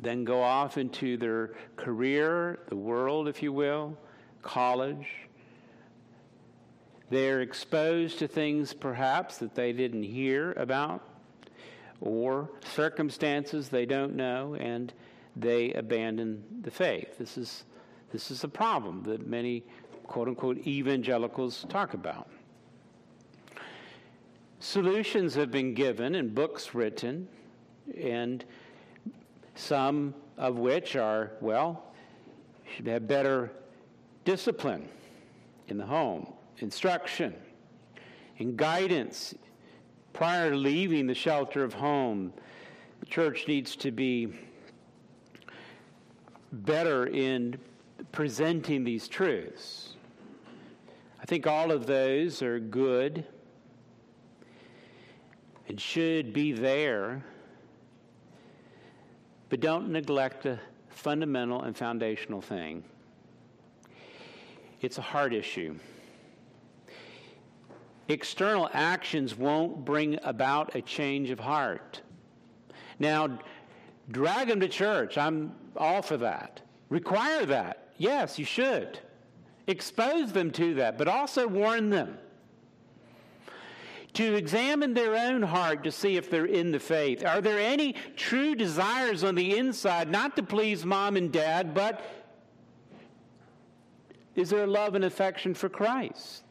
then 0.00 0.24
go 0.24 0.42
off 0.42 0.78
into 0.78 1.16
their 1.16 1.54
career, 1.76 2.58
the 2.68 2.76
world, 2.76 3.28
if 3.28 3.42
you 3.42 3.52
will, 3.52 3.96
college. 4.42 5.06
They're 7.10 7.40
exposed 7.40 8.18
to 8.18 8.28
things 8.28 8.72
perhaps 8.72 9.38
that 9.38 9.54
they 9.54 9.72
didn't 9.72 10.02
hear 10.02 10.52
about 10.52 11.02
or 12.00 12.50
circumstances 12.74 13.68
they 13.68 13.86
don't 13.86 14.14
know 14.14 14.54
and 14.54 14.92
they 15.34 15.72
abandon 15.72 16.44
the 16.62 16.70
faith. 16.70 17.18
This 17.18 17.38
is 17.38 17.64
this 18.12 18.30
is 18.30 18.42
a 18.44 18.48
problem 18.48 19.02
that 19.02 19.26
many 19.26 19.64
quote 20.04 20.28
unquote 20.28 20.66
evangelicals 20.66 21.66
talk 21.68 21.94
about. 21.94 22.28
Solutions 24.60 25.34
have 25.34 25.50
been 25.50 25.74
given 25.74 26.14
and 26.14 26.34
books 26.34 26.74
written, 26.74 27.28
and 27.96 28.44
some 29.58 30.14
of 30.36 30.56
which 30.56 30.94
are, 30.94 31.32
well, 31.40 31.92
should 32.74 32.86
have 32.86 33.08
better 33.08 33.50
discipline 34.24 34.88
in 35.66 35.76
the 35.76 35.84
home, 35.84 36.32
instruction, 36.58 37.34
and 38.38 38.56
guidance 38.56 39.34
prior 40.12 40.50
to 40.50 40.56
leaving 40.56 41.06
the 41.06 41.14
shelter 41.14 41.64
of 41.64 41.74
home. 41.74 42.32
The 43.00 43.06
church 43.06 43.48
needs 43.48 43.74
to 43.76 43.90
be 43.90 44.28
better 46.52 47.06
in 47.06 47.58
presenting 48.12 48.84
these 48.84 49.08
truths. 49.08 49.96
I 51.20 51.26
think 51.26 51.46
all 51.46 51.72
of 51.72 51.86
those 51.86 52.42
are 52.42 52.60
good 52.60 53.26
and 55.68 55.80
should 55.80 56.32
be 56.32 56.52
there, 56.52 57.24
but 59.48 59.60
don't 59.60 59.90
neglect 59.90 60.42
the 60.42 60.58
fundamental 60.90 61.62
and 61.62 61.76
foundational 61.76 62.40
thing. 62.40 62.84
It's 64.80 64.98
a 64.98 65.02
heart 65.02 65.32
issue. 65.32 65.76
External 68.08 68.70
actions 68.72 69.36
won't 69.36 69.84
bring 69.84 70.18
about 70.22 70.74
a 70.74 70.80
change 70.80 71.30
of 71.30 71.40
heart. 71.40 72.00
Now, 72.98 73.38
drag 74.10 74.48
them 74.48 74.60
to 74.60 74.68
church. 74.68 75.18
I'm 75.18 75.54
all 75.76 76.02
for 76.02 76.16
that. 76.18 76.60
Require 76.88 77.44
that. 77.46 77.92
Yes, 77.98 78.38
you 78.38 78.44
should. 78.44 78.98
Expose 79.66 80.32
them 80.32 80.50
to 80.52 80.74
that, 80.74 80.96
but 80.96 81.08
also 81.08 81.46
warn 81.46 81.90
them 81.90 82.16
to 84.14 84.34
examine 84.34 84.94
their 84.94 85.14
own 85.14 85.42
heart 85.42 85.84
to 85.84 85.92
see 85.92 86.16
if 86.16 86.30
they're 86.30 86.46
in 86.46 86.72
the 86.72 86.80
faith. 86.80 87.24
Are 87.24 87.40
there 87.40 87.58
any 87.58 87.94
true 88.16 88.54
desires 88.54 89.22
on 89.22 89.34
the 89.34 89.56
inside, 89.56 90.10
not 90.10 90.36
to 90.36 90.42
please 90.42 90.84
mom 90.84 91.16
and 91.16 91.30
dad, 91.30 91.74
but 91.74 92.02
is 94.34 94.50
there 94.50 94.66
love 94.66 94.94
and 94.94 95.04
affection 95.04 95.54
for 95.54 95.68
Christ? 95.68 96.44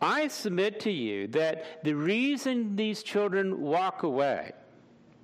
I 0.00 0.28
submit 0.28 0.80
to 0.80 0.90
you 0.90 1.28
that 1.28 1.84
the 1.84 1.94
reason 1.94 2.74
these 2.74 3.02
children 3.02 3.60
walk 3.60 4.02
away, 4.02 4.52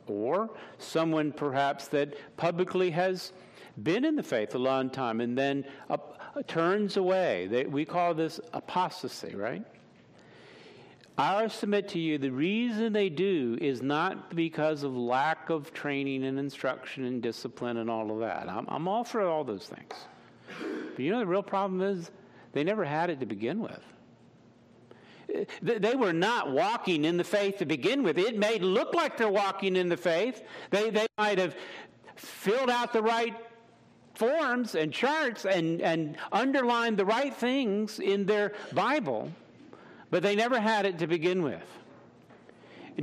or 0.06 0.50
someone 0.78 1.32
perhaps 1.32 1.88
that 1.88 2.14
publicly 2.36 2.90
has 2.92 3.32
been 3.82 4.04
in 4.04 4.16
the 4.16 4.22
faith 4.22 4.54
a 4.54 4.58
long 4.58 4.88
time 4.88 5.20
and 5.20 5.36
then 5.36 5.64
turns 6.46 6.96
away. 6.96 7.46
They, 7.46 7.64
we 7.64 7.84
call 7.84 8.14
this 8.14 8.40
apostasy, 8.52 9.34
right? 9.34 9.64
I 11.18 11.48
submit 11.48 11.88
to 11.88 11.98
you 11.98 12.16
the 12.16 12.30
reason 12.30 12.92
they 12.92 13.08
do 13.08 13.58
is 13.60 13.82
not 13.82 14.36
because 14.36 14.84
of 14.84 14.96
lack 14.96 15.50
of 15.50 15.72
training 15.72 16.24
and 16.24 16.38
instruction 16.38 17.04
and 17.04 17.20
discipline 17.20 17.78
and 17.78 17.90
all 17.90 18.12
of 18.12 18.20
that. 18.20 18.48
I'm, 18.48 18.66
I'm 18.68 18.86
all 18.86 19.02
for 19.02 19.26
all 19.26 19.42
those 19.42 19.66
things. 19.66 19.94
But 20.94 21.00
you 21.00 21.10
know, 21.10 21.18
the 21.18 21.26
real 21.26 21.42
problem 21.42 21.82
is 21.82 22.10
they 22.52 22.62
never 22.62 22.84
had 22.84 23.10
it 23.10 23.18
to 23.18 23.26
begin 23.26 23.58
with. 23.60 23.80
They 25.60 25.94
were 25.94 26.12
not 26.12 26.52
walking 26.52 27.04
in 27.04 27.16
the 27.16 27.24
faith 27.24 27.58
to 27.58 27.66
begin 27.66 28.02
with. 28.02 28.16
It 28.16 28.38
may 28.38 28.58
look 28.58 28.94
like 28.94 29.18
they're 29.18 29.28
walking 29.28 29.76
in 29.76 29.88
the 29.88 29.96
faith. 29.96 30.42
They, 30.70 30.90
they 30.90 31.06
might 31.18 31.38
have 31.38 31.54
filled 32.16 32.70
out 32.70 32.92
the 32.92 33.02
right 33.02 33.34
forms 34.18 34.74
and 34.74 34.92
charts 34.92 35.46
and, 35.46 35.80
and 35.80 36.16
underline 36.32 36.96
the 36.96 37.04
right 37.04 37.34
things 37.34 38.00
in 38.00 38.26
their 38.26 38.52
Bible, 38.72 39.30
but 40.10 40.22
they 40.24 40.34
never 40.34 40.60
had 40.60 40.86
it 40.86 40.98
to 40.98 41.06
begin 41.06 41.42
with. 41.42 41.62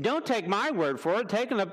Don't 0.01 0.25
take 0.25 0.45
my 0.45 0.71
word 0.71 0.99
for 0.99 1.21
it, 1.21 1.29
take 1.29 1.51
an 1.51 1.71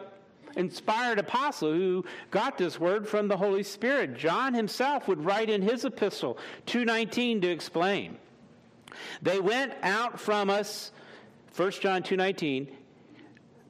inspired 0.54 1.18
apostle 1.18 1.72
who 1.72 2.04
got 2.30 2.56
this 2.56 2.78
word 2.78 3.08
from 3.08 3.26
the 3.26 3.36
Holy 3.36 3.64
Spirit. 3.64 4.16
John 4.16 4.54
himself 4.54 5.08
would 5.08 5.24
write 5.24 5.50
in 5.50 5.60
his 5.60 5.84
epistle 5.84 6.38
219 6.66 7.40
to 7.40 7.48
explain. 7.48 8.18
They 9.22 9.40
went 9.40 9.72
out 9.82 10.20
from 10.20 10.50
us, 10.50 10.92
1 11.56 11.80
John 11.80 12.04
2:19, 12.04 12.68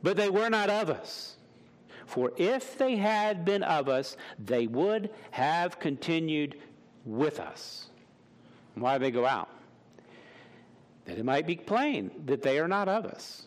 but 0.02 0.18
they 0.18 0.28
were 0.28 0.50
not 0.50 0.68
of 0.68 0.90
us. 0.90 1.36
For 2.12 2.30
if 2.36 2.76
they 2.76 2.96
had 2.96 3.42
been 3.46 3.62
of 3.62 3.88
us, 3.88 4.18
they 4.38 4.66
would 4.66 5.08
have 5.30 5.80
continued 5.80 6.60
with 7.06 7.40
us. 7.40 7.86
Why 8.74 8.98
they 8.98 9.10
go 9.10 9.24
out? 9.24 9.48
That 11.06 11.16
it 11.16 11.24
might 11.24 11.46
be 11.46 11.56
plain 11.56 12.10
that 12.26 12.42
they 12.42 12.58
are 12.58 12.68
not 12.68 12.86
of 12.86 13.06
us. 13.06 13.46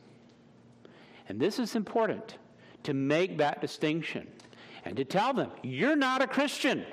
And 1.29 1.39
this 1.39 1.59
is 1.59 1.75
important 1.75 2.39
to 2.81 2.95
make 2.95 3.37
that 3.37 3.61
distinction 3.61 4.27
and 4.83 4.97
to 4.97 5.05
tell 5.05 5.31
them, 5.31 5.51
you're 5.61 5.95
not 5.95 6.23
a 6.23 6.27
Christian. 6.27 6.87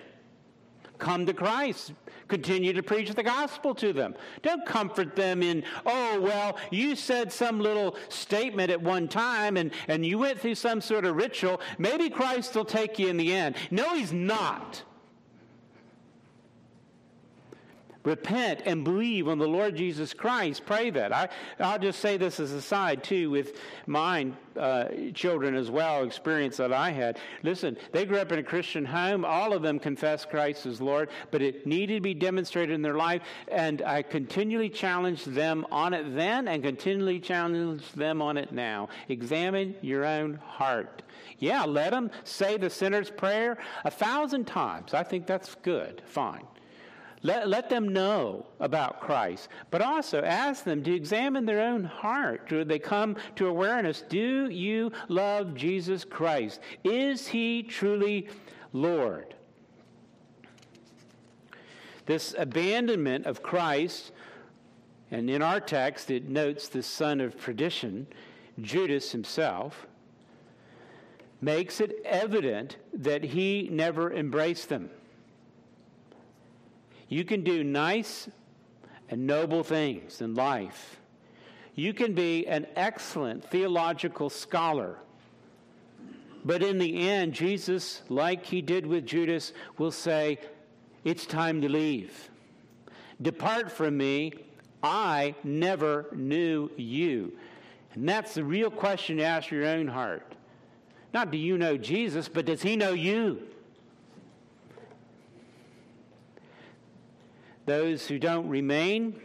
Come 1.02 1.26
to 1.26 1.34
Christ. 1.34 1.94
Continue 2.28 2.72
to 2.74 2.82
preach 2.82 3.10
the 3.10 3.24
gospel 3.24 3.74
to 3.74 3.92
them. 3.92 4.14
Don't 4.42 4.64
comfort 4.64 5.16
them 5.16 5.42
in, 5.42 5.64
oh, 5.84 6.20
well, 6.20 6.56
you 6.70 6.94
said 6.94 7.32
some 7.32 7.58
little 7.58 7.96
statement 8.08 8.70
at 8.70 8.80
one 8.80 9.08
time 9.08 9.56
and, 9.56 9.72
and 9.88 10.06
you 10.06 10.16
went 10.16 10.38
through 10.38 10.54
some 10.54 10.80
sort 10.80 11.04
of 11.04 11.16
ritual. 11.16 11.60
Maybe 11.76 12.08
Christ 12.08 12.54
will 12.54 12.64
take 12.64 13.00
you 13.00 13.08
in 13.08 13.16
the 13.16 13.34
end. 13.34 13.56
No, 13.72 13.96
he's 13.96 14.12
not. 14.12 14.84
Repent 18.04 18.62
and 18.64 18.84
believe 18.84 19.28
on 19.28 19.38
the 19.38 19.46
Lord 19.46 19.76
Jesus 19.76 20.14
Christ. 20.14 20.64
Pray 20.66 20.90
that. 20.90 21.12
I, 21.12 21.28
I'll 21.58 21.78
just 21.78 22.00
say 22.00 22.16
this 22.16 22.40
as 22.40 22.52
a 22.52 22.62
side, 22.62 23.04
too, 23.04 23.30
with 23.30 23.56
mine 23.86 24.36
uh, 24.56 24.88
children 25.14 25.54
as 25.54 25.70
well, 25.70 26.04
experience 26.04 26.56
that 26.58 26.72
I 26.72 26.90
had. 26.90 27.18
Listen, 27.42 27.76
they 27.92 28.04
grew 28.04 28.18
up 28.18 28.32
in 28.32 28.38
a 28.38 28.42
Christian 28.42 28.84
home. 28.84 29.24
All 29.24 29.52
of 29.52 29.62
them 29.62 29.78
confessed 29.78 30.30
Christ 30.30 30.66
as 30.66 30.80
Lord, 30.80 31.10
but 31.30 31.42
it 31.42 31.66
needed 31.66 31.96
to 31.96 32.00
be 32.00 32.14
demonstrated 32.14 32.74
in 32.74 32.82
their 32.82 32.96
life. 32.96 33.22
And 33.48 33.82
I 33.82 34.02
continually 34.02 34.68
challenged 34.68 35.32
them 35.32 35.66
on 35.70 35.94
it 35.94 36.14
then 36.14 36.48
and 36.48 36.62
continually 36.62 37.20
challenge 37.20 37.90
them 37.92 38.20
on 38.20 38.36
it 38.36 38.52
now. 38.52 38.88
Examine 39.08 39.74
your 39.80 40.04
own 40.04 40.34
heart. 40.34 41.02
Yeah, 41.38 41.64
let 41.64 41.90
them 41.90 42.10
say 42.24 42.56
the 42.56 42.70
sinner's 42.70 43.10
prayer 43.10 43.58
a 43.84 43.90
thousand 43.90 44.46
times. 44.46 44.94
I 44.94 45.02
think 45.02 45.26
that's 45.26 45.54
good. 45.56 46.02
Fine. 46.06 46.46
Let, 47.24 47.48
let 47.48 47.70
them 47.70 47.88
know 47.92 48.46
about 48.58 49.00
Christ, 49.00 49.48
but 49.70 49.80
also 49.80 50.22
ask 50.22 50.64
them 50.64 50.82
to 50.82 50.94
examine 50.94 51.46
their 51.46 51.60
own 51.60 51.84
heart. 51.84 52.48
Do 52.48 52.64
they 52.64 52.80
come 52.80 53.16
to 53.36 53.46
awareness? 53.46 54.02
Do 54.08 54.48
you 54.48 54.90
love 55.08 55.54
Jesus 55.54 56.04
Christ? 56.04 56.60
Is 56.82 57.28
he 57.28 57.62
truly 57.62 58.28
Lord? 58.72 59.34
This 62.06 62.34
abandonment 62.36 63.26
of 63.26 63.42
Christ, 63.42 64.10
and 65.12 65.30
in 65.30 65.42
our 65.42 65.60
text 65.60 66.10
it 66.10 66.28
notes 66.28 66.66
the 66.66 66.82
son 66.82 67.20
of 67.20 67.38
perdition, 67.38 68.08
Judas 68.60 69.12
himself, 69.12 69.86
makes 71.40 71.80
it 71.80 72.00
evident 72.04 72.78
that 72.92 73.22
he 73.22 73.68
never 73.70 74.12
embraced 74.12 74.68
them. 74.68 74.90
You 77.12 77.26
can 77.26 77.44
do 77.44 77.62
nice 77.62 78.26
and 79.10 79.26
noble 79.26 79.62
things 79.62 80.22
in 80.22 80.34
life. 80.34 80.98
You 81.74 81.92
can 81.92 82.14
be 82.14 82.46
an 82.46 82.66
excellent 82.74 83.44
theological 83.50 84.30
scholar. 84.30 84.96
But 86.42 86.62
in 86.62 86.78
the 86.78 87.10
end, 87.10 87.34
Jesus, 87.34 88.00
like 88.08 88.46
he 88.46 88.62
did 88.62 88.86
with 88.86 89.04
Judas, 89.04 89.52
will 89.76 89.90
say, 89.90 90.38
It's 91.04 91.26
time 91.26 91.60
to 91.60 91.68
leave. 91.68 92.30
Depart 93.20 93.70
from 93.70 93.98
me. 93.98 94.32
I 94.82 95.34
never 95.44 96.06
knew 96.14 96.70
you. 96.78 97.34
And 97.92 98.08
that's 98.08 98.32
the 98.32 98.42
real 98.42 98.70
question 98.70 99.18
to 99.18 99.22
ask 99.22 99.50
your 99.50 99.66
own 99.66 99.86
heart. 99.86 100.34
Not 101.12 101.30
do 101.30 101.36
you 101.36 101.58
know 101.58 101.76
Jesus, 101.76 102.30
but 102.30 102.46
does 102.46 102.62
he 102.62 102.74
know 102.74 102.94
you? 102.94 103.42
Those 107.66 108.06
who 108.06 108.18
don't 108.18 108.48
remain 108.48 109.20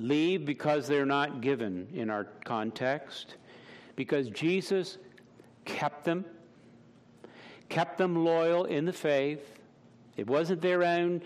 leave 0.00 0.44
because 0.44 0.88
they're 0.88 1.06
not 1.06 1.40
given 1.40 1.88
in 1.94 2.10
our 2.10 2.24
context, 2.44 3.36
because 3.96 4.28
Jesus 4.30 4.98
kept 5.64 6.04
them, 6.04 6.24
kept 7.68 7.98
them 7.98 8.24
loyal 8.24 8.64
in 8.64 8.84
the 8.84 8.92
faith. 8.92 9.60
It 10.16 10.26
wasn't 10.26 10.60
their 10.60 10.82
own 10.82 11.22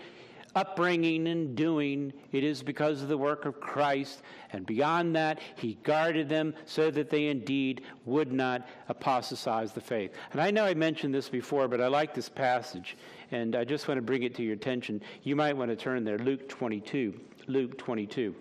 upbringing 0.55 1.27
and 1.27 1.55
doing, 1.55 2.11
it 2.31 2.43
is 2.43 2.63
because 2.63 3.01
of 3.01 3.07
the 3.07 3.17
work 3.17 3.45
of 3.45 3.59
Christ. 3.59 4.21
And 4.51 4.65
beyond 4.65 5.15
that, 5.15 5.39
He 5.55 5.77
guarded 5.83 6.27
them 6.27 6.55
so 6.65 6.89
that 6.91 7.09
they 7.09 7.27
indeed 7.27 7.83
would 8.05 8.31
not 8.31 8.67
apostatize 8.87 9.73
the 9.73 9.81
faith. 9.81 10.11
And 10.31 10.41
I 10.41 10.51
know 10.51 10.65
I 10.65 10.73
mentioned 10.73 11.13
this 11.13 11.29
before, 11.29 11.67
but 11.67 11.81
I 11.81 11.87
like 11.87 12.13
this 12.13 12.29
passage. 12.29 12.97
And 13.31 13.55
I 13.55 13.63
just 13.63 13.87
want 13.87 13.97
to 13.97 14.01
bring 14.01 14.23
it 14.23 14.35
to 14.35 14.43
your 14.43 14.53
attention. 14.53 15.01
You 15.23 15.35
might 15.35 15.55
want 15.55 15.69
to 15.69 15.75
turn 15.75 16.03
there, 16.03 16.17
Luke 16.17 16.49
22. 16.49 17.19
Luke 17.47 17.77
22. 17.77 18.35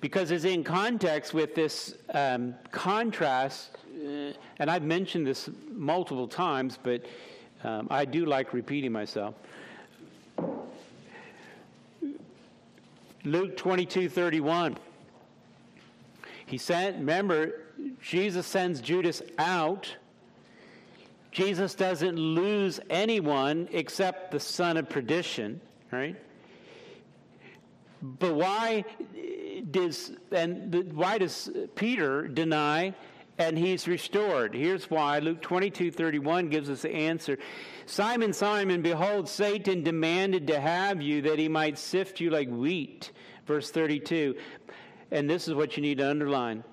Because 0.00 0.30
it's 0.30 0.44
in 0.44 0.62
context 0.62 1.32
with 1.32 1.54
this 1.54 1.94
um, 2.12 2.54
contrast, 2.70 3.70
uh, 3.96 4.32
and 4.58 4.70
I've 4.70 4.82
mentioned 4.82 5.26
this 5.26 5.48
multiple 5.72 6.28
times, 6.28 6.78
but 6.82 7.04
um, 7.64 7.88
I 7.90 8.04
do 8.04 8.26
like 8.26 8.52
repeating 8.52 8.92
myself. 8.92 9.34
Luke 13.24 13.56
22 13.56 14.08
31. 14.08 14.76
He 16.46 16.58
sent, 16.58 16.98
remember, 16.98 17.64
Jesus 18.00 18.46
sends 18.46 18.80
Judas 18.80 19.20
out 19.38 19.96
Jesus 21.36 21.74
doesn't 21.74 22.16
lose 22.16 22.80
anyone 22.88 23.68
except 23.70 24.30
the 24.30 24.40
son 24.40 24.78
of 24.78 24.88
perdition, 24.88 25.60
right? 25.92 26.16
But 28.00 28.34
why 28.34 28.86
does 29.70 30.12
and 30.32 30.94
why 30.94 31.18
does 31.18 31.50
Peter 31.74 32.26
deny 32.26 32.94
and 33.36 33.58
he's 33.58 33.86
restored? 33.86 34.54
Here's 34.54 34.88
why. 34.88 35.18
Luke 35.18 35.42
22, 35.42 35.90
31 35.90 36.48
gives 36.48 36.70
us 36.70 36.80
the 36.80 36.94
answer. 36.94 37.36
Simon, 37.84 38.32
Simon, 38.32 38.80
behold, 38.80 39.28
Satan 39.28 39.82
demanded 39.82 40.46
to 40.46 40.58
have 40.58 41.02
you 41.02 41.20
that 41.20 41.38
he 41.38 41.48
might 41.48 41.76
sift 41.76 42.18
you 42.18 42.30
like 42.30 42.48
wheat. 42.48 43.12
Verse 43.44 43.70
32. 43.70 44.36
And 45.10 45.28
this 45.28 45.48
is 45.48 45.54
what 45.54 45.76
you 45.76 45.82
need 45.82 45.98
to 45.98 46.08
underline. 46.08 46.64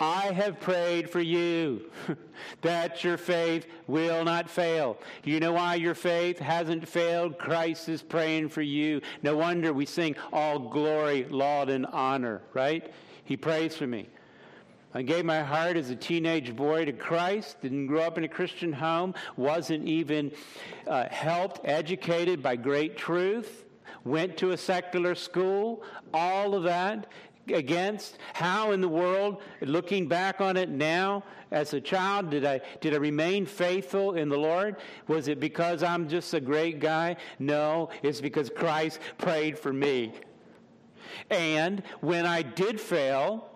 I 0.00 0.32
have 0.32 0.60
prayed 0.60 1.10
for 1.10 1.20
you 1.20 1.90
that 2.62 3.02
your 3.02 3.16
faith 3.16 3.66
will 3.86 4.24
not 4.24 4.48
fail. 4.48 4.98
You 5.24 5.40
know 5.40 5.52
why 5.52 5.76
your 5.76 5.94
faith 5.94 6.38
hasn't 6.38 6.88
failed? 6.88 7.38
Christ 7.38 7.88
is 7.88 8.02
praying 8.02 8.50
for 8.50 8.62
you. 8.62 9.00
No 9.22 9.36
wonder 9.36 9.72
we 9.72 9.86
sing 9.86 10.16
all 10.32 10.58
glory, 10.58 11.24
laud, 11.24 11.68
and 11.68 11.86
honor, 11.86 12.42
right? 12.54 12.92
He 13.24 13.36
prays 13.36 13.76
for 13.76 13.86
me. 13.86 14.08
I 14.94 15.02
gave 15.02 15.24
my 15.24 15.42
heart 15.42 15.76
as 15.76 15.90
a 15.90 15.96
teenage 15.96 16.56
boy 16.56 16.86
to 16.86 16.92
Christ, 16.92 17.60
didn't 17.60 17.88
grow 17.88 18.02
up 18.02 18.16
in 18.16 18.24
a 18.24 18.28
Christian 18.28 18.72
home, 18.72 19.14
wasn't 19.36 19.86
even 19.86 20.32
uh, 20.86 21.08
helped, 21.10 21.60
educated 21.64 22.42
by 22.42 22.56
great 22.56 22.96
truth, 22.96 23.64
went 24.04 24.38
to 24.38 24.52
a 24.52 24.56
secular 24.56 25.14
school, 25.14 25.82
all 26.14 26.54
of 26.54 26.62
that 26.62 27.06
against? 27.50 28.18
How 28.32 28.72
in 28.72 28.80
the 28.80 28.88
world, 28.88 29.42
looking 29.60 30.08
back 30.08 30.40
on 30.40 30.56
it 30.56 30.68
now, 30.68 31.24
as 31.50 31.72
a 31.72 31.80
child, 31.80 32.30
did 32.30 32.44
I, 32.44 32.60
did 32.80 32.94
I 32.94 32.98
remain 32.98 33.46
faithful 33.46 34.14
in 34.14 34.28
the 34.28 34.36
Lord? 34.36 34.76
Was 35.06 35.28
it 35.28 35.40
because 35.40 35.82
I'm 35.82 36.08
just 36.08 36.34
a 36.34 36.40
great 36.40 36.80
guy? 36.80 37.16
No, 37.38 37.90
it's 38.02 38.20
because 38.20 38.50
Christ 38.50 39.00
prayed 39.16 39.58
for 39.58 39.72
me. 39.72 40.12
And 41.30 41.82
when 42.00 42.26
I 42.26 42.42
did 42.42 42.80
fail, 42.80 43.48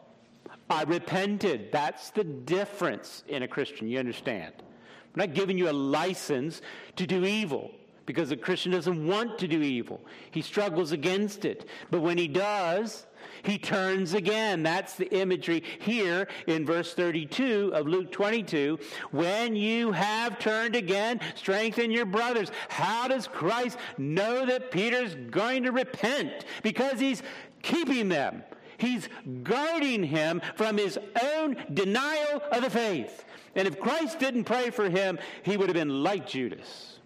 I 0.71 0.85
repented. 0.85 1.71
That's 1.71 2.11
the 2.11 2.25
difference 2.25 3.25
in 3.29 3.43
a 3.43 3.49
Christian, 3.49 3.89
you 3.89 3.99
understand? 3.99 4.55
I'm 4.59 5.19
not 5.19 5.35
giving 5.35 5.59
you 5.59 5.69
a 5.69 5.73
license 5.73 6.63
to 6.97 7.07
do 7.07 7.25
evil 7.25 7.71
because 8.07 8.31
a 8.31 8.37
Christian 8.37 8.73
doesn't 8.73 9.07
want 9.07 9.39
to 9.39 9.49
do 9.49 9.61
evil. 9.61 10.01
He 10.31 10.43
struggles 10.43 10.93
against 10.93 11.45
it. 11.45 11.69
But 11.91 12.01
when 12.01 12.17
he 12.17 12.29
does, 12.29 13.07
he 13.43 13.59
turns 13.59 14.15
again. 14.15 14.63
That's 14.63 14.95
the 14.95 15.13
imagery 15.15 15.63
here 15.81 16.29
in 16.47 16.65
verse 16.65 16.95
32 16.95 17.73
of 17.75 17.87
Luke 17.87 18.13
22. 18.13 18.79
When 19.11 19.57
you 19.57 19.93
have 19.93 20.39
turned 20.39 20.77
again, 20.77 21.21
strengthen 21.35 21.91
your 21.91 22.07
brothers. 22.07 22.51
How 22.69 23.09
does 23.09 23.27
Christ 23.27 23.79
know 23.99 24.47
that 24.47 24.71
Peter's 24.71 25.15
going 25.31 25.65
to 25.65 25.73
repent? 25.73 26.45
Because 26.63 27.01
he's 27.01 27.23
keeping 27.63 28.09
them. 28.09 28.45
He's 28.79 29.09
guarding 29.43 30.03
him 30.03 30.41
from 30.57 30.77
his 30.77 30.99
own 31.35 31.57
denial 31.73 32.43
of 32.51 32.63
the 32.63 32.71
faith. 32.71 33.25
And 33.55 33.69
if 33.69 33.79
Christ 33.79 34.19
didn't 34.19 34.45
pray 34.45 34.71
for 34.71 34.89
him, 34.89 35.19
he 35.43 35.57
would 35.57 35.69
have 35.69 35.75
been 35.75 36.03
like 36.03 36.27
Judas. 36.27 36.99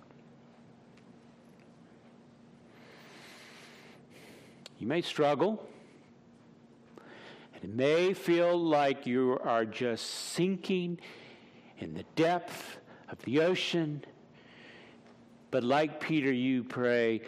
You 4.78 4.86
may 4.86 5.02
struggle. 5.02 5.66
It 7.66 7.74
may 7.74 8.14
feel 8.14 8.56
like 8.56 9.08
you 9.08 9.40
are 9.42 9.64
just 9.64 10.06
sinking 10.06 11.00
in 11.78 11.94
the 11.94 12.04
depth 12.14 12.78
of 13.10 13.20
the 13.24 13.40
ocean. 13.40 14.04
But 15.50 15.64
like 15.64 15.98
Peter, 15.98 16.30
you 16.30 16.62
pray 16.62 17.22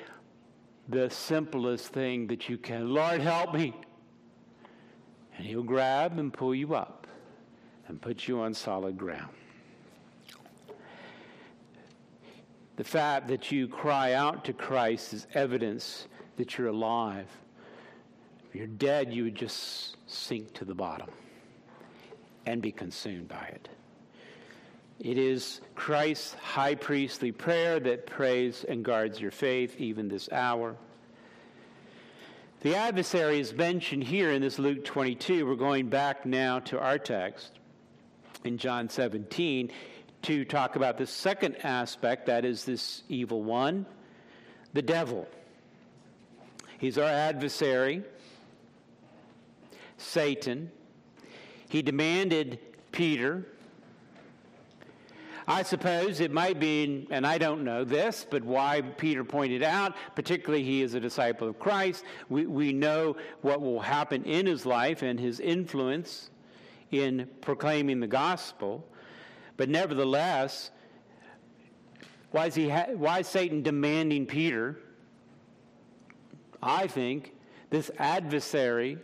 the 0.88 1.10
simplest 1.10 1.88
thing 1.88 2.28
that 2.28 2.48
you 2.48 2.56
can 2.56 2.94
Lord, 2.94 3.20
help 3.20 3.52
me. 3.52 3.74
And 5.36 5.44
he'll 5.44 5.64
grab 5.64 6.20
and 6.20 6.32
pull 6.32 6.54
you 6.54 6.72
up 6.72 7.08
and 7.88 8.00
put 8.00 8.28
you 8.28 8.38
on 8.38 8.54
solid 8.54 8.96
ground. 8.96 9.34
The 12.76 12.84
fact 12.84 13.26
that 13.26 13.50
you 13.50 13.66
cry 13.66 14.12
out 14.12 14.44
to 14.44 14.52
Christ 14.52 15.14
is 15.14 15.26
evidence 15.34 16.06
that 16.36 16.56
you're 16.56 16.68
alive. 16.68 17.26
If 18.48 18.54
you're 18.54 18.68
dead, 18.68 19.12
you 19.12 19.24
would 19.24 19.34
just 19.34 19.96
sink 20.08 20.52
to 20.54 20.64
the 20.64 20.74
bottom 20.74 21.08
and 22.46 22.60
be 22.60 22.72
consumed 22.72 23.28
by 23.28 23.44
it. 23.52 23.68
It 24.98 25.16
is 25.16 25.60
Christ's 25.76 26.34
high 26.34 26.74
priestly 26.74 27.30
prayer 27.30 27.78
that 27.78 28.06
prays 28.06 28.64
and 28.64 28.84
guards 28.84 29.20
your 29.20 29.30
faith 29.30 29.76
even 29.78 30.08
this 30.08 30.28
hour. 30.32 30.76
The 32.62 32.74
adversary 32.74 33.38
is 33.38 33.54
mentioned 33.54 34.02
here 34.02 34.32
in 34.32 34.42
this 34.42 34.58
Luke 34.58 34.84
22. 34.84 35.46
We're 35.46 35.54
going 35.54 35.88
back 35.88 36.26
now 36.26 36.58
to 36.60 36.80
our 36.80 36.98
text 36.98 37.52
in 38.42 38.58
John 38.58 38.88
17 38.88 39.70
to 40.22 40.44
talk 40.44 40.74
about 40.74 40.98
the 40.98 41.06
second 41.06 41.56
aspect 41.62 42.26
that 42.26 42.44
is, 42.44 42.64
this 42.64 43.04
evil 43.08 43.44
one, 43.44 43.86
the 44.72 44.82
devil. 44.82 45.28
He's 46.78 46.98
our 46.98 47.04
adversary. 47.04 48.02
Satan. 49.98 50.70
He 51.68 51.82
demanded 51.82 52.58
Peter. 52.92 53.46
I 55.46 55.62
suppose 55.62 56.20
it 56.20 56.30
might 56.30 56.60
be, 56.60 57.06
and 57.10 57.26
I 57.26 57.38
don't 57.38 57.64
know 57.64 57.82
this, 57.82 58.26
but 58.28 58.44
why 58.44 58.82
Peter 58.82 59.24
pointed 59.24 59.62
out, 59.62 59.96
particularly 60.14 60.62
he 60.62 60.82
is 60.82 60.94
a 60.94 61.00
disciple 61.00 61.48
of 61.48 61.58
Christ, 61.58 62.04
we, 62.28 62.46
we 62.46 62.72
know 62.72 63.16
what 63.40 63.60
will 63.60 63.80
happen 63.80 64.24
in 64.24 64.46
his 64.46 64.66
life 64.66 65.02
and 65.02 65.18
his 65.18 65.40
influence 65.40 66.30
in 66.90 67.28
proclaiming 67.40 68.00
the 68.00 68.06
gospel. 68.06 68.86
But 69.56 69.70
nevertheless, 69.70 70.70
why 72.30 72.46
is, 72.46 72.54
he 72.54 72.68
ha- 72.68 72.92
why 72.94 73.20
is 73.20 73.26
Satan 73.26 73.62
demanding 73.62 74.26
Peter? 74.26 74.78
I 76.62 76.86
think 76.88 77.34
this 77.70 77.90
adversary 77.98 78.98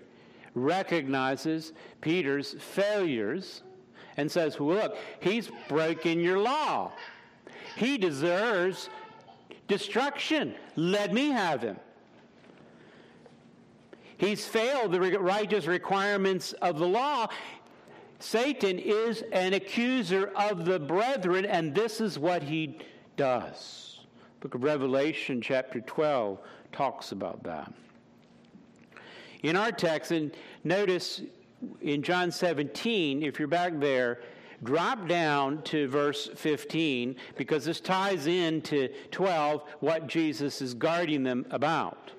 recognizes 0.55 1.72
Peter's 2.01 2.55
failures 2.59 3.62
and 4.16 4.31
says, 4.31 4.59
Look, 4.60 4.97
he's 5.20 5.51
breaking 5.68 6.20
your 6.20 6.39
law. 6.39 6.93
He 7.76 7.98
deserves 7.98 8.89
destruction. 9.66 10.55
Let 10.76 11.12
me 11.12 11.31
have 11.31 11.62
him. 11.62 11.76
He's 14.16 14.47
failed 14.47 14.93
the 14.93 15.01
righteous 15.01 15.66
requirements 15.66 16.52
of 16.55 16.78
the 16.78 16.86
law. 16.86 17.28
Satan 18.20 18.78
is 18.78 19.24
an 19.32 19.52
accuser 19.52 20.28
of 20.36 20.64
the 20.64 20.78
brethren, 20.78 21.44
and 21.44 21.74
this 21.74 22.01
is 22.01 22.18
what 22.18 22.43
he 22.43 22.78
does. 23.16 24.01
Book 24.40 24.55
of 24.55 24.62
Revelation, 24.62 25.43
chapter 25.43 25.81
12, 25.81 26.39
talks 26.72 27.12
about 27.12 27.43
that 27.43 27.72
in 29.45 29.57
our 29.57 29.71
text, 29.71 30.11
and 30.11 30.35
notice 30.65 31.21
in 31.83 32.03
John 32.03 32.33
17, 32.33 33.23
if 33.23 33.39
you're 33.39 33.47
back 33.47 33.79
there, 33.79 34.23
drop 34.62 35.07
down 35.07 35.61
to 35.65 35.87
verse 35.87 36.31
15 36.35 37.15
because 37.37 37.66
this 37.66 37.79
ties 37.79 38.27
into 38.27 38.89
12 39.11 39.62
what 39.81 40.07
Jesus 40.07 40.62
is 40.62 40.73
guarding 40.73 41.23
them 41.23 41.45
about. 41.51 42.11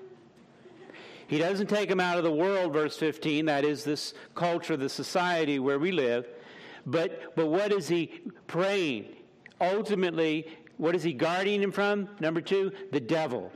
He 1.26 1.38
doesn't 1.38 1.66
take 1.66 1.88
them 1.88 1.98
out 1.98 2.16
of 2.16 2.22
the 2.22 2.30
world, 2.30 2.72
verse 2.72 2.96
15, 2.96 3.46
that 3.46 3.64
is 3.64 3.82
this 3.82 4.14
culture, 4.36 4.76
the 4.76 4.88
society 4.88 5.58
where 5.58 5.80
we 5.80 5.90
live. 5.90 6.28
But, 6.86 7.34
but 7.34 7.48
what 7.48 7.72
is 7.72 7.88
he 7.88 8.20
praying? 8.46 9.06
Ultimately, 9.60 10.46
what 10.76 10.94
is 10.94 11.02
he 11.02 11.12
guarding 11.12 11.60
him 11.60 11.72
from? 11.72 12.08
Number 12.20 12.40
two, 12.40 12.70
the 12.92 13.00
devil. 13.00 13.50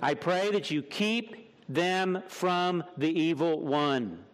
I 0.00 0.14
pray 0.14 0.52
that 0.52 0.70
you 0.70 0.82
keep 0.82 1.45
them 1.68 2.22
from 2.28 2.84
the 2.96 3.08
evil 3.08 3.60
one. 3.60 4.24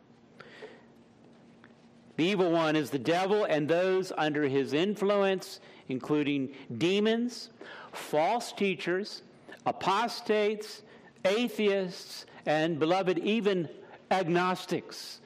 The 2.16 2.24
evil 2.24 2.50
one 2.50 2.76
is 2.76 2.90
the 2.90 2.98
devil 2.98 3.44
and 3.44 3.66
those 3.66 4.12
under 4.16 4.44
his 4.44 4.72
influence, 4.74 5.60
including 5.88 6.54
demons, 6.76 7.50
false 7.92 8.52
teachers, 8.52 9.22
apostates, 9.66 10.82
atheists, 11.24 12.26
and, 12.46 12.78
beloved, 12.78 13.18
even 13.18 13.68
agnostics. 14.10 15.20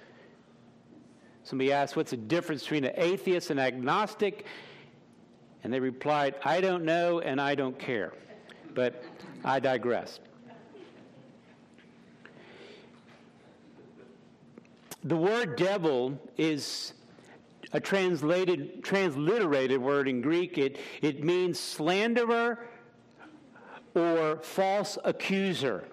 Somebody 1.42 1.72
asked, 1.72 1.96
What's 1.96 2.10
the 2.10 2.16
difference 2.16 2.62
between 2.62 2.84
an 2.84 2.92
atheist 2.96 3.50
and 3.50 3.60
agnostic? 3.60 4.46
And 5.64 5.72
they 5.72 5.80
replied, 5.80 6.36
I 6.44 6.60
don't 6.60 6.84
know 6.84 7.20
and 7.20 7.40
I 7.40 7.54
don't 7.54 7.78
care. 7.78 8.12
But 8.74 9.02
I 9.44 9.58
digress. 9.58 10.20
The 15.06 15.16
word 15.16 15.54
devil 15.54 16.18
is 16.36 16.92
a 17.72 17.78
translated, 17.78 18.82
transliterated 18.82 19.80
word 19.80 20.08
in 20.08 20.20
Greek. 20.20 20.58
It, 20.58 20.78
it 21.00 21.22
means 21.22 21.60
slanderer 21.60 22.58
or 23.94 24.40
false 24.42 24.98
accuser. 25.04 25.84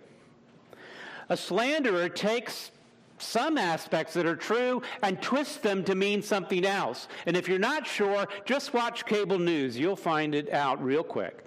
A 1.30 1.38
slanderer 1.38 2.10
takes 2.10 2.72
some 3.19 3.60
aspects 3.60 4.15
that 4.15 4.26
are 4.26 4.35
true 4.35 4.81
and 5.03 5.22
twists 5.22 5.57
them 5.57 5.84
to 5.84 5.94
mean 5.94 6.23
something 6.23 6.65
else. 6.65 7.07
And 7.27 7.38
if 7.38 7.48
you're 7.48 7.60
not 7.60 7.85
sure, 7.85 8.27
just 8.45 8.73
watch 8.73 9.06
cable 9.06 9.38
news. 9.38 9.77
You'll 9.77 9.95
find 9.95 10.34
it 10.34 10.52
out 10.52 10.84
real 10.84 11.03
quick. 11.03 11.45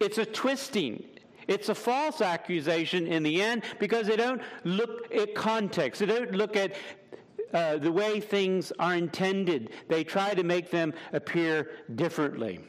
It's 0.00 0.16
a 0.16 0.24
twisting. 0.24 1.04
It's 1.48 1.68
a 1.68 1.74
false 1.74 2.20
accusation 2.20 3.06
in 3.06 3.22
the 3.22 3.40
end 3.40 3.62
because 3.78 4.06
they 4.08 4.16
don't 4.16 4.42
look 4.64 5.14
at 5.14 5.34
context. 5.34 6.00
They 6.00 6.06
don't 6.06 6.32
look 6.32 6.56
at 6.56 6.74
uh, 7.52 7.76
the 7.76 7.92
way 7.92 8.20
things 8.20 8.72
are 8.78 8.94
intended. 8.94 9.70
They 9.88 10.02
try 10.02 10.34
to 10.34 10.42
make 10.42 10.70
them 10.70 10.92
appear 11.12 11.70
differently. 11.94 12.60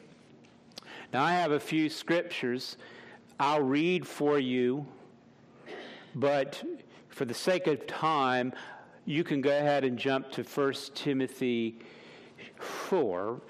Now, 1.11 1.23
I 1.23 1.33
have 1.33 1.51
a 1.51 1.59
few 1.59 1.89
scriptures 1.89 2.77
I'll 3.39 3.61
read 3.61 4.07
for 4.07 4.39
you, 4.39 4.85
but 6.15 6.61
for 7.09 7.25
the 7.25 7.33
sake 7.33 7.67
of 7.67 7.87
time, 7.87 8.53
you 9.05 9.23
can 9.23 9.41
go 9.41 9.49
ahead 9.49 9.83
and 9.83 9.97
jump 9.97 10.31
to 10.33 10.43
1 10.43 10.73
Timothy 10.93 11.79
4, 12.59 13.41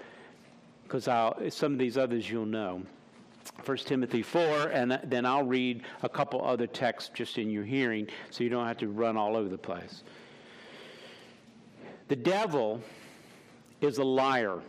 because 0.84 1.06
some 1.54 1.74
of 1.74 1.80
these 1.80 1.98
others 1.98 2.30
you'll 2.30 2.46
know. 2.46 2.84
1 3.66 3.78
Timothy 3.78 4.22
4, 4.22 4.68
and 4.68 5.00
then 5.04 5.26
I'll 5.26 5.44
read 5.44 5.84
a 6.04 6.10
couple 6.10 6.44
other 6.44 6.68
texts 6.68 7.12
just 7.14 7.38
in 7.38 7.50
your 7.50 7.64
hearing 7.64 8.08
so 8.30 8.44
you 8.44 8.50
don't 8.50 8.68
have 8.68 8.78
to 8.78 8.88
run 8.88 9.18
all 9.18 9.36
over 9.36 9.50
the 9.50 9.58
place. 9.58 10.04
The 12.08 12.16
devil 12.16 12.82
is 13.82 13.98
a 13.98 14.04
liar, 14.04 14.60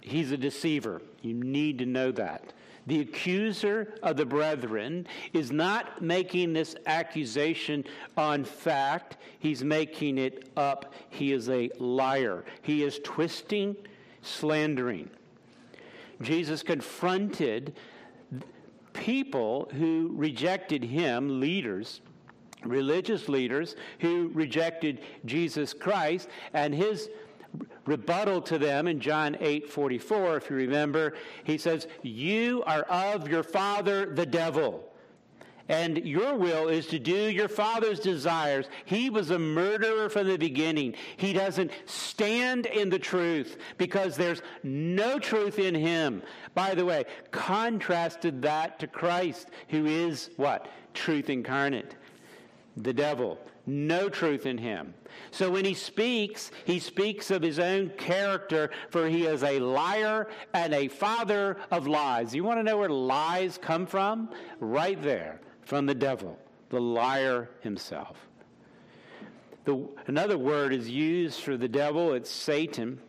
he's 0.00 0.32
a 0.32 0.36
deceiver. 0.36 1.02
You 1.22 1.34
need 1.34 1.78
to 1.78 1.86
know 1.86 2.10
that. 2.12 2.52
The 2.86 3.00
accuser 3.00 3.94
of 4.02 4.16
the 4.16 4.26
brethren 4.26 5.06
is 5.32 5.52
not 5.52 6.02
making 6.02 6.52
this 6.52 6.74
accusation 6.86 7.84
on 8.16 8.44
fact, 8.44 9.18
he's 9.38 9.62
making 9.62 10.18
it 10.18 10.50
up. 10.56 10.92
He 11.10 11.32
is 11.32 11.48
a 11.48 11.70
liar. 11.78 12.44
He 12.62 12.82
is 12.82 12.98
twisting, 13.04 13.76
slandering. 14.22 15.10
Jesus 16.20 16.62
confronted 16.62 17.74
people 18.92 19.68
who 19.72 20.12
rejected 20.14 20.84
him, 20.84 21.40
leaders, 21.40 22.00
religious 22.64 23.28
leaders 23.28 23.76
who 24.00 24.30
rejected 24.34 25.00
Jesus 25.24 25.72
Christ, 25.72 26.28
and 26.52 26.74
his 26.74 27.08
rebuttal 27.86 28.40
to 28.42 28.58
them 28.58 28.86
in 28.86 29.00
John 29.00 29.36
8 29.40 29.70
44, 29.70 30.36
if 30.36 30.50
you 30.50 30.56
remember, 30.56 31.14
he 31.44 31.58
says, 31.58 31.86
You 32.02 32.62
are 32.66 32.82
of 32.82 33.28
your 33.28 33.42
father, 33.42 34.06
the 34.06 34.26
devil, 34.26 34.91
and 35.68 35.98
your 35.98 36.34
will 36.34 36.68
is 36.68 36.86
to 36.88 36.98
do 36.98 37.30
your 37.30 37.48
father's 37.48 38.00
desires. 38.00 38.66
He 38.84 39.10
was 39.10 39.30
a 39.30 39.38
murderer 39.38 40.08
from 40.08 40.26
the 40.26 40.36
beginning. 40.36 40.94
He 41.16 41.32
doesn't 41.32 41.70
stand 41.86 42.66
in 42.66 42.90
the 42.90 42.98
truth 42.98 43.56
because 43.78 44.16
there's 44.16 44.42
no 44.62 45.18
truth 45.18 45.58
in 45.58 45.74
him. 45.74 46.22
By 46.54 46.74
the 46.74 46.84
way, 46.84 47.04
contrasted 47.30 48.42
that 48.42 48.78
to 48.80 48.86
Christ, 48.86 49.48
who 49.68 49.86
is 49.86 50.30
what? 50.36 50.68
Truth 50.94 51.30
incarnate. 51.30 51.94
The 52.76 52.92
devil. 52.92 53.38
No 53.64 54.08
truth 54.08 54.44
in 54.46 54.58
him. 54.58 54.92
So 55.30 55.48
when 55.48 55.64
he 55.64 55.74
speaks, 55.74 56.50
he 56.64 56.80
speaks 56.80 57.30
of 57.30 57.42
his 57.42 57.60
own 57.60 57.90
character, 57.90 58.70
for 58.90 59.08
he 59.08 59.26
is 59.26 59.44
a 59.44 59.60
liar 59.60 60.28
and 60.52 60.74
a 60.74 60.88
father 60.88 61.58
of 61.70 61.86
lies. 61.86 62.34
You 62.34 62.42
want 62.42 62.58
to 62.58 62.64
know 62.64 62.78
where 62.78 62.88
lies 62.88 63.58
come 63.58 63.86
from? 63.86 64.30
Right 64.58 65.00
there 65.00 65.38
from 65.64 65.86
the 65.86 65.94
devil, 65.94 66.38
the 66.70 66.80
liar 66.80 67.50
himself. 67.60 68.16
The, 69.64 69.88
another 70.06 70.36
word 70.36 70.72
is 70.72 70.88
used 70.90 71.40
for 71.40 71.56
the 71.56 71.68
devil, 71.68 72.14
it's 72.14 72.30
Satan. 72.30 73.00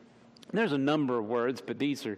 There's 0.51 0.71
a 0.71 0.77
number 0.77 1.17
of 1.17 1.25
words, 1.25 1.61
but 1.65 1.79
these 1.79 2.05
are 2.05 2.17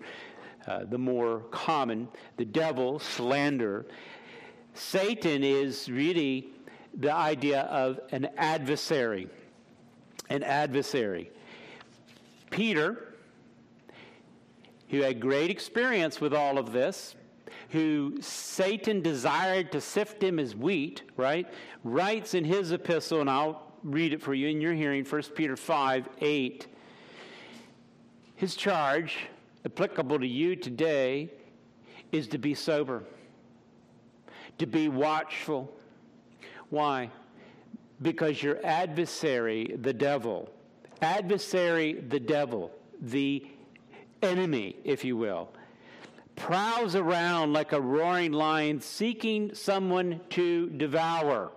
uh, 0.67 0.83
the 0.83 0.97
more 0.97 1.39
common. 1.51 2.07
The 2.37 2.45
devil, 2.45 2.99
slander. 2.99 3.85
Satan 4.73 5.43
is 5.43 5.89
really 5.89 6.49
the 6.93 7.13
idea 7.13 7.61
of 7.61 7.99
an 8.11 8.29
adversary. 8.37 9.29
An 10.29 10.43
adversary. 10.43 11.31
Peter, 12.49 13.13
who 14.89 15.01
had 15.01 15.19
great 15.19 15.49
experience 15.49 16.19
with 16.19 16.33
all 16.33 16.57
of 16.57 16.71
this, 16.73 17.15
who 17.69 18.17
Satan 18.21 19.01
desired 19.01 19.71
to 19.71 19.81
sift 19.81 20.23
him 20.23 20.39
as 20.39 20.55
wheat, 20.55 21.03
right, 21.17 21.47
writes 21.83 22.33
in 22.33 22.43
his 22.43 22.71
epistle, 22.71 23.21
and 23.21 23.29
I'll 23.29 23.71
read 23.83 24.13
it 24.13 24.21
for 24.21 24.33
you 24.33 24.47
in 24.47 24.61
your 24.61 24.73
hearing, 24.73 25.05
1 25.05 25.21
Peter 25.35 25.55
5 25.55 26.09
8. 26.19 26.67
His 28.35 28.55
charge, 28.55 29.17
applicable 29.65 30.19
to 30.19 30.27
you 30.27 30.55
today, 30.55 31.31
is 32.11 32.27
to 32.29 32.37
be 32.37 32.53
sober, 32.53 33.03
to 34.57 34.65
be 34.65 34.89
watchful. 34.89 35.71
Why? 36.69 37.09
Because 38.01 38.41
your 38.43 38.59
adversary, 38.65 39.75
the 39.81 39.93
devil, 39.93 40.49
adversary, 41.01 41.93
the 41.93 42.19
devil, 42.19 42.71
the 43.01 43.45
enemy, 44.21 44.75
if 44.83 45.05
you 45.05 45.15
will, 45.15 45.49
prowls 46.35 46.95
around 46.95 47.53
like 47.53 47.71
a 47.71 47.81
roaring 47.81 48.31
lion 48.31 48.81
seeking 48.81 49.53
someone 49.53 50.19
to 50.31 50.69
devour. 50.69 51.51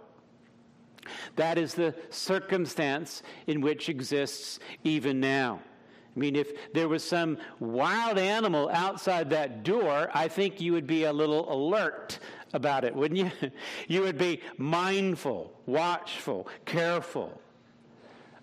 That 1.36 1.59
is 1.59 1.74
the 1.74 1.94
circumstance 2.10 3.22
in 3.46 3.60
which 3.60 3.88
exists 3.88 4.59
even 4.84 5.20
now. 5.20 5.60
I 6.14 6.18
mean, 6.18 6.36
if 6.36 6.72
there 6.72 6.88
was 6.88 7.05
some 7.05 7.38
wild 7.60 8.18
animal 8.18 8.68
outside 8.70 9.30
that 9.30 9.62
door, 9.62 10.10
I 10.12 10.28
think 10.28 10.60
you 10.60 10.72
would 10.72 10.86
be 10.86 11.05
a 11.05 11.12
little 11.12 11.52
alert 11.52 12.18
about 12.52 12.84
it, 12.84 12.94
wouldn't 12.94 13.20
you? 13.20 13.50
You 13.88 14.02
would 14.02 14.18
be 14.18 14.40
mindful, 14.56 15.52
watchful, 15.66 16.48
careful. 16.64 17.40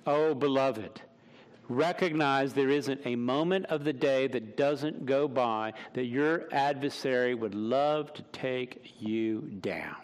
Oh, 0.08 0.34
beloved, 0.34 1.02
recognize 1.68 2.54
there 2.54 2.70
isn't 2.70 3.02
a 3.06 3.16
moment 3.16 3.66
of 3.68 3.84
the 3.84 3.94
day 3.94 4.28
that 4.28 4.58
doesn't 4.58 5.06
go 5.06 5.28
by 5.28 5.74
that 5.94 6.06
your 6.06 6.46
adversary 6.52 7.34
would 7.34 7.56
love 7.56 8.14
to 8.14 8.22
take 8.32 8.94
you 9.00 9.42
down. 9.62 9.96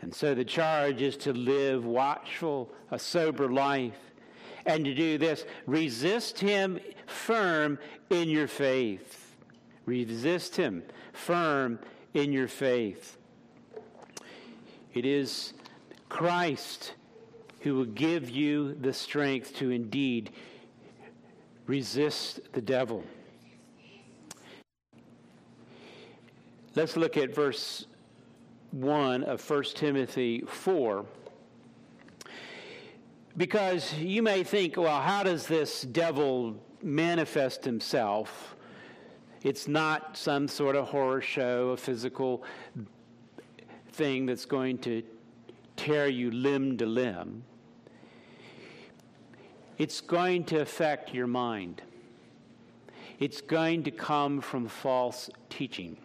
And 0.00 0.14
so 0.14 0.34
the 0.34 0.44
charge 0.44 1.00
is 1.00 1.16
to 1.18 1.32
live 1.32 1.84
watchful, 1.84 2.70
a 2.90 2.98
sober 2.98 3.50
life. 3.50 3.98
And 4.66 4.84
to 4.84 4.94
do 4.94 5.18
this, 5.18 5.44
resist 5.66 6.38
him 6.38 6.78
firm 7.06 7.78
in 8.10 8.28
your 8.28 8.46
faith. 8.46 9.36
Resist 9.86 10.56
him 10.56 10.82
firm 11.12 11.78
in 12.12 12.32
your 12.32 12.48
faith. 12.48 13.16
It 14.92 15.04
is 15.04 15.54
Christ 16.08 16.92
who 17.64 17.74
will 17.74 17.86
give 17.86 18.28
you 18.28 18.74
the 18.74 18.92
strength 18.92 19.56
to 19.56 19.70
indeed 19.70 20.30
resist 21.66 22.38
the 22.52 22.60
devil. 22.60 23.02
Let's 26.74 26.94
look 26.94 27.16
at 27.16 27.34
verse 27.34 27.86
1 28.72 29.24
of 29.24 29.48
1 29.48 29.64
Timothy 29.74 30.42
4. 30.46 31.06
Because 33.34 33.94
you 33.94 34.22
may 34.22 34.44
think, 34.44 34.76
well, 34.76 35.00
how 35.00 35.22
does 35.22 35.46
this 35.46 35.82
devil 35.82 36.56
manifest 36.82 37.64
himself? 37.64 38.56
It's 39.42 39.66
not 39.66 40.18
some 40.18 40.48
sort 40.48 40.76
of 40.76 40.88
horror 40.88 41.22
show, 41.22 41.70
a 41.70 41.78
physical 41.78 42.44
thing 43.92 44.26
that's 44.26 44.44
going 44.44 44.76
to 44.78 45.02
tear 45.76 46.08
you 46.08 46.30
limb 46.30 46.76
to 46.76 46.84
limb 46.84 47.42
it's 49.78 50.00
going 50.00 50.44
to 50.44 50.60
affect 50.60 51.14
your 51.14 51.26
mind. 51.26 51.82
It's 53.18 53.40
going 53.40 53.84
to 53.84 53.90
come 53.90 54.40
from 54.40 54.68
false 54.68 55.30
teaching. 55.50 55.96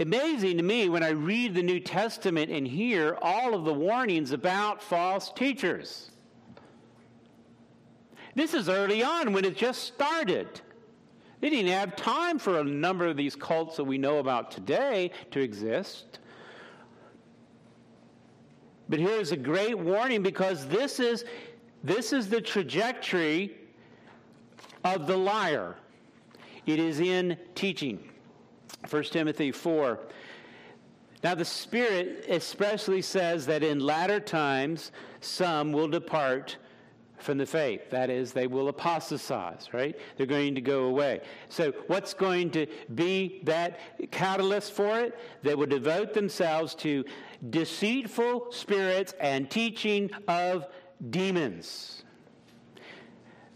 Amazing 0.00 0.56
to 0.56 0.62
me 0.62 0.88
when 0.88 1.02
I 1.02 1.10
read 1.10 1.54
the 1.54 1.62
New 1.62 1.80
Testament 1.80 2.50
and 2.50 2.66
hear 2.66 3.16
all 3.22 3.54
of 3.54 3.64
the 3.64 3.72
warnings 3.72 4.32
about 4.32 4.82
false 4.82 5.30
teachers. 5.32 6.10
This 8.34 8.54
is 8.54 8.68
early 8.68 9.02
on 9.02 9.32
when 9.32 9.44
it 9.44 9.56
just 9.56 9.84
started. 9.84 10.60
They 11.40 11.50
didn't 11.50 11.70
have 11.70 11.94
time 11.94 12.38
for 12.38 12.58
a 12.58 12.64
number 12.64 13.06
of 13.06 13.16
these 13.16 13.36
cults 13.36 13.76
that 13.76 13.84
we 13.84 13.98
know 13.98 14.18
about 14.18 14.50
today 14.50 15.12
to 15.30 15.40
exist. 15.40 16.18
But 18.88 18.98
here's 18.98 19.30
a 19.30 19.36
great 19.36 19.78
warning 19.78 20.22
because 20.22 20.66
this 20.66 20.98
is 20.98 21.24
this 21.84 22.12
is 22.12 22.28
the 22.28 22.40
trajectory 22.40 23.56
of 24.82 25.06
the 25.06 25.16
liar. 25.16 25.76
It 26.66 26.80
is 26.80 26.98
in 26.98 27.36
teaching. 27.54 28.10
1 28.88 29.04
Timothy 29.04 29.52
4. 29.52 30.00
Now, 31.22 31.34
the 31.34 31.44
Spirit 31.44 32.26
especially 32.28 33.02
says 33.02 33.46
that 33.46 33.62
in 33.62 33.80
latter 33.80 34.20
times 34.20 34.92
some 35.20 35.72
will 35.72 35.88
depart 35.88 36.56
from 37.18 37.38
the 37.38 37.46
faith. 37.46 37.90
That 37.90 38.10
is, 38.10 38.32
they 38.32 38.46
will 38.46 38.68
apostatize, 38.68 39.72
right? 39.72 39.98
They're 40.16 40.26
going 40.26 40.54
to 40.54 40.60
go 40.60 40.84
away. 40.84 41.22
So, 41.48 41.72
what's 41.86 42.12
going 42.12 42.50
to 42.50 42.66
be 42.94 43.40
that 43.44 43.80
catalyst 44.10 44.72
for 44.72 45.00
it? 45.00 45.18
They 45.42 45.54
will 45.54 45.66
devote 45.66 46.12
themselves 46.12 46.74
to 46.76 47.04
deceitful 47.48 48.48
spirits 48.50 49.14
and 49.18 49.50
teaching 49.50 50.10
of 50.28 50.66
demons. 51.10 52.02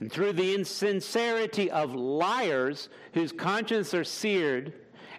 And 0.01 0.13
through 0.13 0.35
the 0.35 0.55
insincerity 0.55 1.71
of 1.71 1.95
liars 1.95 2.89
whose 3.15 3.33
consciences 3.33 3.95
are 3.95 4.05
seared, 4.05 4.73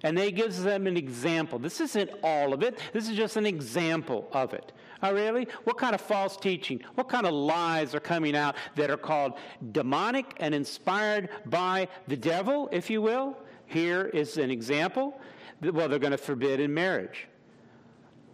and 0.04 0.18
they 0.18 0.32
gives 0.32 0.64
them 0.64 0.88
an 0.88 0.96
example. 0.96 1.60
This 1.60 1.82
isn't 1.82 2.10
all 2.24 2.54
of 2.54 2.64
it. 2.64 2.80
This 2.94 3.10
is 3.10 3.18
just 3.18 3.36
an 3.36 3.46
example 3.46 4.30
of 4.32 4.54
it. 4.54 4.72
Oh, 5.04 5.14
really? 5.14 5.48
What 5.64 5.78
kind 5.78 5.94
of 5.94 6.02
false 6.02 6.38
teaching? 6.38 6.82
What 6.96 7.10
kind 7.10 7.26
of 7.26 7.34
lies 7.34 7.96
are 7.96 8.00
coming 8.00 8.36
out 8.36 8.56
that 8.76 8.90
are 8.90 8.98
called 8.98 9.34
demonic 9.72 10.34
and 10.38 10.56
inspired 10.56 11.30
by 11.46 11.88
the 12.08 12.18
devil, 12.18 12.70
if 12.72 12.90
you 12.90 13.02
will? 13.02 13.38
Here 13.66 14.06
is 14.06 14.38
an 14.38 14.52
example. 14.52 15.20
Well, 15.62 15.90
they're 15.90 16.00
going 16.00 16.12
to 16.12 16.18
forbid 16.18 16.60
in 16.60 16.74
marriage. 16.74 17.28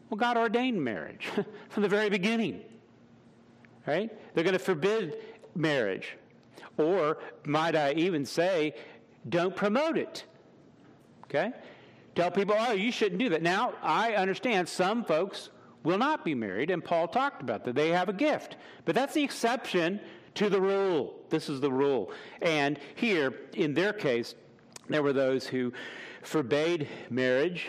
Well, 0.09 0.17
God 0.17 0.37
ordained 0.37 0.83
marriage 0.83 1.29
from 1.69 1.83
the 1.83 1.89
very 1.89 2.09
beginning 2.09 2.61
right? 3.85 4.11
They're 4.33 4.43
going 4.43 4.53
to 4.53 4.59
forbid 4.59 5.17
marriage. 5.55 6.17
Or, 6.77 7.17
might 7.45 7.75
I 7.75 7.93
even 7.93 8.25
say, 8.25 8.75
don't 9.27 9.55
promote 9.55 9.97
it. 9.97 10.25
Okay? 11.25 11.51
Tell 12.15 12.31
people, 12.31 12.55
oh, 12.57 12.71
you 12.71 12.91
shouldn't 12.91 13.19
do 13.19 13.29
that. 13.29 13.41
Now, 13.41 13.73
I 13.81 14.13
understand 14.13 14.67
some 14.69 15.03
folks 15.03 15.49
will 15.83 15.97
not 15.97 16.25
be 16.25 16.33
married, 16.33 16.71
and 16.71 16.83
Paul 16.83 17.07
talked 17.07 17.41
about 17.41 17.63
that. 17.65 17.75
They 17.75 17.89
have 17.89 18.09
a 18.09 18.13
gift. 18.13 18.57
But 18.85 18.95
that's 18.95 19.13
the 19.13 19.23
exception 19.23 19.99
to 20.35 20.49
the 20.49 20.59
rule. 20.59 21.15
This 21.29 21.49
is 21.49 21.61
the 21.61 21.71
rule. 21.71 22.11
And 22.41 22.79
here, 22.95 23.33
in 23.53 23.73
their 23.73 23.93
case, 23.93 24.35
there 24.89 25.03
were 25.03 25.13
those 25.13 25.47
who 25.47 25.73
forbade 26.21 26.87
marriage, 27.09 27.67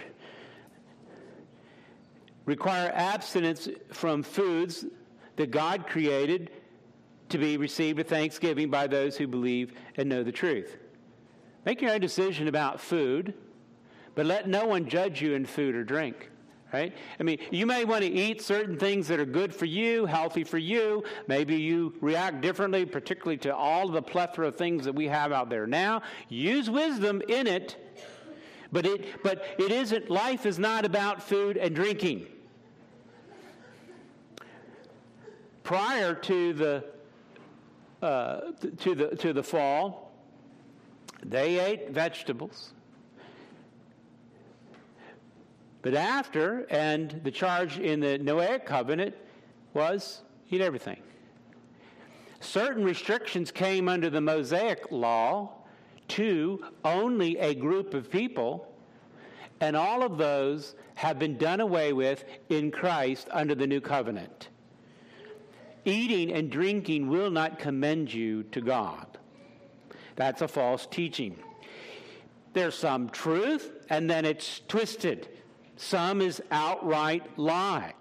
require 2.44 2.90
abstinence 2.94 3.68
from 3.92 4.22
foods 4.22 4.84
that 5.36 5.50
God 5.50 5.86
created 5.86 6.50
to 7.28 7.38
be 7.38 7.56
received 7.56 7.98
with 7.98 8.08
thanksgiving 8.08 8.70
by 8.70 8.86
those 8.86 9.16
who 9.16 9.26
believe 9.26 9.72
and 9.96 10.08
know 10.08 10.22
the 10.22 10.32
truth. 10.32 10.76
Make 11.64 11.82
your 11.82 11.92
own 11.92 12.00
decision 12.00 12.48
about 12.48 12.80
food, 12.80 13.34
But 14.16 14.26
let 14.26 14.48
no 14.48 14.66
one 14.66 14.88
judge 14.88 15.22
you 15.22 15.34
in 15.34 15.46
food 15.46 15.76
or 15.76 15.84
drink. 15.84 16.30
Right? 16.72 16.92
I 17.20 17.22
mean, 17.22 17.38
you 17.52 17.64
may 17.64 17.84
want 17.84 18.02
to 18.02 18.10
eat 18.10 18.42
certain 18.42 18.76
things 18.76 19.06
that 19.08 19.20
are 19.20 19.24
good 19.24 19.54
for 19.54 19.66
you, 19.66 20.04
healthy 20.04 20.42
for 20.42 20.58
you. 20.58 21.04
Maybe 21.28 21.54
you 21.54 21.94
react 22.00 22.40
differently, 22.40 22.84
particularly 22.84 23.36
to 23.38 23.54
all 23.54 23.88
the 23.88 24.02
plethora 24.02 24.48
of 24.48 24.56
things 24.56 24.84
that 24.84 24.94
we 24.94 25.06
have 25.06 25.30
out 25.30 25.48
there 25.48 25.66
now. 25.66 26.02
Use 26.28 26.68
wisdom 26.68 27.22
in 27.28 27.46
it, 27.46 27.76
but 28.72 28.84
it, 28.84 29.22
but 29.22 29.44
it 29.58 29.70
isn't, 29.70 30.10
life 30.10 30.44
is 30.44 30.58
not 30.58 30.84
about 30.84 31.22
food 31.22 31.56
and 31.56 31.74
drinking. 31.74 32.26
Prior 35.66 36.14
to 36.14 36.52
the, 36.52 36.84
uh, 38.00 38.52
to 38.78 38.94
the, 38.94 39.16
to 39.16 39.32
the 39.32 39.42
fall, 39.42 40.12
they 41.24 41.58
ate 41.58 41.90
vegetables. 41.90 42.72
But 45.82 45.94
after, 45.94 46.68
and 46.70 47.20
the 47.24 47.32
charge 47.32 47.80
in 47.80 47.98
the 47.98 48.16
Noahic 48.16 48.64
covenant 48.64 49.16
was 49.74 50.22
eat 50.50 50.60
everything. 50.60 51.02
Certain 52.38 52.84
restrictions 52.84 53.50
came 53.50 53.88
under 53.88 54.08
the 54.08 54.20
Mosaic 54.20 54.92
law 54.92 55.50
to 56.06 56.64
only 56.84 57.38
a 57.38 57.56
group 57.56 57.92
of 57.92 58.08
people, 58.08 58.72
and 59.60 59.74
all 59.74 60.04
of 60.04 60.16
those 60.16 60.76
have 60.94 61.18
been 61.18 61.36
done 61.36 61.60
away 61.60 61.92
with 61.92 62.24
in 62.50 62.70
Christ 62.70 63.26
under 63.32 63.56
the 63.56 63.66
new 63.66 63.80
covenant. 63.80 64.50
Eating 65.86 66.32
and 66.32 66.50
drinking 66.50 67.08
will 67.08 67.30
not 67.30 67.60
commend 67.60 68.12
you 68.12 68.42
to 68.42 68.60
God. 68.60 69.06
That's 70.16 70.42
a 70.42 70.48
false 70.48 70.84
teaching. 70.84 71.38
There's 72.54 72.74
some 72.74 73.08
truth, 73.08 73.70
and 73.88 74.10
then 74.10 74.24
it's 74.24 74.62
twisted. 74.66 75.28
Some 75.76 76.20
is 76.20 76.42
outright 76.50 77.38
lie. 77.38 77.94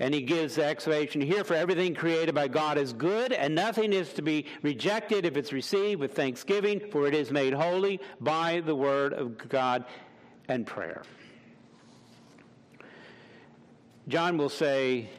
And 0.00 0.12
he 0.12 0.22
gives 0.22 0.56
the 0.56 0.64
explanation 0.64 1.20
here 1.20 1.44
for 1.44 1.54
everything 1.54 1.94
created 1.94 2.34
by 2.34 2.48
God 2.48 2.76
is 2.76 2.92
good, 2.92 3.32
and 3.32 3.54
nothing 3.54 3.92
is 3.92 4.12
to 4.14 4.22
be 4.22 4.46
rejected 4.62 5.24
if 5.24 5.36
it's 5.36 5.52
received 5.52 6.00
with 6.00 6.14
thanksgiving, 6.14 6.80
for 6.90 7.06
it 7.06 7.14
is 7.14 7.30
made 7.30 7.52
holy 7.52 8.00
by 8.20 8.60
the 8.66 8.74
word 8.74 9.12
of 9.12 9.38
God 9.48 9.84
and 10.48 10.66
prayer. 10.66 11.02
John 14.08 14.36
will 14.36 14.48
say 14.48 15.10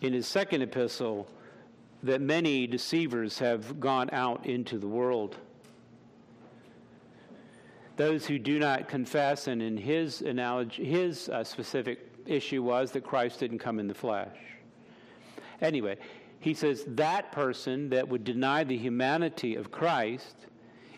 in 0.00 0.12
his 0.12 0.26
second 0.26 0.62
epistle 0.62 1.28
that 2.02 2.20
many 2.20 2.66
deceivers 2.66 3.38
have 3.38 3.80
gone 3.80 4.08
out 4.12 4.46
into 4.46 4.78
the 4.78 4.86
world 4.86 5.36
those 7.98 8.24
who 8.24 8.38
do 8.38 8.60
not 8.60 8.88
confess, 8.88 9.48
and 9.48 9.60
in 9.60 9.76
his 9.76 10.22
analogy, 10.22 10.84
his 10.84 11.28
uh, 11.28 11.42
specific 11.42 11.98
issue 12.26 12.62
was 12.62 12.92
that 12.92 13.02
Christ 13.02 13.40
didn't 13.40 13.58
come 13.58 13.80
in 13.80 13.88
the 13.88 13.94
flesh. 13.94 14.36
Anyway, 15.60 15.98
he 16.38 16.54
says 16.54 16.84
that 16.86 17.32
person 17.32 17.90
that 17.90 18.08
would 18.08 18.22
deny 18.22 18.62
the 18.62 18.76
humanity 18.76 19.56
of 19.56 19.72
Christ 19.72 20.46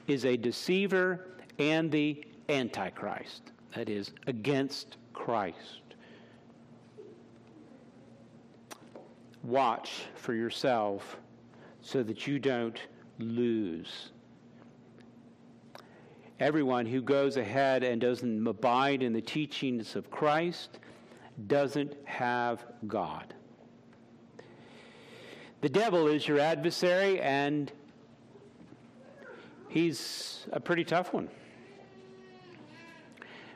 is 0.07 0.27
a 0.27 0.37
deceiver 0.37 1.27
and 1.59 1.91
the 1.91 2.23
antichrist, 2.51 3.53
that 3.75 3.89
is, 3.89 4.13
against 4.27 4.99
Christ. 5.15 5.80
Watch 9.43 10.03
for 10.15 10.35
yourself 10.35 11.19
so 11.81 12.03
that 12.03 12.27
you 12.27 12.39
don't 12.39 12.79
lose 13.19 14.11
Everyone 16.41 16.87
who 16.87 17.03
goes 17.03 17.37
ahead 17.37 17.85
and 17.85 18.01
doesn't 18.01 18.47
abide 18.47 19.03
in 19.03 19.13
the 19.13 19.21
teachings 19.21 19.95
of 19.95 20.11
Christ 20.11 20.79
doesn't 21.47 21.95
have 22.05 22.65
God. 22.87 23.35
The 25.61 25.69
devil 25.69 26.07
is 26.07 26.27
your 26.27 26.41
adversary, 26.41 27.21
and 27.21 27.71
he's 29.69 30.47
a 30.51 30.61
pretty 30.61 30.85
tough 30.85 31.13
one. 31.13 31.29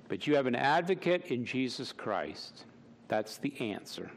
But 0.08 0.26
you 0.26 0.36
have 0.36 0.46
an 0.46 0.54
advocate 0.54 1.24
in 1.28 1.46
Jesus 1.46 1.90
Christ. 1.90 2.66
That's 3.08 3.38
the 3.38 3.58
answer 3.58 4.10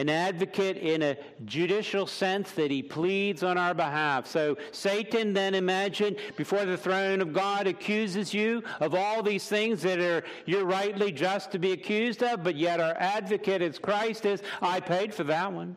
an 0.00 0.08
advocate 0.08 0.78
in 0.78 1.02
a 1.02 1.16
judicial 1.44 2.06
sense 2.06 2.52
that 2.52 2.70
he 2.70 2.82
pleads 2.82 3.42
on 3.42 3.58
our 3.58 3.74
behalf. 3.74 4.26
So 4.26 4.56
Satan 4.72 5.34
then 5.34 5.54
imagine 5.54 6.16
before 6.36 6.64
the 6.64 6.78
throne 6.78 7.20
of 7.20 7.34
God 7.34 7.66
accuses 7.66 8.32
you 8.32 8.62
of 8.80 8.94
all 8.94 9.22
these 9.22 9.46
things 9.46 9.82
that 9.82 10.00
are 10.00 10.24
you're 10.46 10.64
rightly 10.64 11.12
just 11.12 11.52
to 11.52 11.58
be 11.58 11.72
accused 11.72 12.22
of, 12.22 12.42
but 12.42 12.56
yet 12.56 12.80
our 12.80 12.96
advocate 12.98 13.60
as 13.60 13.78
Christ 13.78 14.24
is, 14.24 14.42
I 14.62 14.80
paid 14.80 15.14
for 15.14 15.24
that 15.24 15.52
one. 15.52 15.76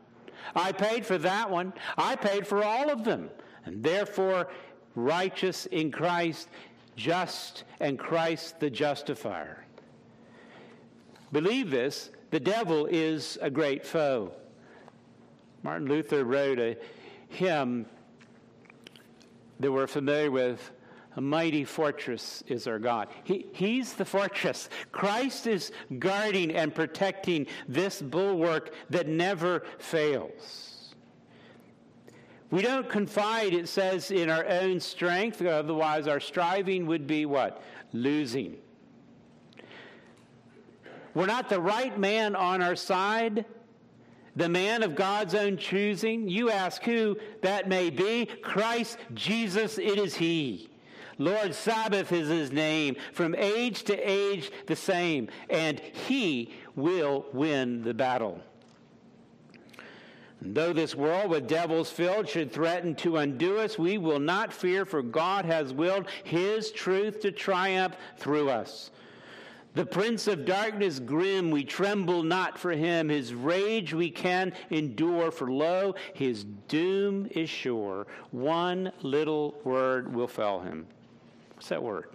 I 0.56 0.72
paid 0.72 1.06
for 1.06 1.18
that 1.18 1.52
one. 1.52 1.74
I 1.98 2.16
paid 2.16 2.48
for 2.48 2.64
all 2.64 2.90
of 2.90 3.04
them. 3.04 3.30
And 3.66 3.84
therefore 3.84 4.48
righteous 4.96 5.66
in 5.66 5.92
Christ, 5.92 6.48
just 6.96 7.66
and 7.82 8.00
Christ 8.00 8.62
the 8.62 8.70
justifier. 8.70 9.66
Believe 11.34 11.72
this 11.72 12.12
the 12.34 12.40
devil 12.40 12.88
is 12.88 13.38
a 13.44 13.50
great 13.52 13.86
foe. 13.86 14.32
Martin 15.62 15.88
Luther 15.88 16.26
wrote 16.26 16.58
a 16.58 16.76
hymn 17.30 17.86
that 19.60 19.72
we're 19.72 19.86
familiar 19.86 20.32
with. 20.32 20.72
A 21.16 21.22
mighty 21.22 21.64
fortress 21.64 22.44
is 22.48 22.66
our 22.66 22.80
God. 22.80 23.10
He, 23.24 23.46
he's 23.54 23.94
the 23.94 24.04
fortress. 24.04 24.68
Christ 24.92 25.46
is 25.46 25.72
guarding 26.00 26.56
and 26.56 26.74
protecting 26.74 27.46
this 27.68 28.02
bulwark 28.02 28.74
that 28.90 29.08
never 29.08 29.62
fails. 29.78 30.96
We 32.50 32.64
don't 32.64 32.90
confide, 32.90 33.54
it 33.54 33.70
says, 33.70 34.10
in 34.10 34.32
our 34.32 34.48
own 34.48 34.80
strength, 34.80 35.40
otherwise, 35.44 36.08
our 36.08 36.20
striving 36.20 36.88
would 36.88 37.06
be 37.06 37.28
what? 37.28 37.62
Losing. 37.92 38.58
We're 41.14 41.26
not 41.28 41.50
the 41.50 41.62
right 41.62 41.98
man 41.98 42.36
on 42.36 42.62
our 42.62 42.76
side, 42.76 43.46
the 44.36 44.50
man 44.50 44.84
of 44.84 44.96
God's 44.96 45.36
own 45.36 45.58
choosing. 45.58 46.28
You 46.28 46.50
ask 46.50 46.82
who 46.84 47.18
that 47.42 47.70
may 47.70 47.90
be. 47.90 48.26
Christ 48.26 48.98
Jesus, 49.14 49.78
it 49.78 50.00
is 50.00 50.16
He. 50.16 50.70
Lord 51.18 51.54
Sabaoth 51.54 52.12
is 52.12 52.28
his 52.28 52.52
name, 52.52 52.96
from 53.12 53.36
age 53.36 53.84
to 53.84 53.96
age 53.98 54.52
the 54.66 54.76
same, 54.76 55.30
and 55.50 55.80
he 55.80 56.54
will 56.76 57.26
win 57.34 57.84
the 57.84 57.94
battle. 57.94 58.42
Though 60.42 60.74
this 60.74 60.94
world 60.94 61.30
with 61.30 61.48
devils 61.48 61.90
filled 61.90 62.28
should 62.28 62.52
threaten 62.52 62.96
to 62.96 63.18
undo 63.18 63.60
us, 63.60 63.80
we 63.80 63.98
will 63.98 64.20
not 64.20 64.52
fear, 64.52 64.86
for 64.86 65.02
God 65.02 65.46
has 65.46 65.74
willed 65.74 66.08
his 66.24 66.72
truth 66.72 67.22
to 67.22 67.32
triumph 67.32 67.96
through 68.18 68.50
us. 68.50 68.92
The 69.76 69.86
prince 69.86 70.28
of 70.28 70.46
darkness 70.46 71.00
grim, 71.00 71.50
we 71.50 71.64
tremble 71.64 72.22
not 72.22 72.60
for 72.60 72.72
him. 72.72 73.10
His 73.10 73.34
rage 73.34 73.94
we 73.94 74.12
can 74.12 74.54
endure, 74.70 75.32
for 75.32 75.52
lo, 75.52 75.96
his 76.14 76.44
doom 76.68 77.28
is 77.32 77.50
sure. 77.50 78.06
One 78.30 78.92
little 79.02 79.56
word 79.64 80.14
will 80.14 80.28
fell 80.28 80.60
him. 80.60 80.86
What's 81.56 81.70
that 81.70 81.82
word? 81.82 82.06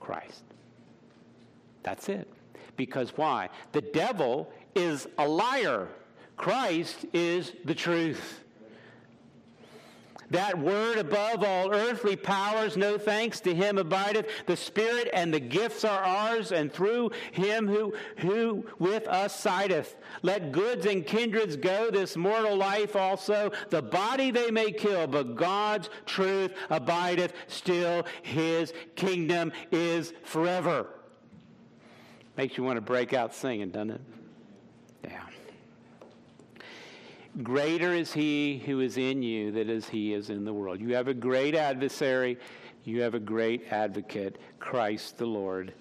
Christ. 0.00 0.44
That's 1.82 2.08
it. 2.08 2.32
Because 2.76 3.10
why? 3.16 3.50
The 3.72 3.82
devil 3.82 4.50
is 4.74 5.06
a 5.18 5.26
liar, 5.26 5.88
Christ 6.36 7.06
is 7.12 7.52
the 7.64 7.74
truth. 7.74 8.40
That 10.30 10.58
word 10.58 10.98
above 10.98 11.44
all 11.44 11.72
earthly 11.72 12.16
powers, 12.16 12.76
no 12.76 12.98
thanks 12.98 13.40
to 13.40 13.54
him 13.54 13.78
abideth. 13.78 14.26
The 14.46 14.56
Spirit 14.56 15.08
and 15.12 15.32
the 15.32 15.40
gifts 15.40 15.84
are 15.84 16.02
ours, 16.02 16.52
and 16.52 16.72
through 16.72 17.12
him 17.32 17.68
who, 17.68 17.94
who 18.18 18.66
with 18.78 19.06
us 19.06 19.38
sideth. 19.38 19.96
Let 20.22 20.52
goods 20.52 20.86
and 20.86 21.06
kindreds 21.06 21.56
go, 21.56 21.90
this 21.90 22.16
mortal 22.16 22.56
life 22.56 22.96
also. 22.96 23.52
The 23.70 23.82
body 23.82 24.30
they 24.30 24.50
may 24.50 24.72
kill, 24.72 25.06
but 25.06 25.36
God's 25.36 25.90
truth 26.06 26.52
abideth 26.70 27.32
still. 27.46 28.04
His 28.22 28.72
kingdom 28.96 29.52
is 29.70 30.12
forever. 30.24 30.88
Makes 32.36 32.58
you 32.58 32.64
want 32.64 32.76
to 32.76 32.82
break 32.82 33.12
out 33.12 33.34
singing, 33.34 33.70
doesn't 33.70 33.92
it? 33.92 34.00
Greater 37.42 37.92
is 37.92 38.12
he 38.12 38.62
who 38.64 38.80
is 38.80 38.96
in 38.96 39.22
you 39.22 39.52
than 39.52 39.68
is 39.68 39.88
he 39.88 40.14
is 40.14 40.30
in 40.30 40.44
the 40.44 40.54
world. 40.54 40.80
You 40.80 40.94
have 40.94 41.08
a 41.08 41.14
great 41.14 41.54
adversary. 41.54 42.38
You 42.84 43.02
have 43.02 43.14
a 43.14 43.20
great 43.20 43.64
advocate, 43.70 44.38
Christ 44.58 45.18
the 45.18 45.26
Lord. 45.26 45.74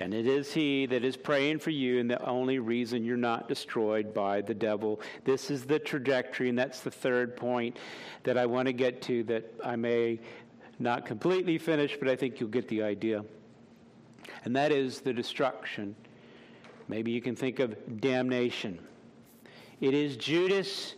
And 0.00 0.12
it 0.12 0.26
is 0.26 0.52
He 0.52 0.86
that 0.86 1.04
is 1.04 1.16
praying 1.16 1.60
for 1.60 1.70
you, 1.70 2.00
and 2.00 2.10
the 2.10 2.22
only 2.24 2.58
reason 2.58 3.04
you're 3.04 3.16
not 3.16 3.48
destroyed 3.48 4.12
by 4.12 4.40
the 4.40 4.54
devil. 4.54 5.00
This 5.24 5.50
is 5.50 5.64
the 5.64 5.78
trajectory, 5.78 6.48
and 6.48 6.58
that's 6.58 6.80
the 6.80 6.90
third 6.90 7.36
point 7.36 7.78
that 8.24 8.36
I 8.36 8.46
want 8.46 8.66
to 8.66 8.72
get 8.72 9.02
to 9.02 9.22
that 9.24 9.54
I 9.64 9.76
may 9.76 10.20
not 10.80 11.06
completely 11.06 11.58
finish, 11.58 11.96
but 11.96 12.08
I 12.08 12.16
think 12.16 12.40
you'll 12.40 12.50
get 12.50 12.66
the 12.68 12.82
idea. 12.82 13.24
And 14.44 14.56
that 14.56 14.72
is 14.72 15.00
the 15.00 15.12
destruction. 15.12 15.94
Maybe 16.88 17.12
you 17.12 17.22
can 17.22 17.36
think 17.36 17.60
of 17.60 18.00
damnation. 18.00 18.80
It 19.84 19.92
is 19.92 20.16
Judas 20.16 20.94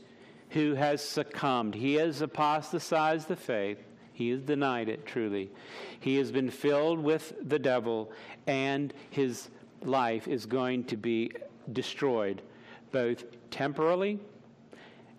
who 0.50 0.74
has 0.74 1.02
succumbed. 1.02 1.74
He 1.74 1.94
has 1.94 2.22
apostatized 2.22 3.26
the 3.26 3.34
faith. 3.34 3.82
He 4.12 4.30
has 4.30 4.42
denied 4.42 4.88
it 4.88 5.04
truly. 5.04 5.50
He 5.98 6.14
has 6.18 6.30
been 6.30 6.50
filled 6.50 7.00
with 7.00 7.34
the 7.42 7.58
devil, 7.58 8.12
and 8.46 8.94
his 9.10 9.50
life 9.82 10.28
is 10.28 10.46
going 10.46 10.84
to 10.84 10.96
be 10.96 11.32
destroyed, 11.72 12.42
both 12.92 13.24
temporally 13.50 14.20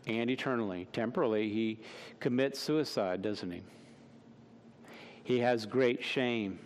and 0.05 0.29
eternally. 0.29 0.87
Temporally, 0.93 1.49
he 1.49 1.81
commits 2.21 2.61
suicide, 2.61 3.21
doesn't 3.21 3.51
he? 3.51 3.63
He 5.25 5.39
has 5.39 5.65
great 5.65 6.01
shame. 6.01 6.57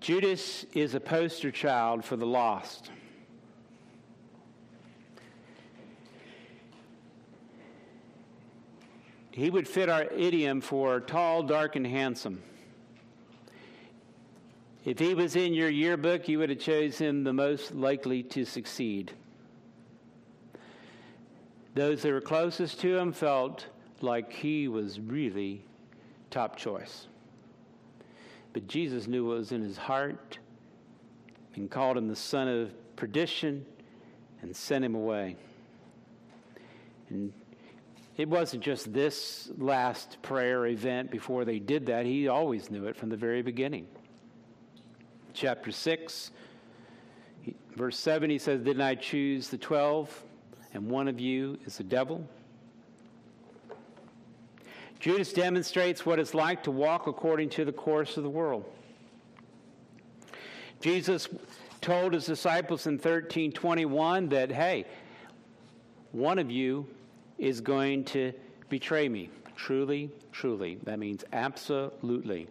Judas 0.00 0.66
is 0.74 0.96
a 0.96 1.00
poster 1.00 1.52
child 1.52 2.04
for 2.04 2.16
the 2.16 2.26
lost. 2.26 2.90
He 9.36 9.50
would 9.50 9.68
fit 9.68 9.90
our 9.90 10.04
idiom 10.04 10.62
for 10.62 10.98
tall, 10.98 11.42
dark, 11.42 11.76
and 11.76 11.86
handsome. 11.86 12.42
If 14.82 14.98
he 14.98 15.12
was 15.12 15.36
in 15.36 15.52
your 15.52 15.68
yearbook, 15.68 16.26
you 16.26 16.38
would 16.38 16.48
have 16.48 16.58
chosen 16.58 17.06
him 17.06 17.24
the 17.24 17.34
most 17.34 17.74
likely 17.74 18.22
to 18.22 18.46
succeed. 18.46 19.12
Those 21.74 22.00
that 22.00 22.12
were 22.12 22.22
closest 22.22 22.80
to 22.80 22.96
him 22.96 23.12
felt 23.12 23.66
like 24.00 24.32
he 24.32 24.68
was 24.68 24.98
really 24.98 25.62
top 26.30 26.56
choice. 26.56 27.06
But 28.54 28.66
Jesus 28.66 29.06
knew 29.06 29.28
what 29.28 29.36
was 29.36 29.52
in 29.52 29.60
his 29.60 29.76
heart 29.76 30.38
and 31.56 31.70
called 31.70 31.98
him 31.98 32.08
the 32.08 32.16
son 32.16 32.48
of 32.48 32.96
perdition 32.96 33.66
and 34.40 34.56
sent 34.56 34.82
him 34.82 34.94
away. 34.94 35.36
And 37.10 37.34
it 38.16 38.28
wasn't 38.28 38.62
just 38.62 38.92
this 38.92 39.50
last 39.58 40.16
prayer 40.22 40.66
event 40.66 41.10
before 41.10 41.44
they 41.44 41.58
did 41.58 41.86
that. 41.86 42.06
He 42.06 42.28
always 42.28 42.70
knew 42.70 42.86
it 42.86 42.96
from 42.96 43.10
the 43.10 43.16
very 43.16 43.42
beginning. 43.42 43.86
Chapter 45.34 45.70
6, 45.70 46.30
verse 47.76 47.98
7, 47.98 48.30
he 48.30 48.38
says, 48.38 48.62
Didn't 48.62 48.80
I 48.80 48.94
choose 48.94 49.48
the 49.48 49.58
12, 49.58 50.24
and 50.72 50.88
one 50.88 51.08
of 51.08 51.20
you 51.20 51.58
is 51.66 51.76
the 51.76 51.84
devil? 51.84 52.26
Judas 54.98 55.34
demonstrates 55.34 56.06
what 56.06 56.18
it's 56.18 56.32
like 56.32 56.62
to 56.62 56.70
walk 56.70 57.06
according 57.06 57.50
to 57.50 57.66
the 57.66 57.72
course 57.72 58.16
of 58.16 58.22
the 58.22 58.30
world. 58.30 58.64
Jesus 60.80 61.28
told 61.82 62.14
his 62.14 62.24
disciples 62.24 62.86
in 62.86 62.94
1321 62.94 64.30
that, 64.30 64.50
hey, 64.50 64.86
one 66.12 66.38
of 66.38 66.50
you 66.50 66.86
is 67.38 67.60
going 67.60 68.04
to 68.04 68.32
betray 68.68 69.08
me. 69.08 69.30
Truly, 69.56 70.10
truly. 70.32 70.78
That 70.84 70.98
means 70.98 71.24
absolutely. 71.32 72.48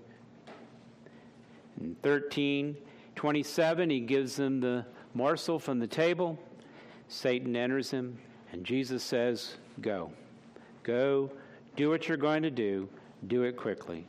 In 1.80 1.95
13, 2.02 2.76
27, 3.16 3.90
he 3.90 3.99
gives 3.99 4.36
them 4.36 4.60
the 4.60 4.86
morsel 5.14 5.60
from 5.60 5.80
the 5.80 5.88
table. 5.88 6.38
Satan 7.07 7.56
enters 7.56 7.91
him, 7.91 8.18
and 8.52 8.66
Jesus 8.66 9.03
says, 9.03 9.56
Go. 9.82 10.12
Go, 10.84 11.32
do 11.76 11.90
what 11.90 12.07
you're 12.07 12.18
going 12.18 12.44
to 12.44 12.52
do, 12.52 12.88
do 13.28 13.44
it 13.44 13.57
quickly. 13.57 14.06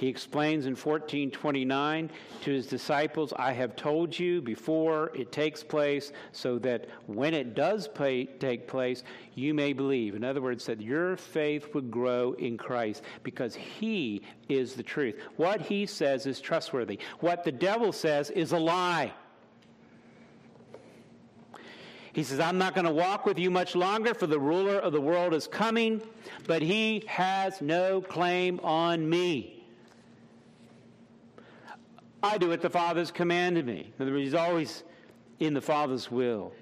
He 0.00 0.08
explains 0.08 0.64
in 0.64 0.70
1429 0.70 2.10
to 2.40 2.50
his 2.50 2.66
disciples, 2.66 3.34
I 3.36 3.52
have 3.52 3.76
told 3.76 4.18
you 4.18 4.40
before 4.40 5.12
it 5.14 5.30
takes 5.30 5.62
place, 5.62 6.10
so 6.32 6.58
that 6.60 6.86
when 7.06 7.34
it 7.34 7.54
does 7.54 7.86
pay, 7.86 8.24
take 8.24 8.66
place, 8.66 9.04
you 9.34 9.52
may 9.52 9.74
believe. 9.74 10.14
In 10.14 10.24
other 10.24 10.40
words, 10.40 10.64
that 10.64 10.80
your 10.80 11.18
faith 11.18 11.74
would 11.74 11.90
grow 11.90 12.32
in 12.38 12.56
Christ 12.56 13.02
because 13.22 13.54
he 13.54 14.22
is 14.48 14.72
the 14.72 14.82
truth. 14.82 15.20
What 15.36 15.60
he 15.60 15.84
says 15.84 16.24
is 16.24 16.40
trustworthy. 16.40 16.98
What 17.18 17.44
the 17.44 17.52
devil 17.52 17.92
says 17.92 18.30
is 18.30 18.52
a 18.52 18.58
lie. 18.58 19.12
He 22.14 22.22
says, 22.22 22.40
I'm 22.40 22.56
not 22.56 22.74
going 22.74 22.86
to 22.86 22.90
walk 22.90 23.26
with 23.26 23.38
you 23.38 23.50
much 23.50 23.76
longer, 23.76 24.14
for 24.14 24.26
the 24.26 24.40
ruler 24.40 24.78
of 24.78 24.94
the 24.94 25.00
world 25.02 25.34
is 25.34 25.46
coming, 25.46 26.00
but 26.46 26.62
he 26.62 27.04
has 27.06 27.60
no 27.60 28.00
claim 28.00 28.60
on 28.60 29.06
me. 29.06 29.58
I 32.22 32.38
do 32.38 32.48
what 32.48 32.60
the 32.60 32.70
Father's 32.70 33.10
commanded 33.10 33.66
me. 33.66 33.92
In 33.98 34.02
other 34.02 34.12
words, 34.12 34.24
he's 34.24 34.34
always 34.34 34.84
in 35.38 35.54
the 35.54 35.60
Father's 35.60 36.10
will, 36.10 36.52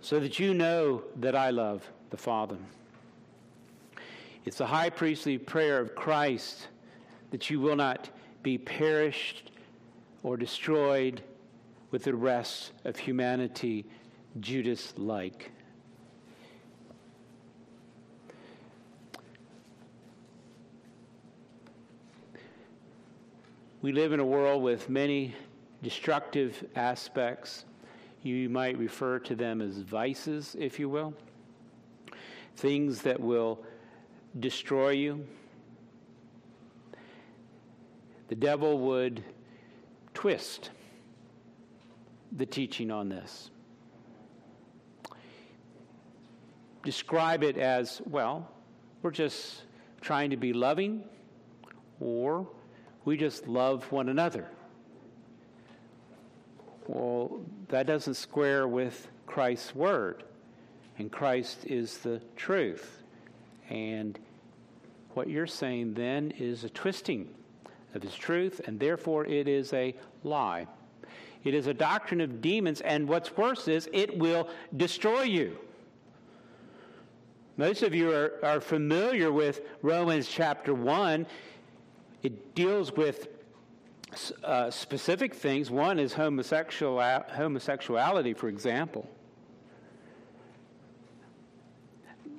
so 0.00 0.20
that 0.20 0.38
you 0.38 0.52
know 0.52 1.02
that 1.16 1.34
I 1.34 1.50
love 1.50 1.88
the 2.10 2.16
Father. 2.16 2.58
It's 4.44 4.58
the 4.58 4.66
high 4.66 4.90
priestly 4.90 5.38
prayer 5.38 5.80
of 5.80 5.94
Christ 5.94 6.68
that 7.30 7.50
you 7.50 7.58
will 7.58 7.76
not 7.76 8.10
be 8.42 8.58
perished 8.58 9.50
or 10.22 10.36
destroyed 10.36 11.22
with 11.90 12.04
the 12.04 12.14
rest 12.14 12.72
of 12.84 12.96
humanity, 12.96 13.86
Judas 14.40 14.94
like. 14.96 15.50
We 23.86 23.92
live 23.92 24.12
in 24.12 24.18
a 24.18 24.24
world 24.24 24.64
with 24.64 24.90
many 24.90 25.32
destructive 25.80 26.64
aspects. 26.74 27.66
You 28.24 28.48
might 28.48 28.76
refer 28.78 29.20
to 29.20 29.36
them 29.36 29.62
as 29.62 29.78
vices, 29.78 30.56
if 30.58 30.80
you 30.80 30.88
will. 30.88 31.14
Things 32.56 33.02
that 33.02 33.20
will 33.20 33.62
destroy 34.40 34.90
you. 34.90 35.24
The 38.26 38.34
devil 38.34 38.76
would 38.80 39.22
twist 40.14 40.70
the 42.32 42.44
teaching 42.44 42.90
on 42.90 43.08
this. 43.08 43.52
Describe 46.82 47.44
it 47.44 47.56
as, 47.56 48.02
well, 48.04 48.50
we're 49.02 49.12
just 49.12 49.62
trying 50.00 50.30
to 50.30 50.36
be 50.36 50.52
loving, 50.52 51.04
or 52.00 52.48
we 53.06 53.16
just 53.16 53.46
love 53.46 53.90
one 53.90 54.10
another. 54.10 54.46
Well, 56.88 57.40
that 57.68 57.86
doesn't 57.86 58.14
square 58.14 58.68
with 58.68 59.08
Christ's 59.26 59.74
word. 59.74 60.24
And 60.98 61.10
Christ 61.10 61.64
is 61.66 61.98
the 61.98 62.20
truth. 62.36 63.02
And 63.70 64.18
what 65.14 65.28
you're 65.28 65.46
saying 65.46 65.94
then 65.94 66.32
is 66.38 66.64
a 66.64 66.68
twisting 66.68 67.28
of 67.94 68.02
his 68.02 68.14
truth, 68.14 68.60
and 68.66 68.78
therefore 68.78 69.24
it 69.24 69.46
is 69.46 69.72
a 69.72 69.94
lie. 70.24 70.66
It 71.44 71.54
is 71.54 71.68
a 71.68 71.74
doctrine 71.74 72.20
of 72.20 72.40
demons, 72.42 72.80
and 72.80 73.08
what's 73.08 73.36
worse 73.36 73.68
is 73.68 73.88
it 73.92 74.18
will 74.18 74.48
destroy 74.76 75.22
you. 75.22 75.56
Most 77.56 77.82
of 77.82 77.94
you 77.94 78.10
are, 78.10 78.32
are 78.42 78.60
familiar 78.60 79.30
with 79.30 79.60
Romans 79.80 80.28
chapter 80.28 80.74
1. 80.74 81.26
It 82.26 82.56
deals 82.56 82.90
with 82.90 83.28
uh, 84.42 84.68
specific 84.68 85.32
things. 85.32 85.70
One 85.70 86.00
is 86.00 86.12
homosexual, 86.12 87.00
homosexuality, 87.00 88.34
for 88.34 88.48
example. 88.48 89.08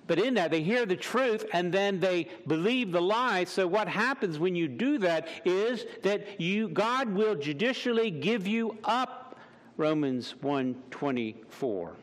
But 0.05 0.19
in 0.19 0.33
that, 0.33 0.51
they 0.51 0.61
hear 0.61 0.85
the 0.85 0.97
truth 0.97 1.45
and 1.53 1.73
then 1.73 2.01
they 2.01 2.27
believe 2.47 2.91
the 2.91 3.01
lie. 3.01 3.45
So 3.45 3.65
what 3.65 3.87
happens 3.87 4.37
when 4.37 4.57
you 4.57 4.67
do 4.67 4.97
that 4.97 5.29
is 5.45 5.85
that 6.03 6.41
you, 6.41 6.67
God 6.67 7.07
will 7.07 7.35
judicially 7.35 8.11
give 8.11 8.45
you 8.45 8.77
up. 8.83 9.39
Romans 9.77 10.35
124. 10.41 11.95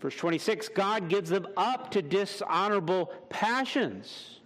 Verse 0.00 0.16
26 0.16 0.68
God 0.70 1.08
gives 1.08 1.30
them 1.30 1.46
up 1.56 1.92
to 1.92 2.02
dishonorable 2.02 3.12
passions. 3.28 4.40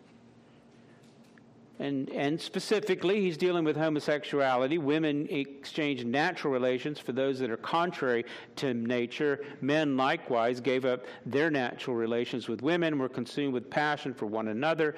And, 1.80 2.10
and 2.10 2.38
specifically, 2.38 3.22
he's 3.22 3.38
dealing 3.38 3.64
with 3.64 3.74
homosexuality. 3.74 4.76
Women 4.76 5.26
exchange 5.30 6.04
natural 6.04 6.52
relations 6.52 6.98
for 6.98 7.12
those 7.12 7.38
that 7.38 7.50
are 7.50 7.56
contrary 7.56 8.26
to 8.56 8.74
nature. 8.74 9.42
Men 9.62 9.96
likewise 9.96 10.60
gave 10.60 10.84
up 10.84 11.06
their 11.24 11.50
natural 11.50 11.96
relations 11.96 12.48
with 12.48 12.60
women, 12.60 12.98
were 12.98 13.08
consumed 13.08 13.54
with 13.54 13.70
passion 13.70 14.12
for 14.12 14.26
one 14.26 14.48
another. 14.48 14.94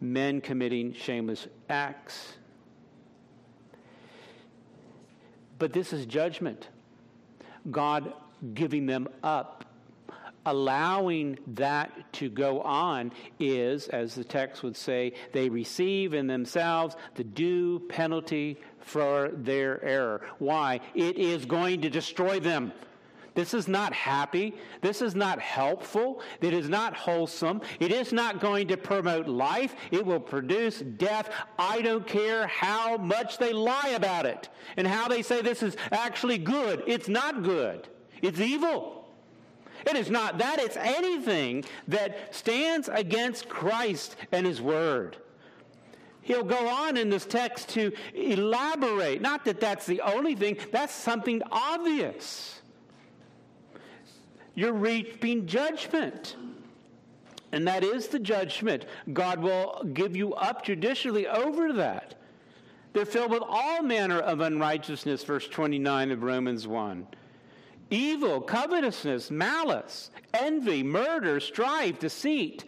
Men 0.00 0.40
committing 0.40 0.94
shameless 0.94 1.48
acts. 1.68 2.34
But 5.58 5.72
this 5.72 5.92
is 5.92 6.06
judgment. 6.06 6.68
God 7.72 8.12
giving 8.54 8.86
them 8.86 9.08
up 9.24 9.64
Allowing 10.46 11.38
that 11.48 12.12
to 12.14 12.30
go 12.30 12.62
on 12.62 13.12
is, 13.38 13.88
as 13.88 14.14
the 14.14 14.24
text 14.24 14.62
would 14.62 14.76
say, 14.76 15.12
they 15.32 15.50
receive 15.50 16.14
in 16.14 16.26
themselves 16.26 16.96
the 17.14 17.24
due 17.24 17.80
penalty 17.90 18.58
for 18.78 19.30
their 19.34 19.84
error. 19.84 20.22
Why? 20.38 20.80
It 20.94 21.18
is 21.18 21.44
going 21.44 21.82
to 21.82 21.90
destroy 21.90 22.40
them. 22.40 22.72
This 23.34 23.54
is 23.54 23.68
not 23.68 23.92
happy. 23.92 24.54
This 24.80 25.02
is 25.02 25.14
not 25.14 25.38
helpful. 25.40 26.22
It 26.40 26.52
is 26.52 26.68
not 26.68 26.96
wholesome. 26.96 27.60
It 27.78 27.92
is 27.92 28.12
not 28.12 28.40
going 28.40 28.68
to 28.68 28.76
promote 28.76 29.28
life. 29.28 29.74
It 29.90 30.04
will 30.04 30.20
produce 30.20 30.80
death. 30.80 31.30
I 31.58 31.82
don't 31.82 32.06
care 32.06 32.46
how 32.46 32.96
much 32.96 33.38
they 33.38 33.52
lie 33.52 33.92
about 33.94 34.26
it 34.26 34.48
and 34.76 34.86
how 34.86 35.08
they 35.08 35.22
say 35.22 35.42
this 35.42 35.62
is 35.62 35.76
actually 35.92 36.38
good. 36.38 36.82
It's 36.86 37.08
not 37.08 37.42
good, 37.42 37.88
it's 38.22 38.40
evil. 38.40 38.99
It 39.86 39.96
is 39.96 40.10
not 40.10 40.38
that, 40.38 40.58
it's 40.58 40.76
anything 40.76 41.64
that 41.88 42.34
stands 42.34 42.88
against 42.88 43.48
Christ 43.48 44.16
and 44.32 44.46
His 44.46 44.60
Word. 44.60 45.16
He'll 46.22 46.44
go 46.44 46.68
on 46.68 46.96
in 46.96 47.10
this 47.10 47.26
text 47.26 47.70
to 47.70 47.92
elaborate. 48.14 49.20
Not 49.20 49.44
that 49.46 49.60
that's 49.60 49.86
the 49.86 50.00
only 50.02 50.34
thing, 50.34 50.58
that's 50.70 50.94
something 50.94 51.42
obvious 51.50 52.60
you're 54.54 54.72
reaping 54.72 55.46
judgment. 55.46 56.36
And 57.52 57.66
that 57.66 57.82
is 57.82 58.08
the 58.08 58.18
judgment. 58.18 58.84
God 59.12 59.40
will 59.40 59.82
give 59.94 60.14
you 60.14 60.34
up 60.34 60.64
judicially 60.64 61.26
over 61.26 61.72
that. 61.72 62.14
They're 62.92 63.06
filled 63.06 63.30
with 63.30 63.42
all 63.46 63.82
manner 63.82 64.18
of 64.18 64.40
unrighteousness, 64.40 65.24
verse 65.24 65.48
29 65.48 66.10
of 66.10 66.22
Romans 66.22 66.66
1. 66.66 67.06
Evil, 67.90 68.40
covetousness, 68.40 69.30
malice, 69.30 70.10
envy, 70.32 70.82
murder, 70.82 71.40
strife, 71.40 71.98
deceit, 71.98 72.64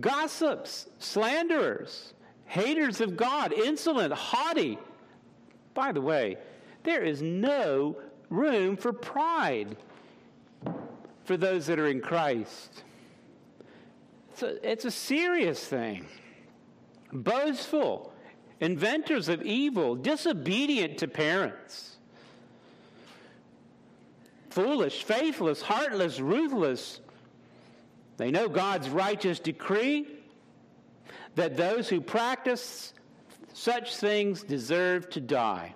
gossips, 0.00 0.86
slanderers, 0.98 2.12
haters 2.44 3.00
of 3.00 3.16
God, 3.16 3.52
insolent, 3.52 4.12
haughty. 4.12 4.78
By 5.72 5.92
the 5.92 6.00
way, 6.00 6.36
there 6.82 7.02
is 7.02 7.22
no 7.22 7.96
room 8.28 8.76
for 8.76 8.92
pride 8.92 9.76
for 11.24 11.36
those 11.36 11.66
that 11.66 11.78
are 11.78 11.88
in 11.88 12.00
Christ. 12.00 12.82
It's 14.32 14.42
a, 14.42 14.70
it's 14.70 14.84
a 14.84 14.90
serious 14.90 15.64
thing. 15.64 16.06
Boastful, 17.12 18.12
inventors 18.60 19.28
of 19.28 19.42
evil, 19.42 19.94
disobedient 19.94 20.98
to 20.98 21.08
parents, 21.08 21.93
foolish, 24.54 25.02
faithless, 25.02 25.60
heartless, 25.60 26.20
ruthless. 26.20 27.00
They 28.18 28.30
know 28.30 28.48
God's 28.48 28.88
righteous 28.88 29.40
decree 29.40 30.06
that 31.34 31.56
those 31.56 31.88
who 31.88 32.00
practice 32.00 32.92
such 33.52 33.96
things 33.96 34.44
deserve 34.44 35.10
to 35.10 35.20
die. 35.20 35.74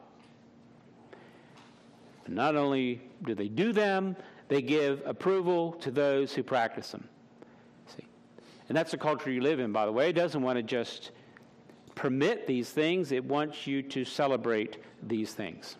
And 2.26 2.36
not 2.36 2.54
only 2.54 3.02
do 3.24 3.34
they 3.34 3.48
do 3.48 3.72
them, 3.72 4.14
they 4.46 4.62
give 4.62 5.02
approval 5.04 5.72
to 5.80 5.90
those 5.90 6.32
who 6.32 6.44
practice 6.44 6.92
them. 6.92 7.08
See? 7.96 8.06
And 8.68 8.78
that's 8.78 8.92
the 8.92 8.98
culture 8.98 9.30
you 9.30 9.40
live 9.40 9.58
in, 9.58 9.72
by 9.72 9.86
the 9.86 9.92
way. 9.92 10.10
It 10.10 10.14
doesn't 10.14 10.40
want 10.40 10.56
to 10.56 10.62
just 10.62 11.10
permit 11.96 12.46
these 12.46 12.70
things, 12.70 13.10
it 13.10 13.24
wants 13.24 13.66
you 13.66 13.82
to 13.82 14.04
celebrate 14.04 14.76
these 15.02 15.32
things. 15.32 15.74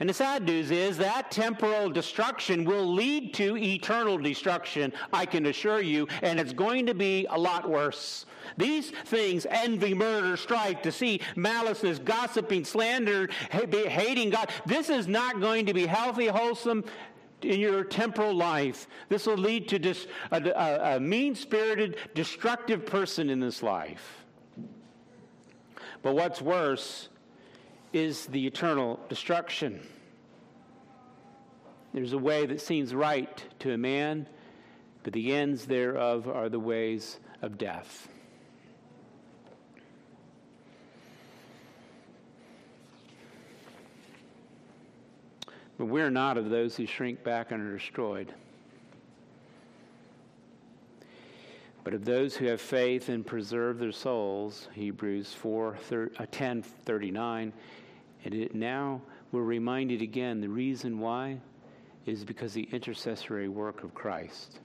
And 0.00 0.08
the 0.08 0.14
sad 0.14 0.44
news 0.44 0.70
is 0.70 0.96
that 0.96 1.30
temporal 1.30 1.90
destruction 1.90 2.64
will 2.64 2.90
lead 2.90 3.34
to 3.34 3.58
eternal 3.58 4.16
destruction, 4.16 4.94
I 5.12 5.26
can 5.26 5.44
assure 5.44 5.82
you, 5.82 6.08
and 6.22 6.40
it's 6.40 6.54
going 6.54 6.86
to 6.86 6.94
be 6.94 7.26
a 7.28 7.38
lot 7.38 7.68
worse. 7.68 8.24
These 8.56 8.90
things 9.04 9.46
envy, 9.50 9.92
murder, 9.92 10.38
strife, 10.38 10.80
deceit, 10.80 11.22
maliceness, 11.36 12.02
gossiping, 12.02 12.64
slander, 12.64 13.28
hating 13.50 14.30
God 14.30 14.50
this 14.64 14.88
is 14.88 15.06
not 15.06 15.38
going 15.38 15.66
to 15.66 15.74
be 15.74 15.84
healthy, 15.84 16.28
wholesome, 16.28 16.82
in 17.42 17.60
your 17.60 17.84
temporal 17.84 18.34
life. 18.34 18.88
This 19.10 19.26
will 19.26 19.36
lead 19.36 19.68
to 19.68 19.78
dis, 19.78 20.06
a, 20.30 20.42
a, 20.42 20.96
a 20.96 21.00
mean 21.00 21.34
spirited, 21.34 21.96
destructive 22.14 22.86
person 22.86 23.28
in 23.28 23.38
this 23.38 23.62
life. 23.62 24.24
But 26.02 26.14
what's 26.14 26.40
worse 26.40 27.09
is 27.92 28.26
the 28.26 28.46
eternal 28.46 29.00
destruction. 29.08 29.80
There's 31.92 32.12
a 32.12 32.18
way 32.18 32.46
that 32.46 32.60
seems 32.60 32.94
right 32.94 33.44
to 33.60 33.72
a 33.72 33.78
man, 33.78 34.28
but 35.02 35.12
the 35.12 35.34
ends 35.34 35.66
thereof 35.66 36.28
are 36.28 36.48
the 36.48 36.60
ways 36.60 37.18
of 37.42 37.58
death. 37.58 38.08
But 45.78 45.86
we're 45.86 46.10
not 46.10 46.36
of 46.36 46.50
those 46.50 46.76
who 46.76 46.84
shrink 46.84 47.24
back 47.24 47.52
and 47.52 47.66
are 47.66 47.76
destroyed, 47.76 48.34
but 51.82 51.94
of 51.94 52.04
those 52.04 52.36
who 52.36 52.46
have 52.46 52.60
faith 52.60 53.08
and 53.08 53.26
preserve 53.26 53.78
their 53.78 53.90
souls. 53.90 54.68
Hebrews 54.74 55.32
4 55.32 55.78
uh, 56.18 56.26
10 56.30 56.62
39. 56.62 57.52
And 58.24 58.34
it, 58.34 58.54
now 58.54 59.02
we're 59.32 59.42
reminded 59.42 60.02
again 60.02 60.40
the 60.40 60.48
reason 60.48 61.00
why 61.00 61.38
is 62.06 62.24
because 62.24 62.52
the 62.52 62.68
intercessory 62.72 63.48
work 63.48 63.84
of 63.84 63.94
Christ. 63.94 64.60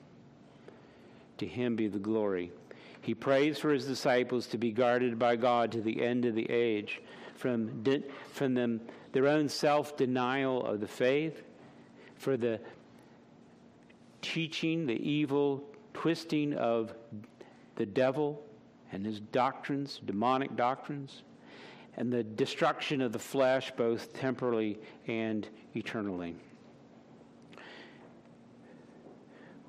To 1.37 1.45
him 1.45 1.75
be 1.75 1.87
the 1.87 1.99
glory. 1.99 2.51
He 3.01 3.13
prays 3.13 3.59
for 3.59 3.71
his 3.71 3.85
disciples 3.85 4.47
to 4.47 4.57
be 4.57 4.71
guarded 4.71 5.19
by 5.19 5.35
God 5.35 5.71
to 5.73 5.81
the 5.81 6.03
end 6.03 6.25
of 6.25 6.33
the 6.33 6.49
age 6.49 7.01
from, 7.35 7.83
from 8.31 8.53
them 8.53 8.81
their 9.11 9.27
own 9.27 9.47
self 9.47 9.95
denial 9.95 10.65
of 10.65 10.79
the 10.79 10.87
faith, 10.87 11.43
for 12.17 12.35
the 12.35 12.59
teaching, 14.21 14.87
the 14.87 15.09
evil 15.09 15.63
twisting 15.93 16.53
of 16.53 16.93
the 17.75 17.85
devil 17.85 18.43
and 18.91 19.05
his 19.05 19.19
doctrines, 19.19 20.01
demonic 20.05 20.55
doctrines, 20.55 21.21
and 21.97 22.11
the 22.11 22.23
destruction 22.23 23.01
of 23.01 23.11
the 23.11 23.19
flesh, 23.19 23.71
both 23.77 24.13
temporally 24.13 24.77
and 25.07 25.47
eternally. 25.75 26.35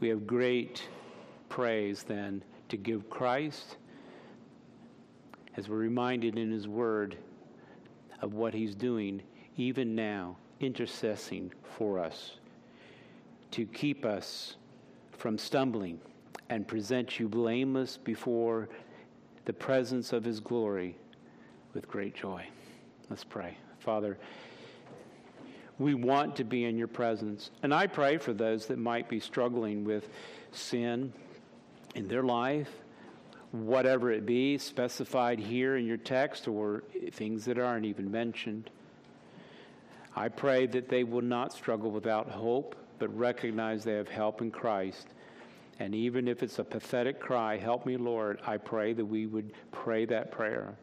We 0.01 0.09
have 0.09 0.27
great 0.27 0.83
praise 1.49 2.03
then 2.03 2.43
to 2.69 2.77
give 2.77 3.09
Christ, 3.09 3.77
as 5.57 5.69
we're 5.69 5.77
reminded 5.77 6.37
in 6.37 6.51
his 6.51 6.69
word 6.69 7.17
of 8.21 8.35
what 8.35 8.53
he's 8.53 8.75
doing 8.75 9.23
even 9.57 9.95
now, 9.95 10.37
intercessing 10.61 11.51
for 11.79 11.99
us 11.99 12.33
to 13.53 13.65
keep 13.67 14.05
us 14.05 14.57
from 15.13 15.39
stumbling 15.39 15.99
and 16.51 16.67
present 16.67 17.19
you 17.19 17.29
blameless 17.29 17.97
before 17.97 18.69
the 19.47 19.53
presence 19.53 20.13
of 20.13 20.25
his 20.25 20.41
glory 20.41 20.97
with 21.77 21.87
great 21.87 22.15
joy. 22.15 22.43
Let's 23.11 23.23
pray. 23.23 23.55
Father, 23.81 24.17
we 25.79 25.93
want 25.93 26.37
to 26.37 26.45
be 26.45 26.65
in 26.65 26.79
your 26.79 26.89
presence. 26.89 27.51
And 27.63 27.73
I 27.73 27.87
pray 27.87 28.17
for 28.17 28.33
those 28.33 28.67
that 28.69 28.79
might 28.79 29.11
be 29.11 29.21
struggling 29.21 29.85
with 29.85 30.09
sin 30.53 31.13
in 31.95 32.09
their 32.09 32.23
life, 32.23 32.71
whatever 33.53 34.11
it 34.11 34.25
be, 34.25 34.57
specified 34.57 35.39
here 35.39 35.77
in 35.77 35.85
your 35.85 35.99
text 35.99 36.49
or 36.49 36.83
things 37.13 37.45
that 37.45 37.59
aren't 37.59 37.85
even 37.85 38.11
mentioned. 38.11 38.71
I 40.17 40.29
pray 40.29 40.65
that 40.69 40.89
they 40.89 41.05
will 41.05 41.21
not 41.21 41.53
struggle 41.53 41.91
without 41.91 42.31
hope, 42.31 42.75
but 42.99 43.15
recognize 43.15 43.85
they 43.85 43.97
have 43.97 44.09
help 44.09 44.41
in 44.41 44.51
Christ. 44.51 45.09
And 45.79 45.95
even 45.95 46.27
if 46.27 46.43
it's 46.43 46.59
a 46.59 46.65
pathetic 46.65 47.21
cry, 47.21 47.59
help 47.59 47.85
me, 47.85 47.99
Lord, 47.99 48.41
I 48.47 48.57
pray 48.57 48.95
that 48.95 49.05
we 49.05 49.27
would 49.27 49.53
pray 49.73 50.07
that 50.07 50.33
prayer. 50.33 50.75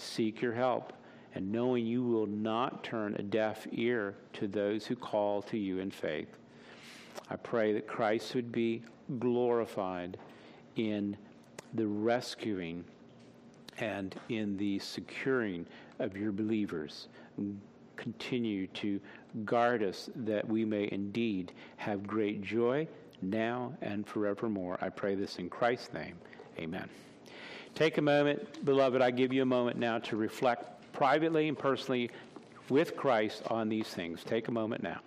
Seek 0.00 0.40
your 0.40 0.52
help, 0.52 0.92
and 1.34 1.52
knowing 1.52 1.86
you 1.86 2.02
will 2.02 2.26
not 2.26 2.82
turn 2.82 3.14
a 3.16 3.22
deaf 3.22 3.66
ear 3.72 4.14
to 4.34 4.48
those 4.48 4.86
who 4.86 4.96
call 4.96 5.42
to 5.42 5.58
you 5.58 5.78
in 5.78 5.90
faith. 5.90 6.38
I 7.28 7.36
pray 7.36 7.72
that 7.74 7.86
Christ 7.86 8.34
would 8.34 8.50
be 8.50 8.82
glorified 9.18 10.16
in 10.76 11.16
the 11.74 11.86
rescuing 11.86 12.84
and 13.78 14.14
in 14.28 14.56
the 14.56 14.78
securing 14.78 15.66
of 15.98 16.16
your 16.16 16.32
believers 16.32 17.08
continue 17.96 18.66
to 18.68 19.00
guard 19.44 19.82
us 19.82 20.08
that 20.16 20.46
we 20.48 20.64
may 20.64 20.88
indeed 20.90 21.52
have 21.76 22.06
great 22.06 22.42
joy 22.42 22.88
now 23.22 23.72
and 23.82 24.06
forevermore. 24.06 24.78
I 24.80 24.88
pray 24.88 25.14
this 25.14 25.38
in 25.38 25.50
Christ's 25.50 25.92
name. 25.92 26.16
Amen. 26.58 26.88
Take 27.80 27.96
a 27.96 28.02
moment, 28.02 28.62
beloved. 28.62 29.00
I 29.00 29.10
give 29.10 29.32
you 29.32 29.40
a 29.40 29.46
moment 29.46 29.78
now 29.78 30.00
to 30.00 30.14
reflect 30.14 30.92
privately 30.92 31.48
and 31.48 31.58
personally 31.58 32.10
with 32.68 32.94
Christ 32.94 33.42
on 33.46 33.70
these 33.70 33.86
things. 33.86 34.22
Take 34.22 34.48
a 34.48 34.52
moment 34.52 34.82
now. 34.82 35.00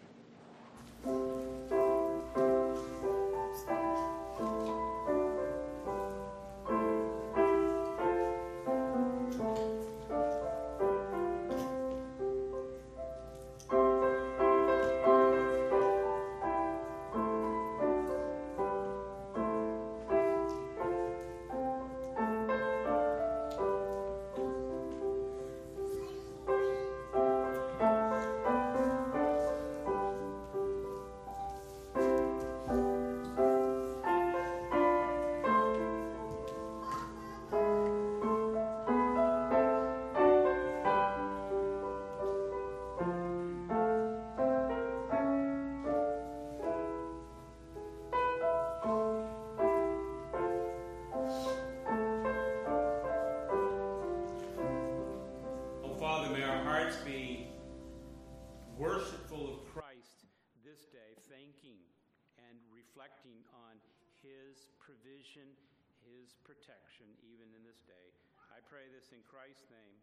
Pray 68.74 68.90
this 68.90 69.14
in 69.14 69.22
Christ's 69.30 69.70
name. 69.70 69.98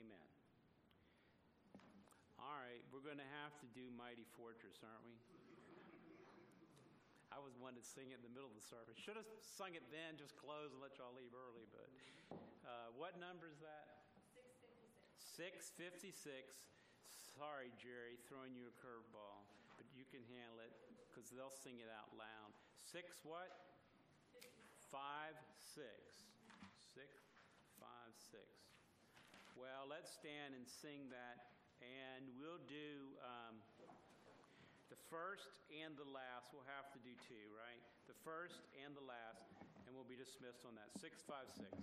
Amen. 0.00 0.28
All 2.40 2.56
right, 2.56 2.80
we're 2.88 3.04
going 3.04 3.20
to 3.20 3.32
have 3.44 3.52
to 3.60 3.68
do 3.76 3.84
Mighty 4.00 4.24
Fortress, 4.32 4.80
aren't 4.80 5.04
we? 5.04 5.12
I 7.28 7.36
was 7.36 7.52
one 7.60 7.76
to 7.76 7.84
sing 7.84 8.08
it 8.08 8.16
in 8.16 8.24
the 8.24 8.32
middle 8.32 8.48
of 8.48 8.56
the 8.56 8.64
service. 8.64 8.96
Should 8.96 9.20
have 9.20 9.28
sung 9.44 9.76
it 9.76 9.84
then, 9.92 10.16
just 10.16 10.40
close 10.40 10.72
and 10.72 10.80
let 10.80 10.96
y'all 10.96 11.12
leave 11.12 11.36
early. 11.36 11.68
But 11.68 11.84
uh, 12.64 12.96
what 12.96 13.20
number 13.20 13.44
is 13.44 13.60
that? 13.60 14.08
656. 15.36 16.08
Sorry, 17.36 17.68
Jerry, 17.76 18.16
throwing 18.24 18.56
you 18.56 18.72
a 18.72 18.74
curveball, 18.80 19.44
but 19.76 19.84
you 19.92 20.08
can 20.08 20.24
handle 20.32 20.64
it 20.64 20.72
because 21.12 21.28
they'll 21.28 21.52
sing 21.52 21.76
it 21.84 21.92
out 21.92 22.08
loud. 22.16 22.56
Six 22.72 23.20
what? 23.20 23.52
Five, 24.88 25.36
six. 25.60 26.24
Six, 26.96 27.37
five, 27.78 28.12
six. 28.18 28.46
Well, 29.54 29.86
let's 29.90 30.10
stand 30.10 30.54
and 30.54 30.66
sing 30.66 31.10
that, 31.10 31.50
and 31.82 32.30
we'll 32.38 32.62
do 32.70 33.18
um, 33.22 33.58
the 34.90 34.98
first 35.10 35.50
and 35.70 35.98
the 35.98 36.06
last. 36.06 36.50
We'll 36.54 36.66
have 36.70 36.90
to 36.94 37.00
do 37.02 37.14
two, 37.26 37.46
right? 37.54 37.82
The 38.06 38.18
first 38.22 38.62
and 38.78 38.94
the 38.94 39.02
last, 39.02 39.46
and 39.86 39.94
we'll 39.94 40.06
be 40.06 40.18
dismissed 40.18 40.62
on 40.66 40.78
that. 40.78 40.94
Six, 40.98 41.22
five, 41.26 41.50
six. 41.54 41.74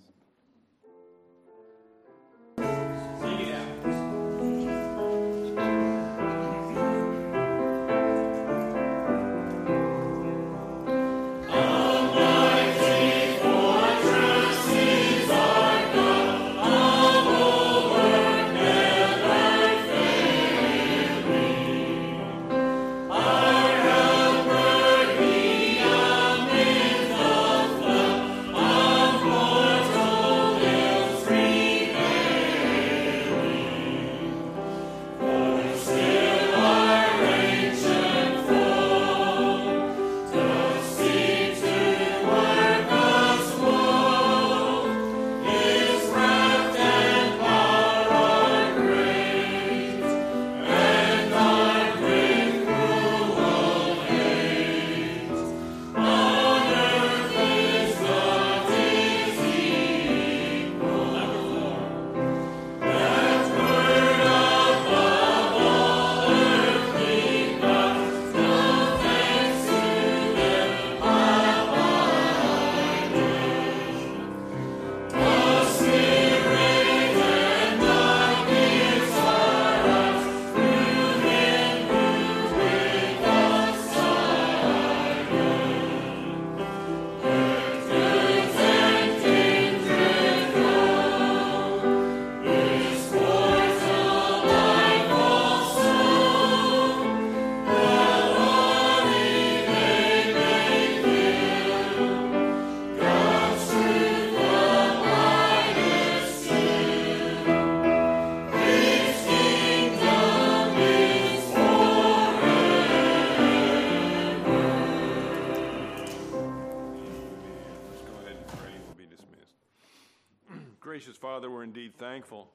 Thankful 121.98 122.50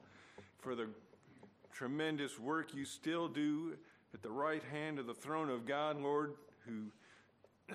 for 0.58 0.74
the 0.74 0.88
tremendous 1.72 2.38
work 2.38 2.74
you 2.74 2.84
still 2.84 3.28
do 3.28 3.74
at 4.12 4.22
the 4.22 4.30
right 4.30 4.62
hand 4.70 4.98
of 4.98 5.06
the 5.06 5.14
throne 5.14 5.48
of 5.48 5.66
God, 5.66 6.00
Lord, 6.00 6.34
who 6.66 7.74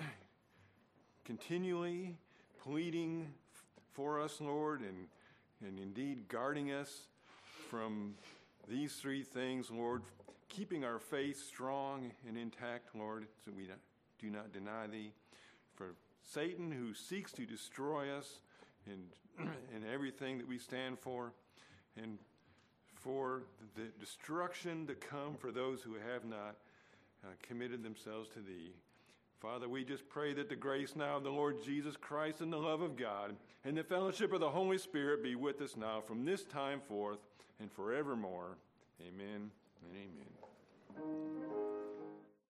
continually 1.24 2.16
pleading 2.62 3.28
for 3.92 4.20
us, 4.20 4.40
Lord, 4.40 4.82
and, 4.82 5.06
and 5.66 5.80
indeed 5.80 6.28
guarding 6.28 6.70
us 6.70 7.08
from 7.68 8.14
these 8.68 8.94
three 8.94 9.22
things, 9.22 9.70
Lord, 9.70 10.02
keeping 10.48 10.84
our 10.84 10.98
faith 10.98 11.42
strong 11.48 12.12
and 12.28 12.36
intact, 12.36 12.94
Lord, 12.94 13.26
so 13.44 13.50
we 13.56 13.68
do 14.20 14.30
not 14.30 14.52
deny 14.52 14.86
thee. 14.86 15.12
For 15.74 15.94
Satan, 16.22 16.70
who 16.70 16.94
seeks 16.94 17.32
to 17.32 17.44
destroy 17.44 18.10
us 18.10 18.38
and, 18.86 19.02
and 19.74 19.84
everything 19.92 20.38
that 20.38 20.46
we 20.46 20.58
stand 20.58 20.98
for, 20.98 21.32
and 22.02 22.18
for 22.94 23.42
the 23.74 23.88
destruction 24.00 24.86
to 24.86 24.94
come 24.94 25.34
for 25.38 25.52
those 25.52 25.82
who 25.82 25.94
have 25.94 26.24
not 26.24 26.56
uh, 27.24 27.28
committed 27.42 27.82
themselves 27.82 28.28
to 28.30 28.40
thee. 28.40 28.72
Father, 29.40 29.68
we 29.68 29.84
just 29.84 30.08
pray 30.08 30.32
that 30.32 30.48
the 30.48 30.56
grace 30.56 30.96
now 30.96 31.18
of 31.18 31.22
the 31.22 31.30
Lord 31.30 31.62
Jesus 31.62 31.96
Christ 31.96 32.40
and 32.40 32.52
the 32.52 32.56
love 32.56 32.80
of 32.80 32.96
God 32.96 33.36
and 33.64 33.76
the 33.76 33.84
fellowship 33.84 34.32
of 34.32 34.40
the 34.40 34.50
Holy 34.50 34.78
Spirit 34.78 35.22
be 35.22 35.34
with 35.34 35.60
us 35.60 35.76
now 35.76 36.00
from 36.00 36.24
this 36.24 36.44
time 36.44 36.80
forth 36.88 37.18
and 37.60 37.70
forevermore. 37.70 38.56
Amen 39.00 39.50
and 39.82 39.92
amen. 39.92 41.65